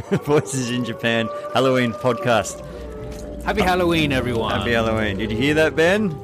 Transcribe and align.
Voices 0.24 0.70
in 0.70 0.84
Japan 0.84 1.28
Halloween 1.52 1.92
podcast. 1.92 2.64
Happy 3.44 3.62
Halloween, 3.62 4.12
everyone. 4.12 4.50
Happy 4.58 4.72
Halloween. 4.72 5.18
Did 5.18 5.30
you 5.30 5.36
hear 5.36 5.54
that, 5.54 5.74
Ben? 5.76 6.14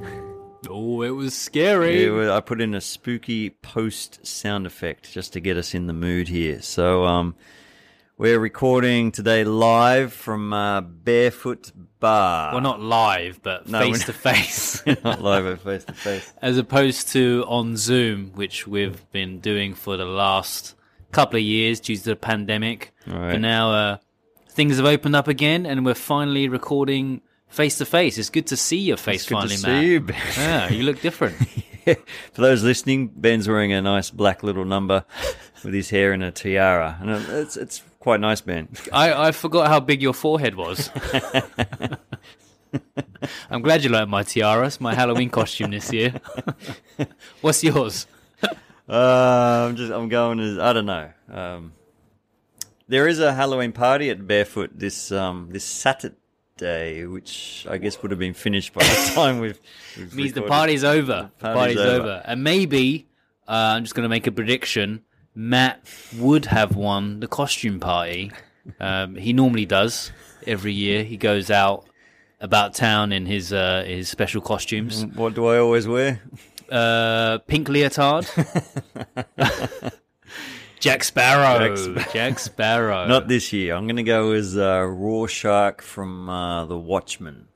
oh, 0.68 1.02
it 1.02 1.10
was 1.10 1.34
scary. 1.36 2.04
Yeah, 2.06 2.34
I 2.34 2.40
put 2.40 2.60
in 2.60 2.74
a 2.74 2.80
spooky 2.80 3.50
post 3.50 4.24
sound 4.26 4.66
effect 4.66 5.12
just 5.12 5.32
to 5.34 5.40
get 5.40 5.56
us 5.56 5.74
in 5.74 5.86
the 5.86 5.92
mood 5.92 6.28
here. 6.28 6.60
So, 6.62 7.04
um, 7.04 7.34
we're 8.18 8.38
recording 8.38 9.12
today 9.12 9.44
live 9.44 10.12
from 10.12 10.52
uh, 10.52 10.80
Barefoot 10.80 11.70
Bar. 12.00 12.52
well, 12.52 12.62
not 12.62 12.80
live, 12.80 13.40
but 13.42 13.68
No, 13.68 13.80
face 13.80 14.04
to 14.06 14.12
face, 14.12 14.86
not 15.04 15.20
live, 15.22 15.44
but 15.44 15.60
face 15.60 15.84
to 15.84 15.92
face. 15.92 16.32
as 16.40 16.56
opposed 16.56 17.08
to 17.08 17.44
on 17.46 17.76
Zoom, 17.76 18.32
which 18.34 18.66
we've 18.66 19.08
been 19.10 19.40
doing 19.40 19.74
for 19.74 19.96
the 19.98 20.06
last 20.06 20.74
couple 21.16 21.38
of 21.38 21.42
years 21.42 21.80
due 21.80 21.96
to 21.96 22.04
the 22.04 22.16
pandemic. 22.16 22.92
Right. 23.06 23.32
But 23.32 23.40
now 23.40 23.72
uh, 23.72 23.96
things 24.50 24.76
have 24.76 24.84
opened 24.84 25.16
up 25.16 25.28
again, 25.28 25.64
and 25.64 25.82
we're 25.84 25.94
finally 25.94 26.48
recording 26.48 27.22
face 27.48 27.78
to 27.78 27.86
face. 27.86 28.18
It's 28.18 28.28
good 28.28 28.48
to 28.48 28.56
see 28.56 28.78
your 28.78 28.98
face 28.98 29.24
finally. 29.24 29.56
Good 29.56 29.62
finally, 29.62 29.62
to 29.62 29.68
Matt. 29.68 29.82
see 29.82 29.92
you, 29.92 30.00
Ben. 30.00 30.16
Yeah, 30.36 30.68
you 30.76 30.82
look 30.82 31.00
different. 31.00 31.36
For 32.32 32.42
those 32.42 32.62
listening, 32.62 33.08
Ben's 33.08 33.48
wearing 33.48 33.72
a 33.72 33.80
nice 33.80 34.10
black 34.10 34.42
little 34.42 34.64
number 34.64 35.04
with 35.64 35.72
his 35.72 35.88
hair 35.88 36.12
in 36.12 36.22
a 36.22 36.32
tiara, 36.32 36.98
and 37.00 37.10
it's 37.10 37.56
it's 37.56 37.82
quite 38.00 38.20
nice, 38.20 38.42
Ben. 38.42 38.68
I, 38.92 39.28
I 39.28 39.32
forgot 39.32 39.68
how 39.68 39.80
big 39.80 40.02
your 40.02 40.12
forehead 40.12 40.56
was. 40.56 40.90
I'm 43.50 43.62
glad 43.62 43.84
you 43.84 43.90
like 43.90 44.08
my 44.08 44.22
tiaras, 44.22 44.80
my 44.80 44.94
Halloween 44.94 45.30
costume 45.30 45.70
this 45.70 45.92
year. 45.92 46.20
What's 47.40 47.64
yours? 47.64 48.06
Uh, 48.88 49.66
I'm 49.68 49.76
just 49.76 49.92
I'm 49.92 50.08
going 50.08 50.40
as 50.40 50.58
I 50.58 50.72
don't 50.72 50.86
know. 50.86 51.10
Um, 51.30 51.72
there 52.88 53.08
is 53.08 53.18
a 53.18 53.32
Halloween 53.32 53.72
party 53.72 54.10
at 54.10 54.26
Barefoot 54.26 54.70
this 54.78 55.10
um 55.10 55.48
this 55.50 55.64
Saturday, 55.64 57.04
which 57.04 57.66
I 57.68 57.78
guess 57.78 58.00
would 58.02 58.10
have 58.12 58.20
been 58.20 58.34
finished 58.34 58.72
by 58.72 58.84
the 58.84 59.10
time 59.14 59.40
we've. 59.40 59.60
we've 59.96 60.14
means 60.14 60.32
the 60.32 60.42
party's 60.42 60.84
over. 60.84 61.30
The 61.38 61.42
party's 61.42 61.58
party's, 61.58 61.78
over. 61.78 62.02
over. 62.02 62.22
And 62.24 62.44
maybe, 62.44 63.08
uh, 63.48 63.74
I'm 63.76 63.82
just 63.82 63.94
going 63.94 64.04
to 64.04 64.08
make 64.08 64.26
a 64.26 64.32
prediction. 64.32 65.02
Matt 65.34 65.82
would 66.16 66.46
have 66.46 66.76
won 66.76 67.20
the 67.20 67.28
costume 67.28 67.80
party. 67.80 68.32
Um, 68.80 69.16
he 69.16 69.32
normally 69.32 69.66
does 69.66 70.10
every 70.46 70.72
year. 70.72 71.04
He 71.04 71.16
goes 71.16 71.50
out 71.50 71.86
about 72.40 72.74
town 72.74 73.12
in 73.12 73.26
his 73.26 73.52
uh, 73.52 73.84
his 73.86 74.08
special 74.08 74.40
costumes. 74.40 75.04
What 75.06 75.34
do 75.34 75.46
I 75.46 75.58
always 75.58 75.86
wear? 75.86 76.20
Uh, 76.70 77.38
pink 77.46 77.68
leotard. 77.68 78.26
Jack 80.80 81.04
Sparrow. 81.04 81.74
Jack 81.74 82.12
Jack 82.12 82.38
Sparrow. 82.38 83.06
Not 83.06 83.28
this 83.28 83.52
year. 83.52 83.74
I'm 83.74 83.86
going 83.86 83.96
to 83.96 84.02
go 84.02 84.32
as 84.32 84.56
uh, 84.56 84.82
Rorschach 84.82 85.80
from 85.80 86.28
uh, 86.28 86.66
The 86.66 86.78
Watchmen. 86.78 87.48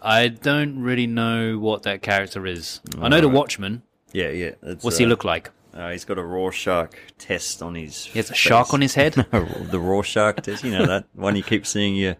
I 0.00 0.28
don't 0.28 0.82
really 0.82 1.06
know 1.06 1.58
what 1.58 1.82
that 1.84 2.02
character 2.02 2.46
is. 2.46 2.80
I 3.00 3.08
know 3.08 3.20
the 3.20 3.28
Watchman. 3.28 3.82
Yeah, 4.12 4.30
yeah. 4.30 4.52
What's 4.80 4.96
uh, 4.96 4.98
he 4.98 5.06
look 5.06 5.24
like? 5.24 5.50
Uh, 5.74 5.90
he's 5.90 6.04
got 6.04 6.18
a 6.18 6.22
Rorschach 6.22 6.94
test 7.18 7.62
on 7.62 7.74
his. 7.74 8.04
He 8.04 8.18
has 8.18 8.30
a 8.30 8.34
shark 8.34 8.74
on 8.74 8.80
his 8.80 8.94
head. 8.94 9.14
the 9.30 9.80
Rorschach 9.80 10.42
test. 10.42 10.64
You 10.64 10.72
know 10.72 10.86
that 10.86 11.06
one 11.14 11.36
you 11.36 11.42
keep 11.42 11.66
seeing 11.66 11.94
you. 11.94 12.14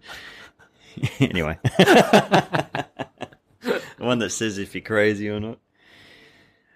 anyway, 1.21 1.59
the 1.63 2.87
one 3.99 4.19
that 4.19 4.31
says 4.31 4.59
if 4.59 4.75
you're 4.75 4.83
crazy 4.83 5.29
or 5.29 5.41
not. 5.41 5.59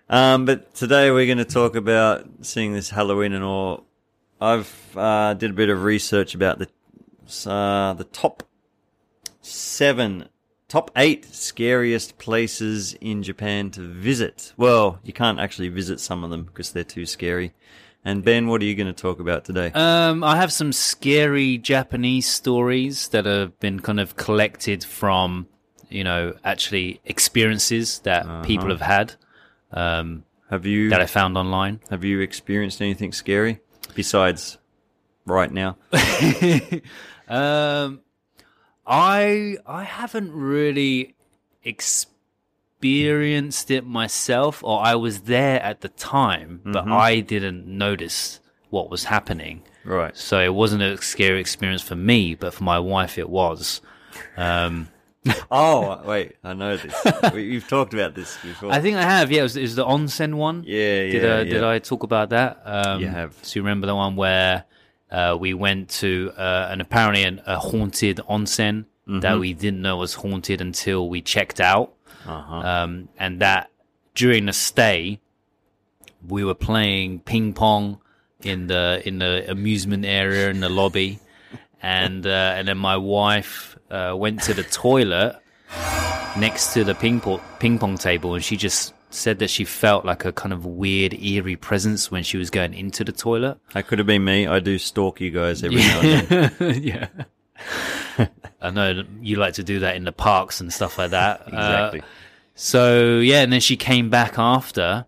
Um, 0.09 0.44
but 0.44 0.75
today 0.75 1.10
we're 1.10 1.27
going 1.27 1.38
to 1.38 1.44
talk 1.44 1.75
about 1.75 2.26
seeing 2.43 2.72
this 2.72 2.91
Halloween 2.91 3.32
and 3.32 3.43
all. 3.43 3.84
I've 4.41 4.97
uh, 4.97 5.34
did 5.34 5.50
a 5.50 5.55
bit 5.55 5.69
of 5.69 5.82
research 5.82 6.34
about 6.34 6.59
the 6.59 6.69
uh, 7.50 7.94
the 7.94 8.06
top 8.12 8.44
seven, 9.41 10.28
top 10.69 10.91
eight 10.97 11.26
scariest 11.34 12.19
places 12.19 12.94
in 13.00 13.22
Japan 13.22 13.71
to 13.72 13.81
visit. 13.81 14.53
Well, 14.56 15.00
you 15.03 15.12
can't 15.12 15.41
actually 15.41 15.69
visit 15.69 15.99
some 15.99 16.22
of 16.22 16.31
them 16.31 16.44
because 16.44 16.72
they're 16.72 16.84
too 16.84 17.06
scary. 17.06 17.53
And 18.06 18.25
Ben, 18.25 18.47
what 18.47 18.62
are 18.62 18.65
you 18.65 18.77
going 18.77 18.87
to 18.87 18.93
talk 18.93 19.19
about 19.19 19.44
today? 19.44 19.72
Um, 19.75 20.22
I 20.22 20.37
have 20.37 20.53
some 20.53 20.72
scary 20.72 21.59
Japanese 21.59 22.28
stories 22.28 23.09
that 23.09 23.27
have 23.27 23.59
been 23.59 23.81
kind 23.81 23.99
of 23.99 24.15
collected 24.15 24.84
from, 24.84 25.49
you 25.89 26.05
know, 26.05 26.34
actually 26.44 27.00
experiences 27.05 27.99
that 28.05 28.44
people 28.44 28.69
have 28.69 28.81
had 28.81 29.15
um, 29.72 30.22
have 30.50 30.65
you 30.65 30.91
that 30.91 31.00
I 31.00 31.06
found 31.06 31.37
online. 31.37 31.81
have 31.91 32.05
you 32.05 32.21
experienced 32.21 32.81
anything 32.81 33.12
scary 33.12 33.59
besides 33.97 34.59
right 35.25 35.50
now? 35.50 35.77
um, 37.28 38.03
I 38.87 39.56
I 39.67 39.83
haven't 39.83 40.33
really 40.33 41.17
experienced 41.65 42.16
it 42.82 43.84
myself, 43.87 44.62
or 44.64 44.81
I 44.82 44.94
was 44.94 45.22
there 45.22 45.60
at 45.62 45.81
the 45.81 45.88
time, 45.88 46.60
but 46.64 46.87
I 46.88 47.20
didn't 47.20 47.66
notice 47.66 48.41
what 48.70 48.91
was 48.91 49.04
happening. 49.04 49.62
Right. 49.84 50.16
So 50.16 50.41
it 50.41 50.53
wasn't 50.54 50.82
a 50.82 50.97
scary 51.00 51.41
experience 51.41 51.82
for 51.82 51.94
me, 51.97 52.34
but 52.34 52.54
for 52.54 52.64
my 52.64 52.78
wife, 52.78 53.19
it 53.19 53.28
was. 53.28 53.81
Um, 54.37 54.88
Oh, 55.50 56.00
wait, 56.04 56.37
I 56.44 56.54
know 56.54 56.76
this. 56.76 56.94
We- 57.34 57.44
You've 57.44 57.66
talked 57.69 57.92
about 57.94 58.14
this 58.14 58.37
before. 58.42 58.70
I 58.72 58.81
think 58.81 58.97
I 58.97 59.03
have. 59.03 59.32
Yeah, 59.32 59.41
it 59.41 59.43
was, 59.44 59.56
it 59.56 59.62
was 59.62 59.75
the 59.75 59.84
onsen 59.84 60.34
one. 60.34 60.62
yeah, 60.66 61.03
yeah, 61.03 61.12
Did 61.12 61.25
uh, 61.25 61.28
yeah. 61.38 61.44
did 61.44 61.64
I 61.64 61.78
talk 61.81 62.03
about 62.04 62.31
that? 62.31 62.62
Um, 62.64 63.00
You 63.00 63.08
have. 63.08 63.34
So 63.43 63.58
you 63.58 63.62
remember 63.62 63.87
the 63.88 63.94
one 63.97 64.14
where 64.16 64.64
uh, 65.10 65.37
we 65.38 65.53
went 65.54 65.88
to 66.00 66.32
uh, 66.37 66.69
an 66.70 66.81
apparently 66.81 67.25
an, 67.25 67.43
a 67.47 67.58
haunted 67.58 68.19
onsen 68.28 68.84
Mm-hmm. 69.08 69.20
that 69.20 69.38
we 69.38 69.53
didn't 69.53 69.82
know 69.82 69.98
was 69.98 70.14
haunted 70.14 70.60
until 70.60 71.08
we 71.08 71.22
checked 71.22 71.60
out, 71.60 71.94
Uh-huh. 72.26 72.54
um, 72.56 73.09
and 73.19 73.41
that 73.41 73.70
during 74.14 74.47
the 74.47 74.53
stay 74.53 75.20
we 76.28 76.44
were 76.44 76.54
playing 76.54 77.20
ping 77.20 77.53
pong 77.53 78.00
in 78.42 78.66
the 78.66 79.03
in 79.04 79.19
the 79.19 79.50
amusement 79.50 80.04
area 80.04 80.50
in 80.50 80.60
the 80.60 80.69
lobby, 80.69 81.19
and 81.82 82.26
uh, 82.26 82.54
and 82.56 82.69
then 82.69 82.78
my 82.78 82.97
wife 82.97 83.76
uh, 83.91 84.14
went 84.16 84.42
to 84.42 84.54
the 84.54 84.62
toilet 84.64 85.41
next 86.37 86.72
to 86.75 86.84
the 86.84 86.94
ping 86.94 87.20
pong 87.20 87.41
ping 87.59 87.78
pong 87.78 87.97
table, 87.97 88.34
and 88.34 88.44
she 88.44 88.56
just 88.56 88.93
said 89.10 89.38
that 89.38 89.48
she 89.48 89.64
felt 89.64 90.04
like 90.04 90.25
a 90.25 90.32
kind 90.32 90.53
of 90.53 90.66
weird, 90.66 91.14
eerie 91.14 91.56
presence 91.56 92.10
when 92.10 92.22
she 92.22 92.37
was 92.37 92.50
going 92.50 92.75
into 92.75 93.04
the 93.04 93.12
toilet. 93.12 93.58
That 93.72 93.87
could 93.87 93.98
have 93.98 94.06
been 94.06 94.25
me. 94.25 94.47
I 94.47 94.58
do 94.58 94.78
stalk 94.78 95.20
you 95.20 95.31
guys 95.31 95.62
every 95.62 95.76
now 95.78 96.00
and 96.00 96.28
then. 96.28 96.82
yeah. 96.82 97.08
I 98.60 98.71
know 98.71 99.03
you 99.21 99.37
like 99.37 99.54
to 99.54 99.62
do 99.65 99.81
that 99.81 99.97
in 99.97 100.04
the 100.04 100.12
parks 100.12 100.60
and 100.60 100.72
stuff 100.72 100.99
like 100.99 101.10
that. 101.10 101.43
Exactly. 101.47 102.00
Uh, 102.00 102.04
so 102.54 103.19
yeah, 103.19 103.43
and 103.43 103.53
then 103.53 103.60
she 103.60 103.77
came 103.77 104.09
back 104.09 104.38
after 104.38 105.04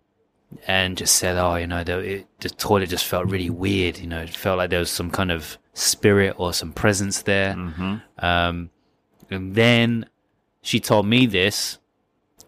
and 0.67 0.97
just 0.97 1.17
said, 1.17 1.37
"Oh, 1.37 1.55
you 1.57 1.67
know, 1.67 1.83
the, 1.85 1.99
it, 1.99 2.27
the 2.41 2.51
toilet 2.51 2.89
just 2.89 3.07
felt 3.07 3.27
really 3.27 3.51
weird. 3.51 3.99
You 3.99 4.07
know, 4.07 4.21
it 4.21 4.31
felt 4.31 4.59
like 4.59 4.71
there 4.71 4.79
was 4.81 4.91
some 4.91 5.11
kind 5.11 5.31
of 5.31 5.59
spirit 5.75 6.35
or 6.39 6.53
some 6.53 6.73
presence 6.73 7.23
there." 7.23 7.55
Um, 8.19 8.71
and 9.31 9.55
then 9.55 10.07
she 10.63 10.81
told 10.81 11.07
me 11.07 11.27
this, 11.27 11.79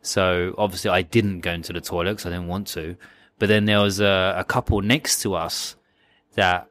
so 0.03 0.55
obviously 0.59 0.91
I 0.91 1.03
didn't 1.03 1.41
go 1.41 1.53
into 1.53 1.73
the 1.73 1.81
toilet 1.81 2.13
because 2.13 2.27
I 2.27 2.31
didn't 2.31 2.49
want 2.49 2.67
to. 2.69 2.97
But 3.39 3.49
then 3.49 3.65
there 3.65 3.81
was 3.81 4.01
a, 4.01 4.35
a 4.37 4.45
couple 4.45 4.83
next 4.83 5.23
to 5.23 5.35
us 5.35 5.77
that 6.35 6.70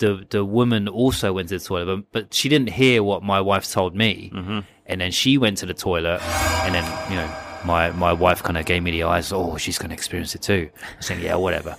the 0.00 0.26
the 0.28 0.44
woman 0.44 0.88
also 0.88 1.32
went 1.32 1.50
to 1.50 1.58
the 1.58 1.64
toilet, 1.64 1.86
but, 1.86 2.12
but 2.12 2.34
she 2.34 2.48
didn't 2.48 2.70
hear 2.70 3.02
what 3.02 3.22
my 3.22 3.40
wife 3.40 3.70
told 3.70 3.94
me. 3.94 4.32
Mm-hmm. 4.34 4.60
And 4.86 5.00
then 5.00 5.12
she 5.12 5.38
went 5.38 5.58
to 5.58 5.66
the 5.66 5.74
toilet, 5.74 6.20
and 6.64 6.74
then 6.74 6.84
you 7.10 7.16
know 7.16 7.32
my 7.64 7.90
my 7.92 8.12
wife 8.12 8.42
kind 8.42 8.58
of 8.58 8.64
gave 8.66 8.82
me 8.82 8.90
the 8.90 9.04
eyes. 9.04 9.32
Oh, 9.32 9.56
she's 9.56 9.78
going 9.78 9.90
to 9.90 9.94
experience 9.94 10.34
it 10.34 10.42
too. 10.42 10.70
I 10.98 11.00
saying, 11.00 11.22
yeah, 11.22 11.36
whatever. 11.36 11.76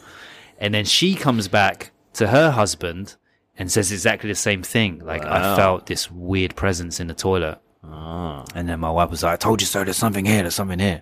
And 0.60 0.74
then 0.74 0.86
she 0.86 1.16
comes 1.16 1.48
back 1.48 1.92
to 2.14 2.28
her 2.28 2.52
husband 2.52 3.16
and 3.58 3.72
says 3.72 3.92
exactly 3.92 4.30
the 4.30 4.36
same 4.36 4.64
thing. 4.64 5.00
Like 5.04 5.24
Wow. 5.24 5.54
I 5.54 5.56
felt 5.56 5.88
this 5.88 6.10
weird 6.10 6.56
presence 6.56 7.00
in 7.00 7.08
the 7.08 7.14
toilet. 7.14 7.60
Ah. 7.84 8.46
And 8.54 8.70
then 8.70 8.80
my 8.80 8.92
wife 8.92 9.10
was 9.10 9.24
like, 9.24 9.34
I 9.34 9.38
told 9.38 9.62
you 9.62 9.68
so, 9.68 9.84
there's 9.84 9.98
something 9.98 10.26
here, 10.26 10.44
there's 10.44 10.56
something 10.56 10.80
here. 10.80 11.02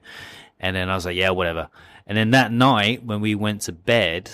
And 0.60 0.75
then 0.75 0.89
I 0.89 0.95
was 0.95 1.06
like, 1.06 1.18
yeah, 1.18 1.31
whatever. 1.31 1.69
And 2.07 2.18
then 2.18 2.31
that 2.31 2.51
night 2.51 3.04
when 3.04 3.21
we 3.21 3.36
went 3.36 3.62
to 3.63 3.71
bed, 3.71 4.31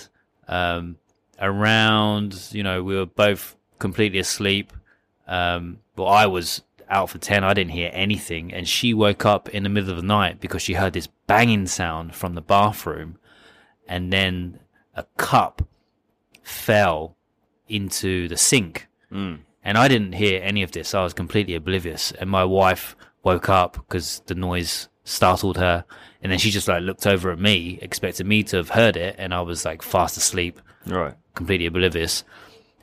um, 0.48 0.96
around, 1.40 2.48
you 2.52 2.62
know, 2.62 2.82
we 2.82 2.96
were 2.96 3.06
both 3.06 3.56
completely 3.78 4.18
asleep. 4.18 4.72
Um, 5.26 5.78
well, 5.96 6.08
I 6.08 6.26
was 6.26 6.62
out 6.88 7.10
for 7.10 7.18
10. 7.18 7.44
I 7.44 7.54
didn't 7.54 7.72
hear 7.72 7.90
anything. 7.92 8.52
And 8.52 8.68
she 8.68 8.94
woke 8.94 9.24
up 9.26 9.48
in 9.50 9.62
the 9.62 9.68
middle 9.68 9.90
of 9.90 9.96
the 9.96 10.02
night 10.02 10.40
because 10.40 10.62
she 10.62 10.74
heard 10.74 10.92
this 10.92 11.08
banging 11.26 11.66
sound 11.66 12.14
from 12.14 12.34
the 12.34 12.40
bathroom. 12.40 13.18
And 13.88 14.12
then 14.12 14.60
a 14.94 15.04
cup 15.16 15.62
fell 16.42 17.16
into 17.68 18.28
the 18.28 18.36
sink. 18.36 18.88
Mm. 19.12 19.40
And 19.64 19.78
I 19.78 19.88
didn't 19.88 20.12
hear 20.12 20.40
any 20.42 20.62
of 20.62 20.72
this. 20.72 20.94
I 20.94 21.02
was 21.02 21.12
completely 21.12 21.54
oblivious. 21.54 22.12
And 22.12 22.30
my 22.30 22.44
wife 22.44 22.96
woke 23.22 23.48
up 23.48 23.74
because 23.74 24.22
the 24.26 24.34
noise 24.34 24.88
startled 25.04 25.56
her. 25.56 25.84
And 26.22 26.30
then 26.30 26.38
she 26.38 26.50
just 26.50 26.68
like 26.68 26.82
looked 26.82 27.06
over 27.06 27.30
at 27.30 27.38
me, 27.38 27.78
expected 27.82 28.26
me 28.26 28.42
to 28.44 28.56
have 28.56 28.70
heard 28.70 28.96
it. 28.96 29.16
And 29.18 29.34
I 29.34 29.42
was 29.42 29.64
like 29.64 29.82
fast 29.82 30.16
asleep, 30.16 30.60
Right. 30.86 31.14
Completely 31.36 31.66
oblivious. 31.66 32.24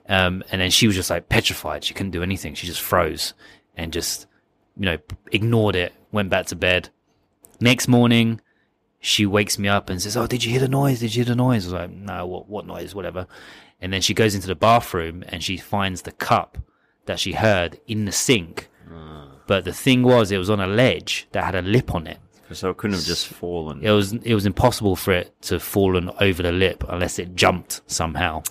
Um, 0.07 0.43
and 0.51 0.61
then 0.61 0.69
she 0.69 0.87
was 0.87 0.95
just 0.95 1.09
like 1.09 1.27
petrified. 1.27 1.83
She 1.83 1.93
couldn't 1.93 2.11
do 2.11 2.23
anything. 2.23 2.55
She 2.55 2.67
just 2.67 2.81
froze 2.81 3.33
and 3.75 3.91
just, 3.91 4.27
you 4.77 4.85
know, 4.85 4.97
ignored 5.31 5.75
it, 5.75 5.93
went 6.11 6.29
back 6.29 6.45
to 6.47 6.55
bed. 6.55 6.89
Next 7.59 7.87
morning, 7.87 8.39
she 8.99 9.25
wakes 9.25 9.59
me 9.59 9.67
up 9.67 9.89
and 9.89 10.01
says, 10.01 10.15
Oh, 10.15 10.27
did 10.27 10.43
you 10.43 10.51
hear 10.51 10.59
the 10.59 10.67
noise? 10.67 10.99
Did 10.99 11.15
you 11.15 11.23
hear 11.23 11.33
the 11.33 11.35
noise? 11.35 11.65
I 11.65 11.67
was 11.67 11.73
like, 11.73 11.91
No, 11.91 12.25
what, 12.25 12.47
what 12.47 12.65
noise? 12.65 12.95
Whatever. 12.95 13.27
And 13.81 13.91
then 13.91 14.01
she 14.01 14.13
goes 14.13 14.33
into 14.33 14.47
the 14.47 14.55
bathroom 14.55 15.23
and 15.27 15.43
she 15.43 15.57
finds 15.57 16.03
the 16.03 16.13
cup 16.13 16.57
that 17.05 17.19
she 17.19 17.33
heard 17.33 17.79
in 17.87 18.05
the 18.05 18.11
sink. 18.13 18.69
But 19.45 19.65
the 19.65 19.73
thing 19.73 20.03
was, 20.03 20.31
it 20.31 20.37
was 20.37 20.49
on 20.49 20.61
a 20.61 20.67
ledge 20.67 21.27
that 21.33 21.43
had 21.43 21.55
a 21.55 21.61
lip 21.61 21.93
on 21.93 22.07
it. 22.07 22.17
So 22.51 22.69
it 22.69 22.77
couldn't 22.77 22.97
have 22.97 23.05
just 23.05 23.27
fallen. 23.27 23.81
It 23.81 23.91
was 23.91 24.13
it 24.13 24.33
was 24.35 24.45
impossible 24.45 24.95
for 24.95 25.13
it 25.13 25.33
to 25.43 25.55
have 25.55 25.63
fallen 25.63 26.11
over 26.19 26.43
the 26.43 26.51
lip 26.51 26.83
unless 26.87 27.17
it 27.17 27.35
jumped 27.35 27.81
somehow. 27.87 28.43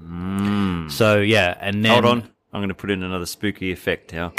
Mm. 0.00 0.90
So 0.90 1.20
yeah, 1.20 1.56
and 1.60 1.84
then 1.84 1.92
Hold 1.92 2.04
on. 2.04 2.30
I'm 2.52 2.60
going 2.60 2.68
to 2.68 2.74
put 2.74 2.90
in 2.90 3.02
another 3.02 3.26
spooky 3.26 3.72
effect 3.72 4.12
now. 4.12 4.32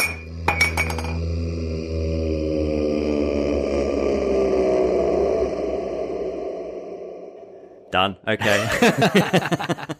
Done. 7.91 8.17
Okay. 8.27 9.85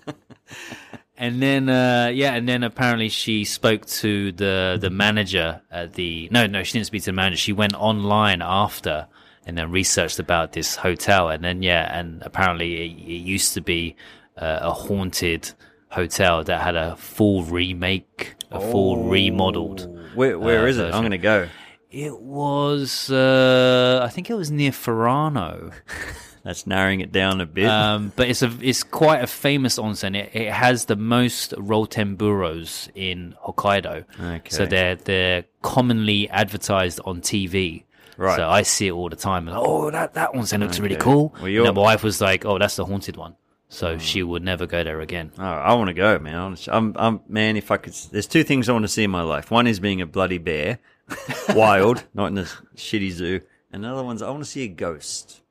And 1.18 1.42
then, 1.42 1.70
uh, 1.70 2.12
yeah, 2.14 2.34
and 2.36 2.48
then 2.48 2.64
apparently 2.64 3.08
she 3.10 3.46
spoke 3.46 3.86
to 4.02 4.32
the 4.34 4.78
the 4.80 4.90
manager 4.90 5.62
at 5.72 5.94
the. 5.94 6.28
No, 6.32 6.46
no, 6.48 6.64
she 6.64 6.74
didn't 6.74 6.88
speak 6.88 7.04
to 7.04 7.12
the 7.12 7.14
manager. 7.14 7.38
She 7.38 7.54
went 7.54 7.74
online 7.76 8.42
after 8.42 9.08
and 9.46 9.58
then 9.58 9.72
researched 9.72 10.20
about 10.20 10.52
this 10.52 10.76
hotel. 10.76 11.30
And 11.30 11.44
then, 11.44 11.62
yeah, 11.64 11.98
and 11.98 12.22
apparently 12.24 12.86
it, 12.86 12.92
it 12.98 13.22
used 13.22 13.54
to 13.54 13.62
be 13.62 13.96
uh, 14.38 14.60
a 14.62 14.72
haunted 14.74 15.52
hotel 15.90 16.44
that 16.44 16.62
had 16.62 16.76
a 16.76 16.96
full 16.98 17.44
remake, 17.44 18.36
a 18.52 18.60
full 18.60 19.04
remodeled. 19.08 19.88
where 20.16 20.38
where 20.38 20.64
Uh, 20.64 20.68
is 20.68 20.78
it? 20.80 20.94
I'm 20.94 21.02
going 21.02 21.12
to 21.12 21.18
go. 21.18 21.48
It 21.92 22.20
was, 22.20 23.10
uh, 23.10 24.02
I 24.04 24.10
think 24.10 24.30
it 24.30 24.34
was 24.34 24.52
near 24.52 24.72
Furano. 24.72 25.72
That's 26.46 26.68
narrowing 26.68 27.00
it 27.00 27.12
down 27.12 27.42
a 27.42 27.48
bit. 27.48 27.68
Um, 27.68 28.14
but 28.16 28.30
it's 28.30 28.44
a 28.44 28.56
it's 28.62 28.84
quite 28.84 29.24
a 29.24 29.28
famous 29.28 29.80
onsen. 29.80 30.16
It, 30.16 30.30
it 30.36 30.54
has 30.54 30.86
the 30.86 30.96
most 30.96 31.54
rotenburos 31.54 32.88
in 32.94 33.34
Hokkaido. 33.44 34.06
Okay. 34.22 34.50
So 34.50 34.68
they're 34.68 34.96
they're 34.96 35.46
commonly 35.64 36.30
advertised 36.30 37.00
on 37.04 37.22
TV. 37.22 37.86
Right. 38.16 38.36
So 38.36 38.48
I 38.48 38.62
see 38.62 38.88
it 38.88 38.92
all 38.92 39.10
the 39.10 39.16
time. 39.16 39.48
And, 39.48 39.58
oh, 39.60 39.90
that 39.90 40.14
that 40.14 40.34
onsen 40.34 40.60
looks 40.60 40.80
really 40.80 40.98
cool. 40.98 41.34
Well, 41.42 41.64
then 41.64 41.74
my 41.74 41.82
wife 41.82 42.04
was 42.04 42.22
like, 42.22 42.46
"Oh, 42.46 42.60
that's 42.60 42.76
the 42.76 42.86
haunted 42.86 43.18
one." 43.18 43.36
So 43.70 43.98
she 43.98 44.22
would 44.22 44.44
never 44.44 44.68
go 44.68 44.84
there 44.84 45.02
again. 45.02 45.32
Oh, 45.40 45.44
I 45.44 45.74
want 45.74 45.88
to 45.88 45.96
go, 45.96 46.20
man. 46.20 46.56
I'm, 46.68 46.94
I'm, 46.96 47.22
man. 47.28 47.58
If 47.58 47.72
I 47.72 47.78
could, 47.78 47.94
there's 48.12 48.28
two 48.28 48.44
things 48.44 48.70
I 48.70 48.74
want 48.74 48.84
to 48.84 48.88
see 48.88 49.04
in 49.04 49.10
my 49.10 49.24
life. 49.24 49.50
One 49.50 49.66
is 49.66 49.80
being 49.80 50.00
a 50.00 50.06
bloody 50.06 50.38
bear, 50.38 50.78
wild, 51.50 52.06
not 52.14 52.28
in 52.28 52.38
a 52.38 52.44
shitty 52.76 53.12
zoo. 53.12 53.42
And 53.72 53.84
the 53.84 53.90
other 53.90 54.04
one's 54.04 54.22
I 54.22 54.30
want 54.30 54.44
to 54.44 54.50
see 54.50 54.64
a 54.64 54.68
ghost. 54.68 55.42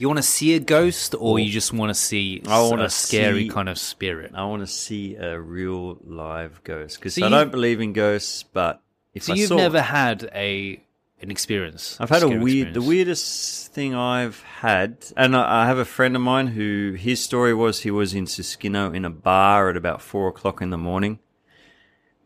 You 0.00 0.08
want 0.08 0.16
to 0.16 0.22
see 0.22 0.54
a 0.54 0.60
ghost, 0.60 1.14
or 1.18 1.38
you 1.38 1.50
just 1.50 1.74
want 1.74 1.90
to 1.90 1.94
see 1.94 2.42
I 2.48 2.62
wanna 2.62 2.84
a 2.84 2.90
scary 2.90 3.42
see- 3.42 3.48
kind 3.50 3.68
of 3.68 3.78
spirit? 3.78 4.32
I 4.34 4.44
want 4.46 4.62
to 4.62 4.66
see 4.66 5.14
a 5.16 5.38
real 5.38 5.98
live 6.02 6.64
ghost 6.64 6.98
because 6.98 7.16
So 7.16 7.26
I 7.26 7.28
don't 7.28 7.50
believe 7.50 7.82
in 7.82 7.92
ghosts, 7.92 8.42
but 8.42 8.80
if 9.12 9.24
So 9.24 9.34
I 9.34 9.36
you've 9.36 9.48
saw, 9.48 9.56
never 9.56 9.82
had 9.82 10.30
a 10.34 10.82
an 11.20 11.30
experience. 11.30 11.98
I've 12.00 12.08
had 12.08 12.22
a 12.22 12.30
weird, 12.30 12.72
the 12.72 12.80
weirdest 12.80 13.74
thing 13.74 13.94
I've 13.94 14.40
had, 14.42 14.96
and 15.18 15.36
I, 15.36 15.64
I 15.64 15.66
have 15.66 15.76
a 15.76 15.84
friend 15.84 16.16
of 16.16 16.22
mine 16.22 16.46
who 16.46 16.94
his 16.98 17.22
story 17.22 17.52
was 17.52 17.80
he 17.80 17.90
was 17.90 18.14
in 18.14 18.24
Susukino 18.24 18.96
in 18.96 19.04
a 19.04 19.10
bar 19.10 19.68
at 19.68 19.76
about 19.76 20.00
four 20.00 20.28
o'clock 20.28 20.62
in 20.62 20.70
the 20.70 20.78
morning, 20.78 21.18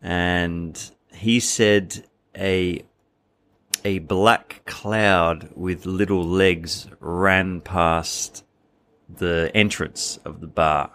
and 0.00 0.80
he 1.12 1.40
said 1.40 2.04
a 2.36 2.84
a 3.84 3.98
black 3.98 4.62
cloud 4.64 5.50
with 5.54 5.84
little 5.84 6.24
legs 6.24 6.88
ran 7.00 7.60
past 7.60 8.44
the 9.08 9.50
entrance 9.54 10.18
of 10.24 10.40
the 10.40 10.46
bar. 10.46 10.90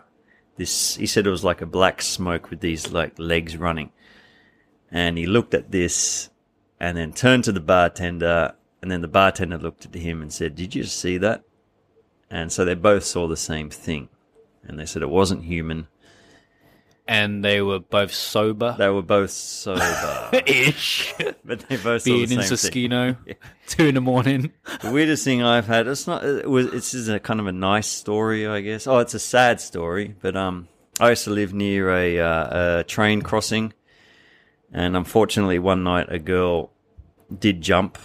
This 0.57 0.95
he 0.95 1.05
said 1.05 1.27
it 1.27 1.31
was 1.31 1.43
like 1.43 1.61
a 1.61 1.65
black 1.65 2.01
smoke 2.01 2.49
with 2.49 2.59
these 2.59 2.91
like 2.91 3.17
legs 3.17 3.55
running, 3.55 3.91
and 4.91 5.17
he 5.17 5.25
looked 5.25 5.53
at 5.53 5.71
this 5.71 6.29
and 6.79 6.97
then 6.97 7.13
turned 7.13 7.43
to 7.45 7.51
the 7.51 7.59
bartender 7.59 8.55
and 8.81 8.89
then 8.89 9.01
the 9.01 9.07
bartender 9.07 9.57
looked 9.57 9.85
at 9.85 9.93
him 9.93 10.21
and 10.21 10.33
said 10.33 10.55
did 10.55 10.73
you 10.73 10.83
see 10.83 11.17
that? 11.17 11.43
And 12.29 12.51
so 12.51 12.65
they 12.65 12.75
both 12.75 13.03
saw 13.03 13.27
the 13.27 13.37
same 13.37 13.69
thing. 13.69 14.09
And 14.63 14.77
they 14.77 14.85
said 14.85 15.01
it 15.01 15.09
wasn't 15.09 15.45
human 15.45 15.87
and 17.09 17.43
they 17.43 17.59
were 17.59 17.79
both 17.79 18.13
sober. 18.13 18.75
they 18.77 18.87
were 18.87 19.01
both 19.01 19.31
sober 19.31 20.29
ish. 20.45 21.13
but 21.43 21.67
they 21.67 21.75
both 21.77 22.05
Being 22.05 22.29
the 22.29 22.35
in 22.35 22.41
Susukino, 22.41 23.17
two 23.67 23.87
in 23.87 23.95
the 23.95 24.01
morning. 24.01 24.51
the 24.81 24.91
weirdest 24.91 25.23
thing 25.23 25.41
i've 25.41 25.65
had 25.65 25.87
it's 25.87 26.05
not 26.05 26.23
it 26.23 26.49
was 26.49 26.67
it's 26.67 26.91
just 26.91 27.09
a 27.09 27.19
kind 27.19 27.39
of 27.39 27.47
a 27.47 27.51
nice 27.51 27.87
story 27.87 28.47
i 28.47 28.61
guess 28.61 28.85
oh 28.85 28.99
it's 28.99 29.15
a 29.15 29.19
sad 29.19 29.59
story 29.59 30.15
but 30.21 30.37
um 30.37 30.67
i 30.99 31.09
used 31.09 31.23
to 31.23 31.31
live 31.31 31.53
near 31.53 31.89
a, 31.89 32.19
uh, 32.19 32.79
a 32.79 32.83
train 32.83 33.21
crossing 33.23 33.73
and 34.71 34.95
unfortunately 34.95 35.57
one 35.57 35.83
night 35.83 36.05
a 36.09 36.19
girl 36.19 36.71
did 37.39 37.61
jump 37.61 37.97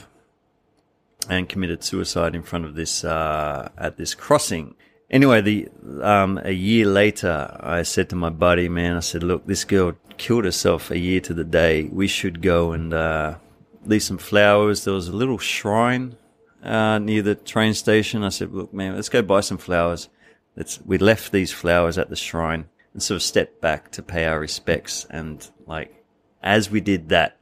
and 1.29 1.49
committed 1.49 1.83
suicide 1.85 2.35
in 2.35 2.43
front 2.43 2.65
of 2.65 2.75
this 2.75 3.05
uh, 3.05 3.71
at 3.79 3.97
this 3.97 4.15
crossing. 4.15 4.75
Anyway, 5.15 5.41
the 5.41 5.69
um, 6.03 6.41
a 6.43 6.51
year 6.51 6.87
later, 6.87 7.57
I 7.61 7.85
said 7.85 8.09
to 8.09 8.17
my 8.17 8.31
buddy, 8.31 8.69
"Man, 8.69 8.97
I 8.97 9.01
said, 9.01 9.23
look, 9.23 9.47
this 9.47 9.63
girl 9.63 9.93
killed 10.17 10.45
herself 10.45 10.91
a 10.91 10.99
year 10.99 11.21
to 11.21 11.33
the 11.33 11.45
day. 11.45 11.85
We 11.85 12.09
should 12.09 12.43
go 12.43 12.73
and 12.73 12.93
uh, 12.93 13.37
leave 13.85 14.03
some 14.03 14.19
flowers. 14.19 14.83
There 14.83 14.93
was 14.93 15.06
a 15.06 15.15
little 15.15 15.39
shrine 15.39 16.17
uh, 16.65 16.99
near 16.99 17.23
the 17.23 17.37
train 17.37 17.75
station. 17.75 18.25
I 18.25 18.31
said, 18.31 18.53
look, 18.53 18.75
man, 18.75 18.97
let's 18.97 19.09
go 19.09 19.23
buy 19.23 19.41
some 19.43 19.56
flowers. 19.56 20.09
Let's. 20.56 20.81
We 20.85 20.99
left 20.99 21.31
these 21.31 21.53
flowers 21.53 21.97
at 21.97 22.11
the 22.11 22.17
shrine 22.17 22.65
and 22.93 23.01
sort 23.01 23.17
of 23.17 23.23
stepped 23.23 23.61
back 23.61 23.93
to 23.93 24.03
pay 24.03 24.25
our 24.25 24.41
respects. 24.41 25.06
And 25.11 25.49
like, 25.65 25.94
as 26.43 26.73
we 26.73 26.81
did 26.81 27.11
that, 27.11 27.39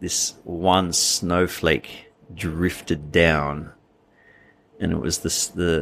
this 0.00 0.32
one 0.44 0.94
snowflake 0.94 2.10
drifted 2.34 3.12
down, 3.12 3.74
and 4.82 4.92
it 4.92 4.98
was 5.00 5.18
the 5.18 5.30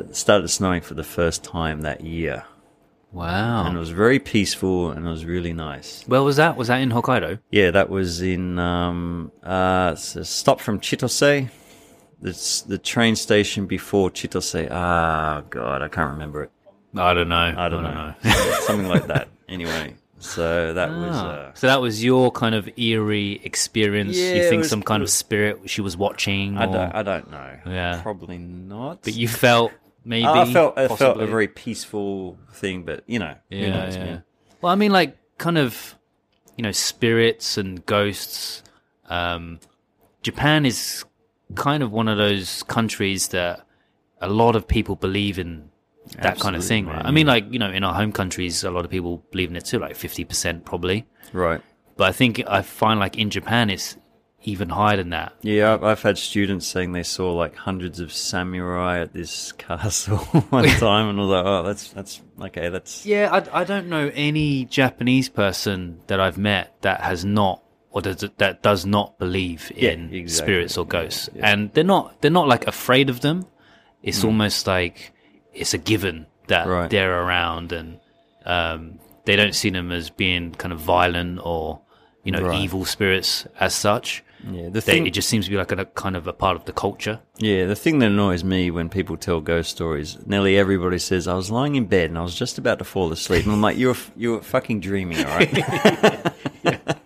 the 0.06 0.14
started 0.14 0.48
snowing 0.48 0.82
for 0.82 0.94
the 0.94 1.02
first 1.04 1.42
time 1.42 1.80
that 1.82 2.02
year, 2.02 2.44
Wow. 3.12 3.66
and 3.66 3.76
it 3.76 3.80
was 3.80 3.90
very 3.90 4.18
peaceful 4.20 4.90
and 4.92 5.06
it 5.06 5.10
was 5.10 5.24
really 5.24 5.52
nice. 5.52 6.04
Where 6.06 6.22
was 6.22 6.36
that? 6.36 6.56
Was 6.56 6.68
that 6.68 6.80
in 6.80 6.90
Hokkaido? 6.90 7.40
Yeah, 7.50 7.70
that 7.72 7.88
was 7.90 8.20
in 8.22 8.58
um 8.58 9.32
uh 9.42 9.94
a 9.96 10.24
stop 10.24 10.60
from 10.60 10.78
Chitose. 10.80 11.50
It's 12.22 12.60
the 12.62 12.78
train 12.78 13.16
station 13.16 13.66
before 13.66 14.10
Chitose. 14.10 14.68
Ah, 14.70 15.42
God, 15.48 15.82
I 15.82 15.88
can't 15.88 16.10
remember 16.12 16.42
it. 16.44 16.50
I 16.94 17.14
don't 17.14 17.28
know. 17.28 17.54
I 17.56 17.68
don't, 17.68 17.82
know, 17.84 18.14
something 18.66 18.88
like 18.88 19.06
that. 19.06 19.28
Anyway, 19.48 19.94
so 20.20 20.72
that 20.74 20.90
was 20.90 21.16
Ah. 21.16 21.28
uh, 21.30 21.54
so 21.54 21.66
that 21.66 21.80
was 21.80 22.04
your 22.04 22.30
kind 22.30 22.54
of 22.54 22.68
eerie 22.78 23.40
experience. 23.42 24.16
Yeah, 24.16 24.34
you 24.34 24.48
think 24.48 24.60
was- 24.60 24.70
some 24.70 24.82
kind 24.82 25.02
it 25.02 25.04
of 25.04 25.10
spirit 25.10 25.58
she 25.68 25.80
was 25.80 25.96
watching, 25.96 26.56
I 26.58 26.66
or- 26.66 26.72
don't 26.72 26.94
I 26.94 27.02
don't 27.02 27.30
know. 27.30 27.58
Yeah. 27.66 28.00
probably 28.02 28.38
not. 28.38 29.02
but 29.02 29.14
you 29.14 29.26
felt 29.28 29.72
maybe. 30.04 30.26
I 30.26 30.52
felt 30.52 30.78
I 30.78 30.88
felt 30.88 31.20
a 31.20 31.26
very 31.26 31.48
peaceful 31.48 32.38
thing, 32.52 32.84
but 32.84 33.02
you 33.06 33.18
know, 33.18 33.34
yeah, 33.48 33.70
knows, 33.84 33.96
yeah. 33.96 34.04
man. 34.04 34.22
Well, 34.60 34.70
I 34.72 34.76
mean, 34.76 34.92
like 34.92 35.16
kind 35.38 35.56
of, 35.58 35.96
you 36.56 36.62
know, 36.62 36.72
spirits 36.72 37.56
and 37.58 37.84
ghosts. 37.86 38.62
Um, 39.08 39.58
Japan 40.22 40.66
is 40.66 41.04
kind 41.56 41.82
of 41.82 41.90
one 41.90 42.06
of 42.08 42.18
those 42.18 42.62
countries 42.64 43.28
that 43.28 43.66
a 44.20 44.28
lot 44.28 44.54
of 44.54 44.68
people 44.68 44.94
believe 44.96 45.38
in 45.38 45.69
that 46.16 46.38
kind 46.40 46.54
of 46.56 46.60
Absolutely, 46.62 46.66
thing. 46.68 46.84
man, 46.86 46.96
Right? 46.96 47.06
I 47.06 47.10
mean, 47.10 47.26
like 47.26 47.52
you 47.52 47.58
know, 47.58 47.70
in 47.70 47.84
our 47.84 47.94
home 47.94 48.12
countries, 48.12 48.64
a 48.64 48.70
lot 48.70 48.84
of 48.84 48.90
people 48.90 49.24
believe 49.30 49.50
in 49.50 49.56
it 49.56 49.64
too, 49.64 49.78
like 49.78 49.96
fifty 49.96 50.24
percent 50.24 50.64
probably. 50.64 51.06
Right. 51.32 51.60
But 51.96 52.08
I 52.08 52.12
think 52.12 52.42
I 52.48 52.62
find 52.62 52.98
like 52.98 53.16
in 53.18 53.30
Japan, 53.30 53.68
it's 53.70 53.96
even 54.42 54.70
higher 54.70 54.96
than 54.96 55.10
that. 55.10 55.34
Yeah, 55.42 55.76
I've, 55.82 56.00
had 56.02 56.16
students 56.16 56.66
saying 56.66 56.92
they 56.92 57.02
saw 57.02 57.34
like 57.34 57.54
hundreds 57.56 58.00
of 58.00 58.10
samurai 58.10 59.00
at 59.00 59.12
this 59.12 59.52
castle 59.58 60.16
one 60.16 60.64
time, 60.78 61.08
and 61.10 61.18
I 61.18 61.22
was 61.22 61.30
like, 61.30 61.44
"Oh, 61.44 61.62
that's 61.62 61.90
that's 61.90 62.20
okay. 62.42 62.68
That's 62.70 63.04
Yeah, 63.04 63.28
I, 63.30 63.60
I 63.60 63.64
don't 63.64 63.88
know 63.88 64.10
any 64.14 64.64
Japanese 64.64 65.28
person 65.28 66.00
that 66.06 66.20
I've 66.20 66.38
met 66.38 66.74
that 66.80 67.00
has 67.02 67.24
not 67.24 67.62
or 67.90 68.00
does 68.00 68.24
that 68.38 68.62
does 68.62 68.86
not 68.86 69.18
believe 69.18 69.70
Yeah, 69.76 69.90
in 69.90 70.14
exactly. 70.14 70.28
spirits 70.54 70.78
or 70.78 70.86
ghosts, 70.86 71.28
yeah. 71.34 71.52
and 71.52 71.70
they're 71.74 71.84
not 71.84 72.22
they're 72.22 72.30
not 72.30 72.48
like 72.48 72.66
afraid 72.66 73.10
of 73.10 73.20
them. 73.20 73.44
It's 74.02 74.22
Hmm. 74.22 74.28
almost 74.28 74.66
like 74.66 75.12
it's 75.54 75.74
a 75.74 75.78
given 75.78 76.26
that 76.48 76.66
Right. 76.66 76.90
they're 76.90 77.22
around, 77.22 77.72
and 77.72 77.98
um, 78.44 78.98
they 79.24 79.36
don't 79.36 79.54
see 79.54 79.70
them 79.70 79.92
as 79.92 80.10
being 80.10 80.52
kind 80.52 80.72
of 80.72 80.80
violent 80.80 81.40
or 81.42 81.80
you 82.24 82.32
know 82.32 82.42
Right. 82.42 82.60
evil 82.60 82.84
spirits 82.84 83.46
as 83.58 83.74
such. 83.74 84.22
Yeah, 84.50 84.64
the 84.64 84.70
They, 84.70 84.80
thing, 84.80 85.06
it 85.06 85.10
just 85.12 85.28
seems 85.28 85.44
to 85.44 85.50
be 85.50 85.58
like 85.58 85.70
a 85.70 85.84
kind 85.84 86.16
of 86.16 86.26
a 86.26 86.32
part 86.32 86.56
of 86.56 86.64
the 86.64 86.72
culture. 86.72 87.20
yeah, 87.38 87.66
the 87.66 87.74
thing 87.76 87.98
that 87.98 88.06
annoys 88.06 88.42
me 88.42 88.70
when 88.70 88.88
people 88.88 89.18
tell 89.18 89.40
ghost 89.42 89.70
stories, 89.70 90.16
nearly 90.26 90.56
everybody 90.56 90.98
says, 90.98 91.28
"I 91.28 91.34
was 91.34 91.50
lying 91.50 91.74
in 91.76 91.84
bed 91.84 92.08
and 92.08 92.18
I 92.18 92.22
was 92.22 92.34
just 92.34 92.56
about 92.56 92.78
to 92.78 92.84
fall 92.84 93.12
asleep," 93.12 93.44
and 93.44 93.52
I'm 93.52 93.60
like, 93.60 93.76
"You're 93.76 93.96
you're 94.16 94.40
fucking 94.40 94.80
dreaming, 94.80 95.18
all 95.18 95.36
right?" 95.36 95.52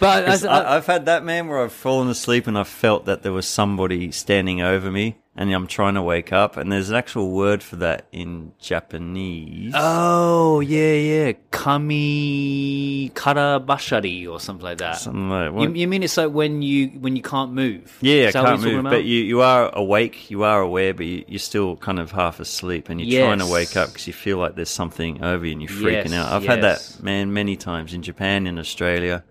But 0.00 0.44
I, 0.44 0.76
I've 0.76 0.86
had 0.86 1.06
that 1.06 1.24
man 1.24 1.48
where 1.48 1.62
I've 1.62 1.72
fallen 1.72 2.08
asleep 2.08 2.46
and 2.46 2.58
I've 2.58 2.68
felt 2.68 3.06
that 3.06 3.22
there 3.22 3.32
was 3.32 3.46
somebody 3.46 4.10
standing 4.10 4.60
over 4.60 4.90
me, 4.90 5.16
and 5.36 5.52
I'm 5.52 5.66
trying 5.66 5.94
to 5.94 6.02
wake 6.02 6.32
up, 6.32 6.56
and 6.56 6.70
there's 6.70 6.90
an 6.90 6.96
actual 6.96 7.32
word 7.32 7.62
for 7.62 7.76
that 7.76 8.06
in 8.12 8.52
Japanese. 8.60 9.72
oh 9.76 10.60
yeah, 10.60 10.92
yeah, 10.94 11.32
kami 11.50 13.10
karabashari 13.14 14.28
or 14.28 14.38
something 14.40 14.64
like 14.64 14.78
that. 14.78 14.96
Something 14.98 15.30
like- 15.30 15.52
You, 15.68 15.74
you 15.74 15.88
mean 15.88 16.02
it's 16.02 16.16
like 16.16 16.30
when 16.30 16.62
you 16.62 16.88
when 17.00 17.16
you 17.16 17.22
can't 17.22 17.52
move? 17.52 17.96
Yeah, 18.00 18.28
Is 18.28 18.32
can't 18.34 18.60
move. 18.62 18.84
But 18.84 19.04
you, 19.04 19.20
you 19.22 19.40
are 19.42 19.70
awake, 19.74 20.30
you 20.30 20.42
are 20.44 20.60
aware, 20.60 20.94
but 20.94 21.06
you, 21.06 21.24
you're 21.26 21.38
still 21.38 21.76
kind 21.76 21.98
of 21.98 22.10
half 22.12 22.40
asleep 22.40 22.88
and 22.88 23.00
you're 23.00 23.26
trying 23.26 23.38
to 23.40 23.46
wake 23.46 23.76
up 23.76 23.88
because 23.88 24.06
you 24.06 24.12
feel 24.12 24.38
like 24.38 24.54
there's 24.56 24.70
something 24.70 25.22
over 25.22 25.44
you 25.46 25.52
and 25.52 25.62
you're 25.62 25.70
freaking 25.70 26.10
Yes, 26.10 26.12
out. 26.12 26.32
I've 26.32 26.44
had 26.46 26.62
that, 26.62 26.98
man, 27.02 27.32
many 27.32 27.56
times 27.56 27.92
in 27.94 28.02
Japan, 28.02 28.46
in 28.46 28.58
Australia. 28.58 29.24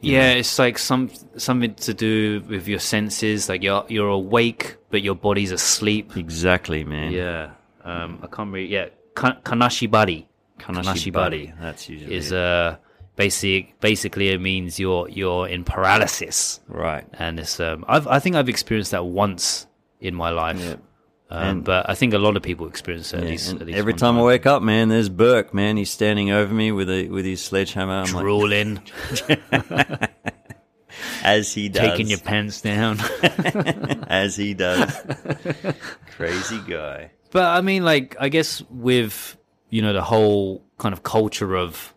Yeah, 0.00 0.32
it's 0.32 0.58
like 0.58 0.78
some 0.78 1.10
something 1.36 1.74
to 1.74 1.94
do 1.94 2.42
with 2.48 2.68
your 2.68 2.78
senses. 2.78 3.48
Like 3.48 3.62
you're 3.62 3.84
you're 3.88 4.08
awake, 4.08 4.76
but 4.90 5.02
your 5.02 5.14
body's 5.14 5.52
asleep. 5.52 6.16
Exactly, 6.16 6.84
man. 6.84 7.12
Yeah, 7.12 7.52
um, 7.84 8.20
I 8.22 8.26
can't 8.26 8.52
read. 8.52 8.70
Yeah, 8.70 8.88
Ka- 9.14 9.38
kanashibari. 9.42 10.26
Kanashibari. 10.58 11.58
That's 11.60 11.88
usually 11.88 12.14
is 12.14 12.32
it. 12.32 12.38
uh 12.38 12.76
basic. 13.16 13.78
Basically, 13.80 14.28
it 14.28 14.40
means 14.40 14.78
you're 14.78 15.08
you're 15.08 15.48
in 15.48 15.64
paralysis, 15.64 16.60
right. 16.68 17.06
and 17.14 17.40
it's 17.40 17.58
um. 17.60 17.84
I've 17.88 18.06
I 18.06 18.18
think 18.18 18.36
I've 18.36 18.48
experienced 18.48 18.90
that 18.92 19.04
once 19.04 19.66
in 20.00 20.14
my 20.14 20.30
life. 20.30 20.60
Yeah. 20.60 20.76
Um, 21.28 21.62
but 21.62 21.90
I 21.90 21.94
think 21.94 22.14
a 22.14 22.18
lot 22.18 22.36
of 22.36 22.42
people 22.42 22.68
experience 22.68 23.12
it 23.12 23.18
at 23.18 23.24
least. 23.24 23.52
At 23.52 23.66
least 23.66 23.76
every 23.76 23.94
one 23.94 23.98
time 23.98 24.18
I 24.18 24.22
wake 24.22 24.46
up, 24.46 24.62
man, 24.62 24.88
there's 24.88 25.08
Burke, 25.08 25.52
man. 25.52 25.76
He's 25.76 25.90
standing 25.90 26.30
over 26.30 26.54
me 26.54 26.70
with 26.70 26.88
a 26.88 27.08
with 27.08 27.24
his 27.24 27.42
sledgehammer. 27.42 27.94
I'm 27.94 28.12
like, 28.12 28.22
drooling, 28.22 28.80
as 31.24 31.52
he 31.52 31.68
does, 31.68 31.82
taking 31.82 32.06
your 32.06 32.20
pants 32.20 32.60
down. 32.60 33.00
as 34.06 34.36
he 34.36 34.54
does. 34.54 34.96
Crazy 36.16 36.60
guy. 36.60 37.10
But 37.32 37.44
I 37.44 37.60
mean, 37.60 37.84
like, 37.84 38.14
I 38.20 38.28
guess 38.28 38.62
with 38.70 39.36
you 39.68 39.82
know 39.82 39.92
the 39.92 40.04
whole 40.04 40.64
kind 40.78 40.92
of 40.92 41.02
culture 41.02 41.56
of 41.56 41.92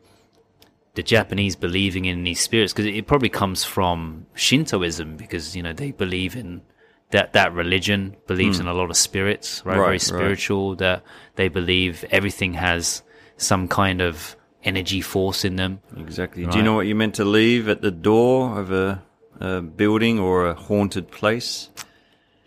the 0.95 1.03
Japanese 1.03 1.55
believing 1.55 2.05
in 2.05 2.24
these 2.24 2.41
spirits, 2.41 2.74
because 2.74 2.88
it 2.88 3.05
probably 3.05 3.29
comes 3.29 3.63
from 3.63 4.25
Shintoism, 4.33 5.17
because 5.17 5.55
you 5.55 5.62
know 5.62 5.71
they 5.71 5.91
believe 5.91 6.36
in 6.36 6.63
that 7.11 7.33
that 7.33 7.53
religion 7.53 8.15
believes 8.27 8.59
in 8.59 8.67
a 8.67 8.73
lot 8.73 8.89
of 8.89 8.97
spirits, 8.97 9.63
right? 9.65 9.73
Right, 9.73 9.77
Very 9.79 9.91
right. 9.91 10.01
spiritual. 10.01 10.75
That 10.75 11.03
they 11.35 11.47
believe 11.47 12.05
everything 12.11 12.53
has 12.53 13.03
some 13.37 13.67
kind 13.67 14.01
of 14.01 14.35
energy 14.63 15.01
force 15.01 15.45
in 15.45 15.55
them. 15.55 15.79
Exactly. 15.97 16.45
Do 16.45 16.57
you 16.57 16.63
know 16.63 16.73
what 16.73 16.85
you're 16.85 16.95
meant 16.95 17.15
to 17.15 17.25
leave 17.25 17.67
at 17.69 17.81
the 17.81 17.91
door 17.91 18.59
of 18.59 18.71
a, 18.71 19.01
a 19.39 19.61
building 19.61 20.19
or 20.19 20.47
a 20.47 20.53
haunted 20.53 21.09
place? 21.09 21.69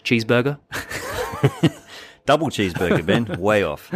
Cheeseburger. 0.04 0.58
Double 2.26 2.48
cheeseburger, 2.48 3.04
Ben. 3.04 3.24
Way 3.38 3.64
off. 3.64 3.90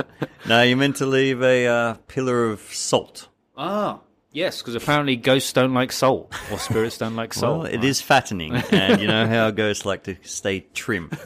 No, 0.49 0.63
you're 0.63 0.77
meant 0.77 0.97
to 0.97 1.07
leave 1.07 1.43
a 1.43 1.67
uh, 1.67 1.95
pillar 2.09 2.51
of 2.51 2.61
salt. 2.61 3.29
Ah. 3.57 4.01
Yes, 4.37 4.59
because 4.61 4.75
apparently 4.75 5.17
ghosts 5.17 5.53
don't 5.55 5.73
like 5.73 5.93
salt, 5.93 6.31
or 6.53 6.59
spirits 6.59 6.99
don't 6.99 7.17
like 7.17 7.33
salt. 7.43 7.63
Well, 7.65 7.73
it 7.73 7.83
is 7.83 8.03
fattening, 8.03 8.55
and 8.55 9.01
you 9.01 9.09
know 9.09 9.27
how 9.27 9.51
ghosts 9.63 9.87
like 9.87 10.05
to 10.05 10.17
stay 10.23 10.61
trim. 10.75 11.11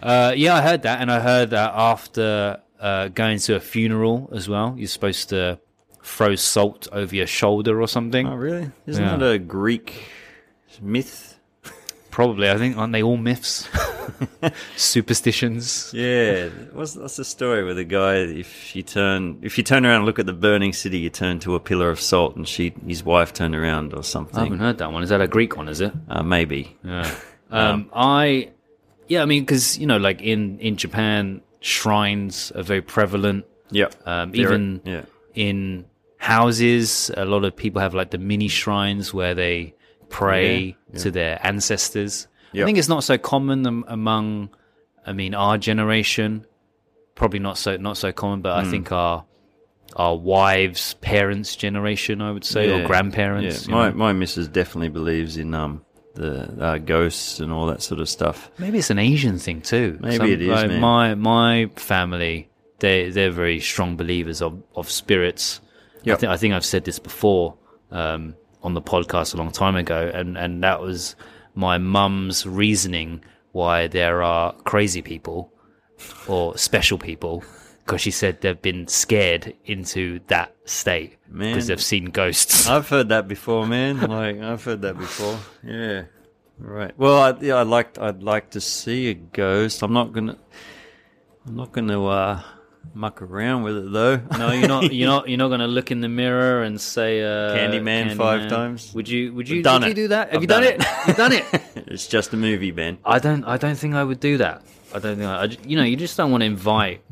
Uh, 0.00 0.32
yeah, 0.36 0.54
I 0.54 0.60
heard 0.60 0.82
that, 0.82 1.00
and 1.00 1.10
I 1.10 1.18
heard 1.18 1.50
that 1.50 1.72
after 1.74 2.60
uh, 2.78 3.08
going 3.08 3.38
to 3.38 3.56
a 3.56 3.60
funeral 3.60 4.28
as 4.32 4.48
well, 4.48 4.74
you're 4.76 4.86
supposed 4.86 5.30
to 5.30 5.58
throw 6.02 6.36
salt 6.36 6.86
over 6.92 7.16
your 7.16 7.26
shoulder 7.26 7.80
or 7.80 7.88
something. 7.88 8.26
Oh, 8.26 8.34
really? 8.36 8.70
Isn't 8.86 9.02
Yeah. 9.02 9.16
that 9.16 9.24
a 9.26 9.38
Greek 9.38 10.04
myth? 10.80 11.40
Probably, 12.10 12.50
I 12.50 12.58
think, 12.58 12.76
aren't 12.76 12.92
they 12.92 13.02
all 13.02 13.16
myths? 13.16 13.66
Superstitions. 14.76 15.90
Yeah. 15.94 16.48
What's, 16.72 16.96
what's 16.96 17.16
the 17.16 17.24
story 17.24 17.64
with 17.64 17.76
the 17.76 17.84
guy? 17.84 18.16
If 18.16 18.74
you 18.76 18.82
turn, 18.82 19.38
if 19.42 19.58
you 19.58 19.64
turn 19.64 19.84
around 19.86 19.96
and 19.96 20.04
look 20.04 20.18
at 20.18 20.26
the 20.26 20.32
burning 20.32 20.72
city, 20.72 20.98
you 20.98 21.10
turn 21.10 21.38
to 21.40 21.54
a 21.54 21.60
pillar 21.60 21.90
of 21.90 22.00
salt, 22.00 22.36
and 22.36 22.46
she, 22.46 22.74
his 22.86 23.04
wife, 23.04 23.32
turned 23.32 23.54
around 23.54 23.94
or 23.94 24.02
something. 24.02 24.38
I 24.38 24.44
haven't 24.44 24.58
heard 24.60 24.78
that 24.78 24.92
one. 24.92 25.02
Is 25.02 25.08
that 25.10 25.20
a 25.20 25.28
Greek 25.28 25.56
one? 25.56 25.68
Is 25.68 25.80
it? 25.80 25.92
Uh, 26.08 26.22
maybe. 26.22 26.76
Yeah. 26.84 27.10
Um, 27.50 27.88
I, 27.94 28.50
yeah, 29.06 29.22
I 29.22 29.26
mean, 29.26 29.44
because 29.44 29.78
you 29.78 29.86
know, 29.86 29.98
like 29.98 30.20
in 30.20 30.58
in 30.58 30.76
Japan, 30.76 31.40
shrines 31.60 32.50
are 32.52 32.64
very 32.64 32.82
prevalent. 32.82 33.44
Yep. 33.70 33.94
Um, 34.06 34.34
even 34.34 34.80
yeah. 34.84 35.02
in 35.34 35.84
houses, 36.16 37.12
a 37.16 37.24
lot 37.24 37.44
of 37.44 37.54
people 37.54 37.80
have 37.80 37.94
like 37.94 38.10
the 38.10 38.18
mini 38.18 38.48
shrines 38.48 39.14
where 39.14 39.34
they 39.34 39.74
pray 40.08 40.76
Yeah, 40.92 40.98
to 41.00 41.10
their 41.12 41.46
ancestors. 41.46 42.26
I 42.62 42.64
think 42.66 42.78
it's 42.78 42.88
not 42.88 43.04
so 43.04 43.18
common 43.18 43.84
among, 43.88 44.50
I 45.06 45.12
mean, 45.12 45.34
our 45.34 45.58
generation. 45.58 46.46
Probably 47.14 47.38
not 47.38 47.58
so 47.58 47.76
not 47.76 47.96
so 47.96 48.12
common, 48.12 48.40
but 48.40 48.60
Hmm. 48.60 48.66
I 48.66 48.70
think 48.70 48.92
our 48.92 49.24
our 49.96 50.16
wives' 50.16 50.94
parents' 50.94 51.54
generation, 51.54 52.20
I 52.20 52.32
would 52.32 52.44
say, 52.44 52.70
or 52.70 52.86
grandparents. 52.86 53.68
Yeah, 53.68 53.74
my 53.74 53.90
know. 53.90 53.96
my 53.96 54.12
missus 54.12 54.48
definitely 54.48 54.88
believes 54.88 55.36
in 55.36 55.54
um 55.54 55.82
the 56.14 56.44
uh, 56.60 56.78
ghosts 56.78 57.40
and 57.40 57.52
all 57.52 57.66
that 57.66 57.82
sort 57.82 58.00
of 58.00 58.08
stuff. 58.08 58.50
Maybe 58.58 58.78
it's 58.78 58.90
an 58.90 58.98
Asian 58.98 59.38
thing 59.38 59.60
too. 59.60 59.98
Maybe 60.00 60.32
it 60.32 60.42
is, 60.42 60.48
like. 60.48 60.70
My 60.72 61.14
my 61.14 61.70
family, 61.76 62.48
they 62.78 63.10
they're 63.10 63.30
very 63.30 63.60
strong 63.60 63.96
believers 63.96 64.42
of 64.42 64.62
of 64.74 64.90
spirits. 64.90 65.60
I, 66.06 66.16
think 66.16 66.30
I 66.32 66.36
think 66.36 66.54
I've 66.54 66.64
said 66.66 66.84
this 66.84 66.98
before 66.98 67.56
um, 67.90 68.34
on 68.62 68.74
the 68.74 68.82
podcast 68.82 69.34
a 69.34 69.36
long 69.38 69.50
time 69.50 69.76
ago, 69.76 70.10
and 70.12 70.36
and 70.36 70.62
that 70.62 70.80
was 70.80 71.16
my 71.54 71.78
mum's 71.78 72.46
reasoning 72.46 73.24
why 73.52 73.86
there 73.86 74.22
are 74.22 74.52
crazy 74.64 75.02
people 75.02 75.52
or 76.26 76.56
special 76.58 76.98
people. 76.98 77.44
Because 77.84 78.00
she 78.00 78.10
said 78.10 78.40
they've 78.40 78.60
been 78.60 78.88
scared 78.88 79.54
into 79.66 80.20
that 80.28 80.56
state 80.64 81.18
because 81.30 81.66
they've 81.66 81.82
seen 81.82 82.06
ghosts. 82.06 82.66
I've 82.68 82.88
heard 82.88 83.10
that 83.10 83.28
before, 83.28 83.66
man. 83.66 84.00
Like 84.00 84.40
I've 84.40 84.64
heard 84.64 84.80
that 84.82 84.96
before. 84.96 85.38
Yeah. 85.62 86.04
Right. 86.58 86.96
Well, 86.96 87.18
I, 87.20 87.38
yeah, 87.40 87.56
I'd 87.60 87.66
like 87.66 87.98
I'd 87.98 88.22
like 88.22 88.50
to 88.50 88.60
see 88.60 89.10
a 89.10 89.14
ghost. 89.14 89.82
I'm 89.82 89.92
not 89.92 90.12
gonna 90.12 90.38
I'm 91.46 91.56
not 91.56 91.72
gonna 91.72 92.02
uh, 92.04 92.42
muck 92.92 93.22
around 93.22 93.62
with 93.62 93.76
it 93.78 93.92
though. 93.92 94.20
No, 94.38 94.52
you're 94.52 94.68
not. 94.68 94.92
You're 94.92 95.08
not. 95.08 95.28
You're 95.28 95.38
not 95.38 95.48
going 95.48 95.60
to 95.60 95.66
look 95.66 95.90
in 95.90 96.00
the 96.00 96.08
mirror 96.08 96.62
and 96.62 96.80
say 96.80 97.22
uh, 97.22 97.54
Candyman 97.56 98.16
five 98.16 98.48
times? 98.48 98.92
Would 98.94 99.08
you? 99.08 99.32
Would 99.34 99.48
you? 99.48 99.62
Done 99.62 99.84
it. 99.84 99.88
you 99.88 99.94
do 99.94 100.08
that? 100.08 100.28
Have 100.28 100.36
I've 100.36 100.42
you 100.42 100.46
done, 100.48 100.62
done 100.62 100.72
it? 100.72 100.80
it. 100.80 101.06
You've 101.06 101.16
done 101.16 101.32
it. 101.32 101.44
it's 101.88 102.06
just 102.06 102.32
a 102.32 102.36
movie, 102.36 102.70
Ben. 102.70 102.98
I 103.04 103.18
don't. 103.18 103.44
I 103.44 103.56
don't 103.56 103.76
think 103.76 103.94
I 103.94 104.04
would 104.04 104.20
do 104.20 104.38
that. 104.38 104.62
I 104.94 104.98
don't 104.98 105.16
think. 105.16 105.28
I, 105.28 105.42
I 105.44 105.56
you 105.66 105.76
know, 105.76 105.84
you 105.84 105.96
just 105.96 106.16
don't 106.16 106.30
want 106.30 106.42
to 106.42 106.46
invite 106.46 107.02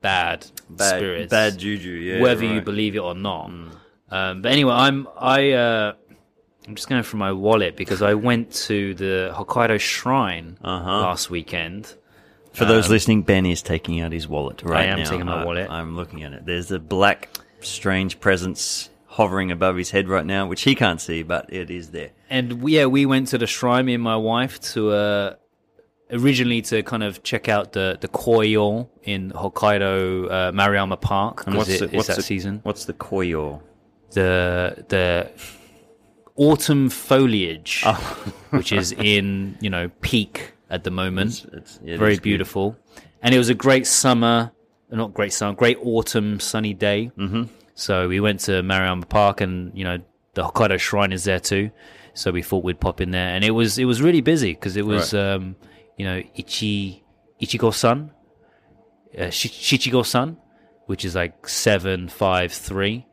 bad, 0.00 0.46
Bad, 0.70 0.96
spirits, 0.98 1.30
bad 1.30 1.58
juju. 1.58 1.90
Yeah. 1.90 2.20
whether 2.20 2.44
you 2.44 2.60
believe 2.60 2.96
it 2.96 3.00
or 3.00 3.14
not. 3.14 3.50
Um, 4.10 4.42
but 4.42 4.52
anyway, 4.52 4.72
I'm. 4.72 5.08
I. 5.18 5.52
Uh, 5.52 5.92
I'm 6.66 6.76
just 6.76 6.88
going 6.88 7.02
through 7.02 7.18
my 7.18 7.32
wallet 7.32 7.76
because 7.76 8.02
I 8.02 8.14
went 8.14 8.52
to 8.68 8.94
the 8.94 9.32
Hokkaido 9.34 9.80
Shrine 9.80 10.58
Uh-huh. 10.62 11.00
last 11.00 11.28
weekend. 11.28 11.92
For 12.52 12.64
those 12.66 12.88
listening, 12.90 13.22
Ben 13.22 13.46
is 13.46 13.62
taking 13.62 14.00
out 14.00 14.12
his 14.12 14.28
wallet 14.28 14.62
right 14.62 14.84
now. 14.86 14.90
I 14.90 14.92
am 14.92 14.98
now. 15.00 15.10
taking 15.10 15.26
my 15.26 15.42
I- 15.42 15.44
wallet. 15.44 15.70
I'm 15.70 15.96
looking 15.96 16.22
at 16.22 16.32
it. 16.32 16.44
There's 16.46 16.70
a 16.70 16.78
black, 16.78 17.28
strange 17.60 18.20
presence 18.20 18.90
hovering 19.06 19.50
above 19.50 19.76
his 19.76 19.90
head 19.90 20.08
right 20.08 20.24
now, 20.26 20.46
which 20.46 20.62
he 20.62 20.74
can't 20.74 21.00
see, 21.00 21.22
but 21.22 21.52
it 21.52 21.70
is 21.70 21.90
there. 21.90 22.10
and 22.30 22.62
we, 22.62 22.76
yeah, 22.76 22.86
we 22.86 23.04
went 23.06 23.28
to 23.28 23.38
the 23.38 23.46
shrine, 23.46 23.86
me 23.86 23.94
and 23.94 24.02
my 24.02 24.16
wife, 24.16 24.58
to 24.60 24.90
uh, 24.90 25.34
originally 26.10 26.62
to 26.62 26.82
kind 26.82 27.02
of 27.02 27.22
check 27.22 27.48
out 27.48 27.72
the 27.72 27.98
the 28.00 28.08
koyo 28.08 28.88
in 29.02 29.30
Hokkaido 29.32 30.30
uh, 30.30 30.52
Maruyama 30.52 30.98
Park 31.00 31.44
because 31.44 31.68
it, 31.68 31.92
it's 31.94 32.06
that 32.06 32.16
the, 32.16 32.22
season. 32.22 32.60
What's 32.62 32.84
the 32.86 32.94
koyo? 32.94 33.60
The 34.12 34.84
the 34.88 35.30
autumn 36.36 36.88
foliage, 36.90 37.82
Oh. 37.86 38.32
which 38.50 38.72
is 38.72 38.92
in 38.92 39.56
you 39.60 39.70
know 39.70 39.90
peak 40.00 40.51
at 40.72 40.82
the 40.82 40.90
moment, 40.90 41.46
It's, 41.52 41.78
it 41.84 41.98
very 41.98 42.14
is 42.14 42.18
good. 42.18 42.22
beautiful, 42.24 42.76
and 43.22 43.32
it 43.34 43.38
was 43.38 43.48
a 43.50 43.54
great 43.54 43.86
summer, 43.86 44.50
not 44.90 45.14
great 45.14 45.32
summer, 45.32 45.54
great 45.54 45.78
autumn 45.82 46.40
sunny 46.40 46.74
day. 46.74 47.12
Mm-hmm. 47.16 47.44
So 47.74 48.08
we 48.08 48.18
went 48.20 48.40
to 48.40 48.62
Maruyama 48.62 49.08
Park, 49.08 49.40
and 49.40 49.70
you 49.78 49.84
know 49.84 49.98
the 50.34 50.42
Hokkaido 50.42 50.78
Shrine 50.80 51.12
is 51.12 51.24
there 51.24 51.38
too. 51.40 51.70
So 52.14 52.30
we 52.32 52.42
thought 52.42 52.64
we'd 52.64 52.80
pop 52.80 53.00
in 53.00 53.10
there, 53.12 53.28
and 53.34 53.44
it 53.44 53.52
was 53.52 53.78
it 53.78 53.84
was 53.84 54.02
really 54.02 54.20
busy 54.22 54.52
because 54.52 54.76
it 54.76 54.84
was 54.84 55.14
um, 55.14 55.56
you 55.96 56.04
know 56.04 56.22
Ichi 56.34 57.04
Ichigo 57.40 57.72
Sun, 57.72 58.10
uh, 59.18 59.30
Shi- 59.30 59.48
Shichigo-san, 59.78 60.36
which 60.86 61.04
is 61.04 61.14
like 61.14 61.48
seven 61.48 62.08
five 62.08 62.52
three, 62.52 63.06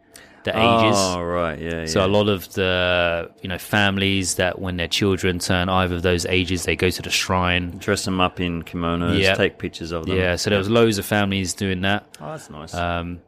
the 0.43 0.51
ages. 0.51 0.98
Oh, 0.98 1.22
right. 1.24 1.60
Yeah. 1.60 1.86
So 1.86 2.00
yeah. 2.00 2.05
a 2.05 2.08
lot 2.08 2.29
of 2.29 2.53
the 2.53 3.31
you 3.41 3.50
know 3.50 3.58
families 3.58 4.36
that 4.36 4.60
when 4.60 4.77
their 4.77 4.88
children 4.88 5.39
turn 5.39 5.69
either 5.69 5.96
of 5.96 6.01
those 6.01 6.25
ages, 6.25 6.63
they 6.63 6.75
go 6.75 6.89
to 6.89 7.01
the 7.01 7.10
shrine. 7.10 7.77
Dress 7.77 8.05
them 8.05 8.19
up 8.19 8.39
in 8.39 8.63
kimonos, 8.63 9.19
Yeah. 9.19 9.36
take 9.36 9.58
pictures 9.58 9.91
of 9.91 10.05
them. 10.05 10.17
Yeah, 10.17 10.36
so 10.36 10.50
there 10.50 10.60
was 10.60 10.69
loads 10.69 10.98
of 10.98 11.05
families 11.05 11.53
doing 11.53 11.81
that. 11.81 12.05
Oh, 12.22 12.31
that's 12.31 12.50
nice. 12.50 12.74
Um, 12.74 13.19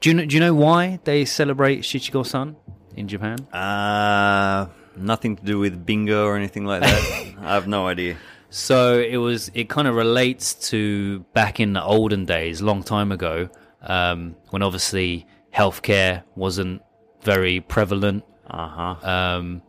do 0.00 0.10
you 0.10 0.14
know? 0.14 0.24
Do 0.26 0.34
you 0.34 0.40
know 0.40 0.54
why 0.54 1.00
they 1.04 1.24
celebrate 1.24 1.80
Shichigo-san 1.80 2.56
in 2.96 3.08
Japan? 3.08 3.38
Uh, 3.52 4.66
nothing 4.96 5.36
to 5.36 5.44
do 5.44 5.58
with 5.58 5.84
bingo 5.86 6.26
or 6.26 6.36
anything 6.36 6.64
like 6.64 6.82
that. 6.82 7.34
I 7.40 7.54
have 7.54 7.66
no 7.66 7.86
idea. 7.86 8.16
So 8.50 8.98
it 9.00 9.16
was. 9.16 9.50
It 9.54 9.68
kind 9.68 9.88
of 9.88 9.94
relates 9.94 10.54
to 10.70 11.20
back 11.32 11.60
in 11.60 11.72
the 11.72 11.82
olden 11.82 12.24
days, 12.26 12.62
long 12.62 12.82
time 12.82 13.10
ago, 13.10 13.48
um, 13.82 14.36
when 14.50 14.62
obviously 14.62 15.26
healthcare 15.56 16.22
wasn't 16.34 16.82
very 17.22 17.60
prevalent. 17.60 18.24
Uh 18.48 18.68
huh. 18.68 19.10
Um, 19.10 19.62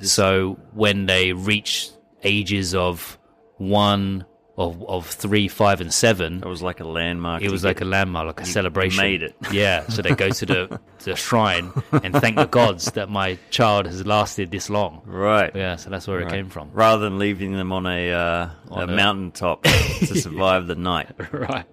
so 0.00 0.58
when 0.72 1.06
they 1.06 1.32
reach 1.32 1.90
ages 2.22 2.74
of 2.74 3.18
one, 3.58 4.24
of 4.56 4.82
of 4.84 5.06
three, 5.06 5.48
five, 5.48 5.80
and 5.80 5.92
seven, 5.92 6.38
It 6.42 6.46
was 6.48 6.62
like 6.62 6.80
a 6.80 6.84
landmark. 6.84 7.42
it 7.42 7.50
was 7.50 7.64
like 7.64 7.80
a 7.80 7.84
landmark, 7.84 8.26
like 8.26 8.40
a 8.40 8.46
celebration. 8.46 9.02
made 9.02 9.22
it. 9.22 9.34
Yeah. 9.52 9.86
So 9.88 10.02
they 10.02 10.14
go 10.14 10.30
to 10.30 10.46
the 10.46 10.80
the 11.04 11.14
shrine 11.16 11.72
and 12.04 12.14
thank 12.14 12.36
the 12.36 12.46
gods 12.46 12.86
that 12.92 13.08
my 13.10 13.38
child 13.50 13.86
has 13.86 14.04
lasted 14.06 14.50
this 14.50 14.70
long. 14.70 15.02
right. 15.06 15.50
Yeah. 15.54 15.76
So 15.76 15.90
that's 15.90 16.06
where 16.08 16.20
it 16.20 16.28
came 16.30 16.48
from. 16.50 16.70
Rather 16.72 17.02
than 17.02 17.18
leaving 17.18 17.52
them 17.52 17.72
on 17.72 17.86
a 17.86 18.12
uh, 18.12 18.48
a 18.70 18.80
a- 18.82 18.86
mountaintop 18.86 19.62
to 20.08 20.14
survive 20.20 20.66
the 20.66 20.76
night, 20.76 21.10
right. 21.32 21.66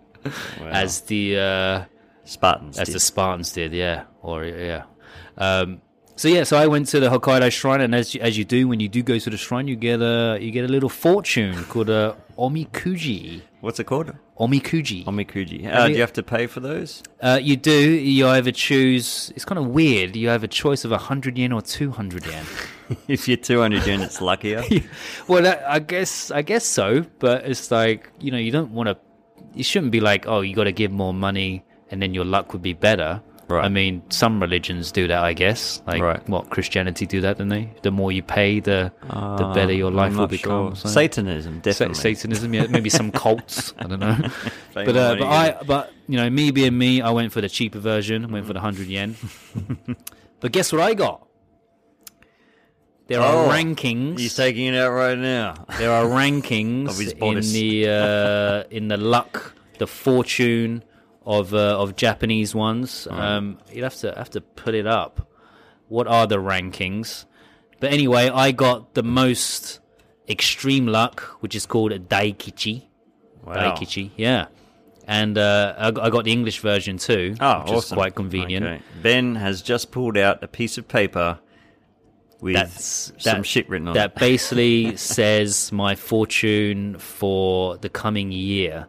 Wow. 0.59 0.67
As 0.69 1.01
the 1.01 1.37
uh, 1.39 1.85
Spartans. 2.31 2.79
as 2.79 2.87
did. 2.87 2.95
the 2.95 2.99
Spartans 2.99 3.51
did, 3.51 3.73
yeah, 3.73 4.03
or 4.21 4.45
yeah. 4.45 4.83
Um, 5.37 5.81
so 6.15 6.27
yeah, 6.27 6.43
so 6.43 6.57
I 6.57 6.67
went 6.67 6.87
to 6.89 6.99
the 6.99 7.09
Hokkaido 7.09 7.51
shrine, 7.51 7.81
and 7.81 7.95
as 7.95 8.13
you, 8.13 8.21
as 8.21 8.37
you 8.37 8.45
do 8.45 8.67
when 8.67 8.79
you 8.79 8.87
do 8.89 9.01
go 9.01 9.17
to 9.17 9.29
the 9.29 9.37
shrine, 9.37 9.67
you 9.67 9.75
get 9.75 10.01
a 10.01 10.37
you 10.39 10.51
get 10.51 10.65
a 10.65 10.67
little 10.67 10.89
fortune 10.89 11.63
called 11.65 11.89
a 11.89 12.15
omikuji. 12.37 13.41
What's 13.61 13.79
it 13.79 13.85
called? 13.85 14.13
Omikuji. 14.39 15.05
Omikuji. 15.05 15.67
Uh, 15.71 15.87
do 15.87 15.93
you- 15.93 16.01
have 16.01 16.13
to 16.13 16.23
pay 16.23 16.47
for 16.47 16.59
those? 16.59 17.03
Uh, 17.21 17.39
you 17.41 17.55
do. 17.55 17.71
You 17.71 18.27
either 18.27 18.51
choose. 18.51 19.31
It's 19.35 19.45
kind 19.45 19.59
of 19.59 19.67
weird. 19.67 20.15
You 20.15 20.29
have 20.29 20.43
a 20.43 20.47
choice 20.47 20.83
of 20.85 20.91
hundred 20.91 21.37
yen 21.37 21.51
or 21.51 21.61
two 21.61 21.91
hundred 21.91 22.25
yen. 22.25 22.45
if 23.07 23.27
you're 23.27 23.37
200 23.37 23.85
yen, 23.87 24.01
it's 24.01 24.21
luckier. 24.21 24.63
well, 25.27 25.43
that, 25.43 25.63
I 25.67 25.79
guess 25.79 26.31
I 26.31 26.41
guess 26.41 26.65
so. 26.65 27.05
But 27.19 27.45
it's 27.45 27.71
like 27.71 28.09
you 28.19 28.31
know, 28.31 28.37
you 28.37 28.51
don't 28.51 28.71
want 28.71 28.89
to. 28.89 28.97
You 29.53 29.63
shouldn't 29.63 29.91
be 29.91 29.99
like, 29.99 30.27
oh, 30.27 30.41
you 30.41 30.55
got 30.55 30.63
to 30.65 30.71
give 30.71 30.91
more 30.91 31.13
money, 31.13 31.63
and 31.91 32.01
then 32.01 32.13
your 32.13 32.25
luck 32.25 32.53
would 32.53 32.61
be 32.61 32.73
better. 32.73 33.21
Right. 33.47 33.65
I 33.65 33.67
mean, 33.67 34.01
some 34.07 34.39
religions 34.41 34.93
do 34.93 35.09
that. 35.09 35.21
I 35.25 35.33
guess. 35.33 35.81
Like 35.85 36.01
Right. 36.01 36.29
what 36.29 36.49
Christianity 36.49 37.05
do 37.05 37.19
that, 37.19 37.37
don't 37.37 37.49
they? 37.49 37.69
The 37.81 37.91
more 37.91 38.09
you 38.13 38.23
pay, 38.23 38.61
the 38.61 38.93
the 39.09 39.13
Uh, 39.17 39.53
better 39.53 39.73
your 39.73 39.91
life 39.91 40.15
will 40.15 40.27
become. 40.27 40.73
sure. 40.73 40.75
so- 40.75 40.89
Satanism, 40.89 41.55
Sa- 41.55 41.61
definitely. 41.61 41.95
Satanism, 41.95 42.53
yeah, 42.53 42.67
maybe 42.69 42.89
some 42.89 43.11
cults. 43.23 43.73
I 43.77 43.87
don't 43.87 43.99
know, 43.99 44.15
but 44.73 44.95
uh, 44.95 45.15
but 45.19 45.27
I 45.27 45.57
but 45.67 45.91
you 46.07 46.15
know 46.15 46.29
me 46.29 46.51
being 46.51 46.77
me, 46.77 47.01
I 47.01 47.09
went 47.11 47.33
for 47.33 47.41
the 47.41 47.49
cheaper 47.49 47.79
version. 47.79 48.31
Went 48.31 48.45
for 48.47 48.53
the 48.53 48.61
hundred 48.61 48.87
yen. 48.87 49.17
but 50.39 50.53
guess 50.53 50.71
what 50.71 50.81
I 50.81 50.93
got? 50.93 51.27
There 53.07 53.19
are 53.19 53.47
Oh, 53.47 53.49
rankings. 53.49 54.19
He's 54.19 54.35
taking 54.35 54.67
it 54.67 54.77
out 54.77 54.91
right 54.91 55.17
now. 55.17 55.65
There 55.77 55.91
are 55.91 56.05
rankings 56.05 56.95
in 57.19 57.41
the 57.51 57.89
uh, 57.89 58.63
in 58.71 58.87
the 58.87 58.95
luck, 58.97 59.55
the 59.79 59.87
fortune 59.87 60.83
of 61.25 61.53
uh, 61.53 61.79
of 61.79 61.95
Japanese 61.95 62.53
ones. 62.55 63.07
Um, 63.09 63.59
you'd 63.71 63.83
have 63.83 63.95
to 63.97 64.13
have 64.15 64.29
to 64.31 64.41
put 64.41 64.73
it 64.75 64.87
up. 64.87 65.27
What 65.87 66.07
are 66.07 66.25
the 66.27 66.37
rankings? 66.37 67.25
But 67.79 67.91
anyway, 67.93 68.29
I 68.29 68.51
got 68.51 68.93
the 68.93 69.03
most 69.03 69.79
extreme 70.29 70.85
luck, 70.87 71.21
which 71.41 71.55
is 71.55 71.65
called 71.65 71.91
a 71.91 71.99
Daikichi. 71.99 72.87
Wow. 73.43 73.55
Daikichi, 73.55 74.11
yeah. 74.15 74.47
And 75.07 75.37
uh, 75.37 75.73
I, 75.77 75.91
got- 75.91 76.03
I 76.05 76.09
got 76.11 76.23
the 76.25 76.31
English 76.31 76.59
version 76.59 76.97
too, 76.97 77.35
Oh, 77.41 77.61
which 77.63 77.71
awesome. 77.71 77.77
is 77.77 77.91
quite 77.93 78.15
convenient. 78.15 78.65
Okay. 78.65 78.81
Ben 79.01 79.35
has 79.35 79.61
just 79.63 79.91
pulled 79.91 80.15
out 80.15 80.43
a 80.43 80.47
piece 80.47 80.77
of 80.77 80.87
paper 80.87 81.39
with 82.39 82.53
That's 82.55 83.11
some 83.17 83.39
that- 83.39 83.45
shit 83.45 83.67
written 83.67 83.87
on 83.89 83.95
that 83.95 84.11
it. 84.11 84.13
That 84.15 84.19
basically 84.19 84.95
says 84.95 85.71
my 85.71 85.95
fortune 85.95 86.97
for 86.99 87.77
the 87.77 87.89
coming 87.89 88.31
year. 88.31 88.87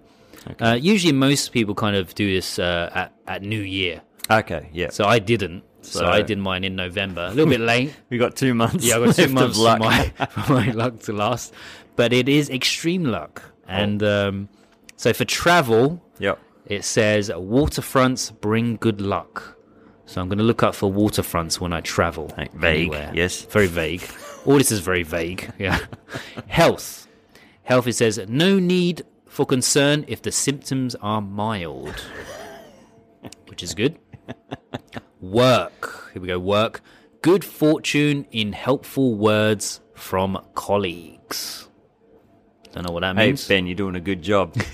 Uh, 0.61 0.79
usually, 0.81 1.13
most 1.13 1.53
people 1.53 1.75
kind 1.75 1.97
of 1.97 2.15
do 2.15 2.33
this 2.33 2.59
uh, 2.59 2.91
at, 2.95 3.13
at 3.27 3.43
New 3.43 3.61
Year. 3.61 4.03
Okay, 4.31 4.69
yeah. 4.73 4.91
So 4.91 5.05
I 5.05 5.19
didn't. 5.19 5.65
So, 5.83 6.01
So- 6.01 6.07
I 6.07 6.23
did 6.23 6.39
mine 6.39 6.65
in 6.65 6.77
November. 6.77 7.23
A 7.27 7.31
little 7.31 7.47
bit 7.47 7.61
late. 7.61 7.95
we 8.11 8.19
got 8.19 8.37
two 8.37 8.55
months. 8.55 8.85
Yeah, 8.85 8.97
I 8.97 9.07
got 9.07 9.15
two 9.17 9.29
months 9.33 9.57
of 9.59 9.63
luck. 9.63 9.79
for 9.79 9.85
my, 9.85 10.27
for 10.27 10.53
my 10.53 10.71
luck 10.71 11.01
to 11.01 11.13
last. 11.13 11.53
But 11.97 12.13
it 12.13 12.29
is 12.29 12.49
extreme 12.51 13.05
luck. 13.05 13.43
And 13.67 14.03
um, 14.03 14.49
so 14.97 15.13
for 15.13 15.25
travel, 15.25 16.03
yep. 16.19 16.39
it 16.67 16.85
says 16.85 17.31
waterfronts 17.31 18.39
bring 18.41 18.77
good 18.77 19.01
luck. 19.01 19.57
So 20.07 20.21
I'm 20.21 20.29
going 20.29 20.39
to 20.39 20.45
look 20.45 20.63
up 20.63 20.75
for 20.75 20.93
waterfronts 20.93 21.59
when 21.61 21.73
I 21.73 21.81
travel. 21.81 22.31
Like 22.37 22.53
vague, 22.53 22.93
anywhere. 22.93 23.11
yes. 23.15 23.43
Very 23.43 23.67
vague. 23.67 24.03
All 24.45 24.59
this 24.59 24.71
is 24.71 24.81
very 24.81 25.05
vague. 25.05 25.51
Yeah. 25.59 25.79
Health. 26.49 27.09
Health, 27.63 27.87
it 27.87 27.95
says 27.95 28.21
no 28.29 28.59
need 28.59 29.03
for 29.33 29.47
concern 29.47 30.05
if 30.09 30.21
the 30.21 30.31
symptoms 30.31 30.95
are 30.97 31.23
mild, 31.23 31.99
which 33.49 33.63
is 33.63 33.75
good. 33.75 33.99
Work. 35.23 36.11
Here 36.13 36.21
we 36.21 36.29
go. 36.29 36.39
Work. 36.39 36.83
Good 37.23 37.43
fortune 37.43 38.27
in 38.31 38.53
helpful 38.53 39.15
words 39.15 39.81
from 39.95 40.39
colleagues. 40.55 41.67
Don't 42.73 42.87
know 42.87 42.93
what 42.93 43.01
that 43.01 43.17
means. 43.17 43.47
Hey. 43.47 43.57
Ben, 43.57 43.67
you're 43.67 43.75
doing 43.75 43.95
a 43.97 44.01
good 44.01 44.21
job. 44.21 44.55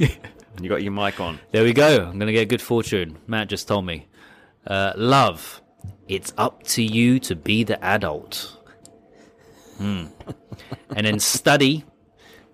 you 0.60 0.68
got 0.68 0.82
your 0.82 0.92
mic 0.92 1.20
on. 1.20 1.38
There 1.52 1.62
we 1.62 1.72
go. 1.72 2.06
I'm 2.06 2.18
going 2.18 2.26
to 2.26 2.32
get 2.32 2.48
good 2.48 2.62
fortune. 2.62 3.16
Matt 3.28 3.48
just 3.48 3.68
told 3.68 3.86
me. 3.86 4.08
Uh, 4.66 4.92
love. 4.96 5.62
It's 6.08 6.32
up 6.36 6.64
to 6.64 6.82
you 6.82 7.20
to 7.20 7.36
be 7.36 7.62
the 7.62 7.82
adult. 7.84 8.56
Hmm. 9.76 10.06
and 10.96 11.06
then 11.06 11.20
study. 11.20 11.84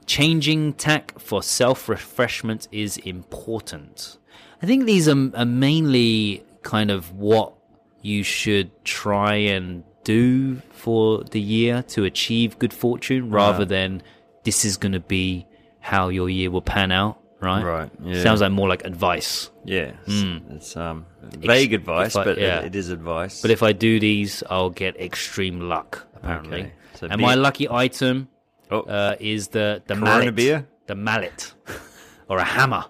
Changing 0.07 0.75
tack 0.75 1.19
for 1.19 1.43
self 1.43 1.89
refreshment 1.89 2.69
is 2.71 2.99
important. 2.99 4.19
I 4.63 4.67
think 4.67 4.85
these 4.85 5.09
are, 5.09 5.31
are 5.37 5.45
mainly 5.45 6.45
kind 6.63 6.91
of 6.91 7.13
what 7.13 7.55
you 8.03 8.23
should 8.23 8.71
try 8.85 9.35
and 9.35 9.83
do 10.05 10.57
for 10.71 11.25
the 11.25 11.41
year 11.41 11.83
to 11.89 12.05
achieve 12.05 12.59
good 12.59 12.73
fortune 12.73 13.31
rather 13.31 13.61
Right. 13.61 13.69
than 13.69 14.03
this 14.43 14.65
is 14.67 14.77
going 14.77 14.93
to 14.93 15.01
be 15.01 15.47
how 15.81 16.09
your 16.09 16.29
year 16.29 16.51
will 16.51 16.61
pan 16.63 16.93
out, 16.93 17.19
right? 17.41 17.63
Right, 17.65 17.91
yeah. 18.03 18.23
Sounds 18.23 18.43
like 18.43 18.53
more 18.53 18.69
like 18.69 18.85
advice. 18.85 19.51
Yeah, 19.65 19.93
it's, 20.07 20.23
it's 20.55 20.77
um, 20.77 21.07
vague 21.23 21.73
advice, 21.73 22.15
I- 22.17 22.25
but 22.25 22.39
yeah. 22.39 22.61
it, 22.61 22.67
it 22.67 22.77
is 22.77 22.91
advice. 22.91 23.41
But 23.41 23.51
if 23.51 23.63
I 23.63 23.73
do 23.73 23.99
these, 23.99 24.43
I'll 24.51 24.69
get 24.71 25.01
extreme 25.01 25.61
luck, 25.61 26.07
apparently. 26.17 26.61
Okay. 26.61 26.73
So 26.97 27.07
and 27.11 27.19
be- 27.19 27.23
my 27.25 27.35
lucky 27.35 27.69
item 27.71 28.29
oh, 28.71 28.81
uh, 28.81 29.17
is 29.21 29.49
the, 29.49 29.83
the 29.87 29.95
Corona 29.95 30.19
mallet. 30.19 30.35
beer? 30.35 30.67
The 30.87 30.95
mallet. 30.95 31.53
or 32.29 32.39
a 32.39 32.45
hammer. 32.45 32.85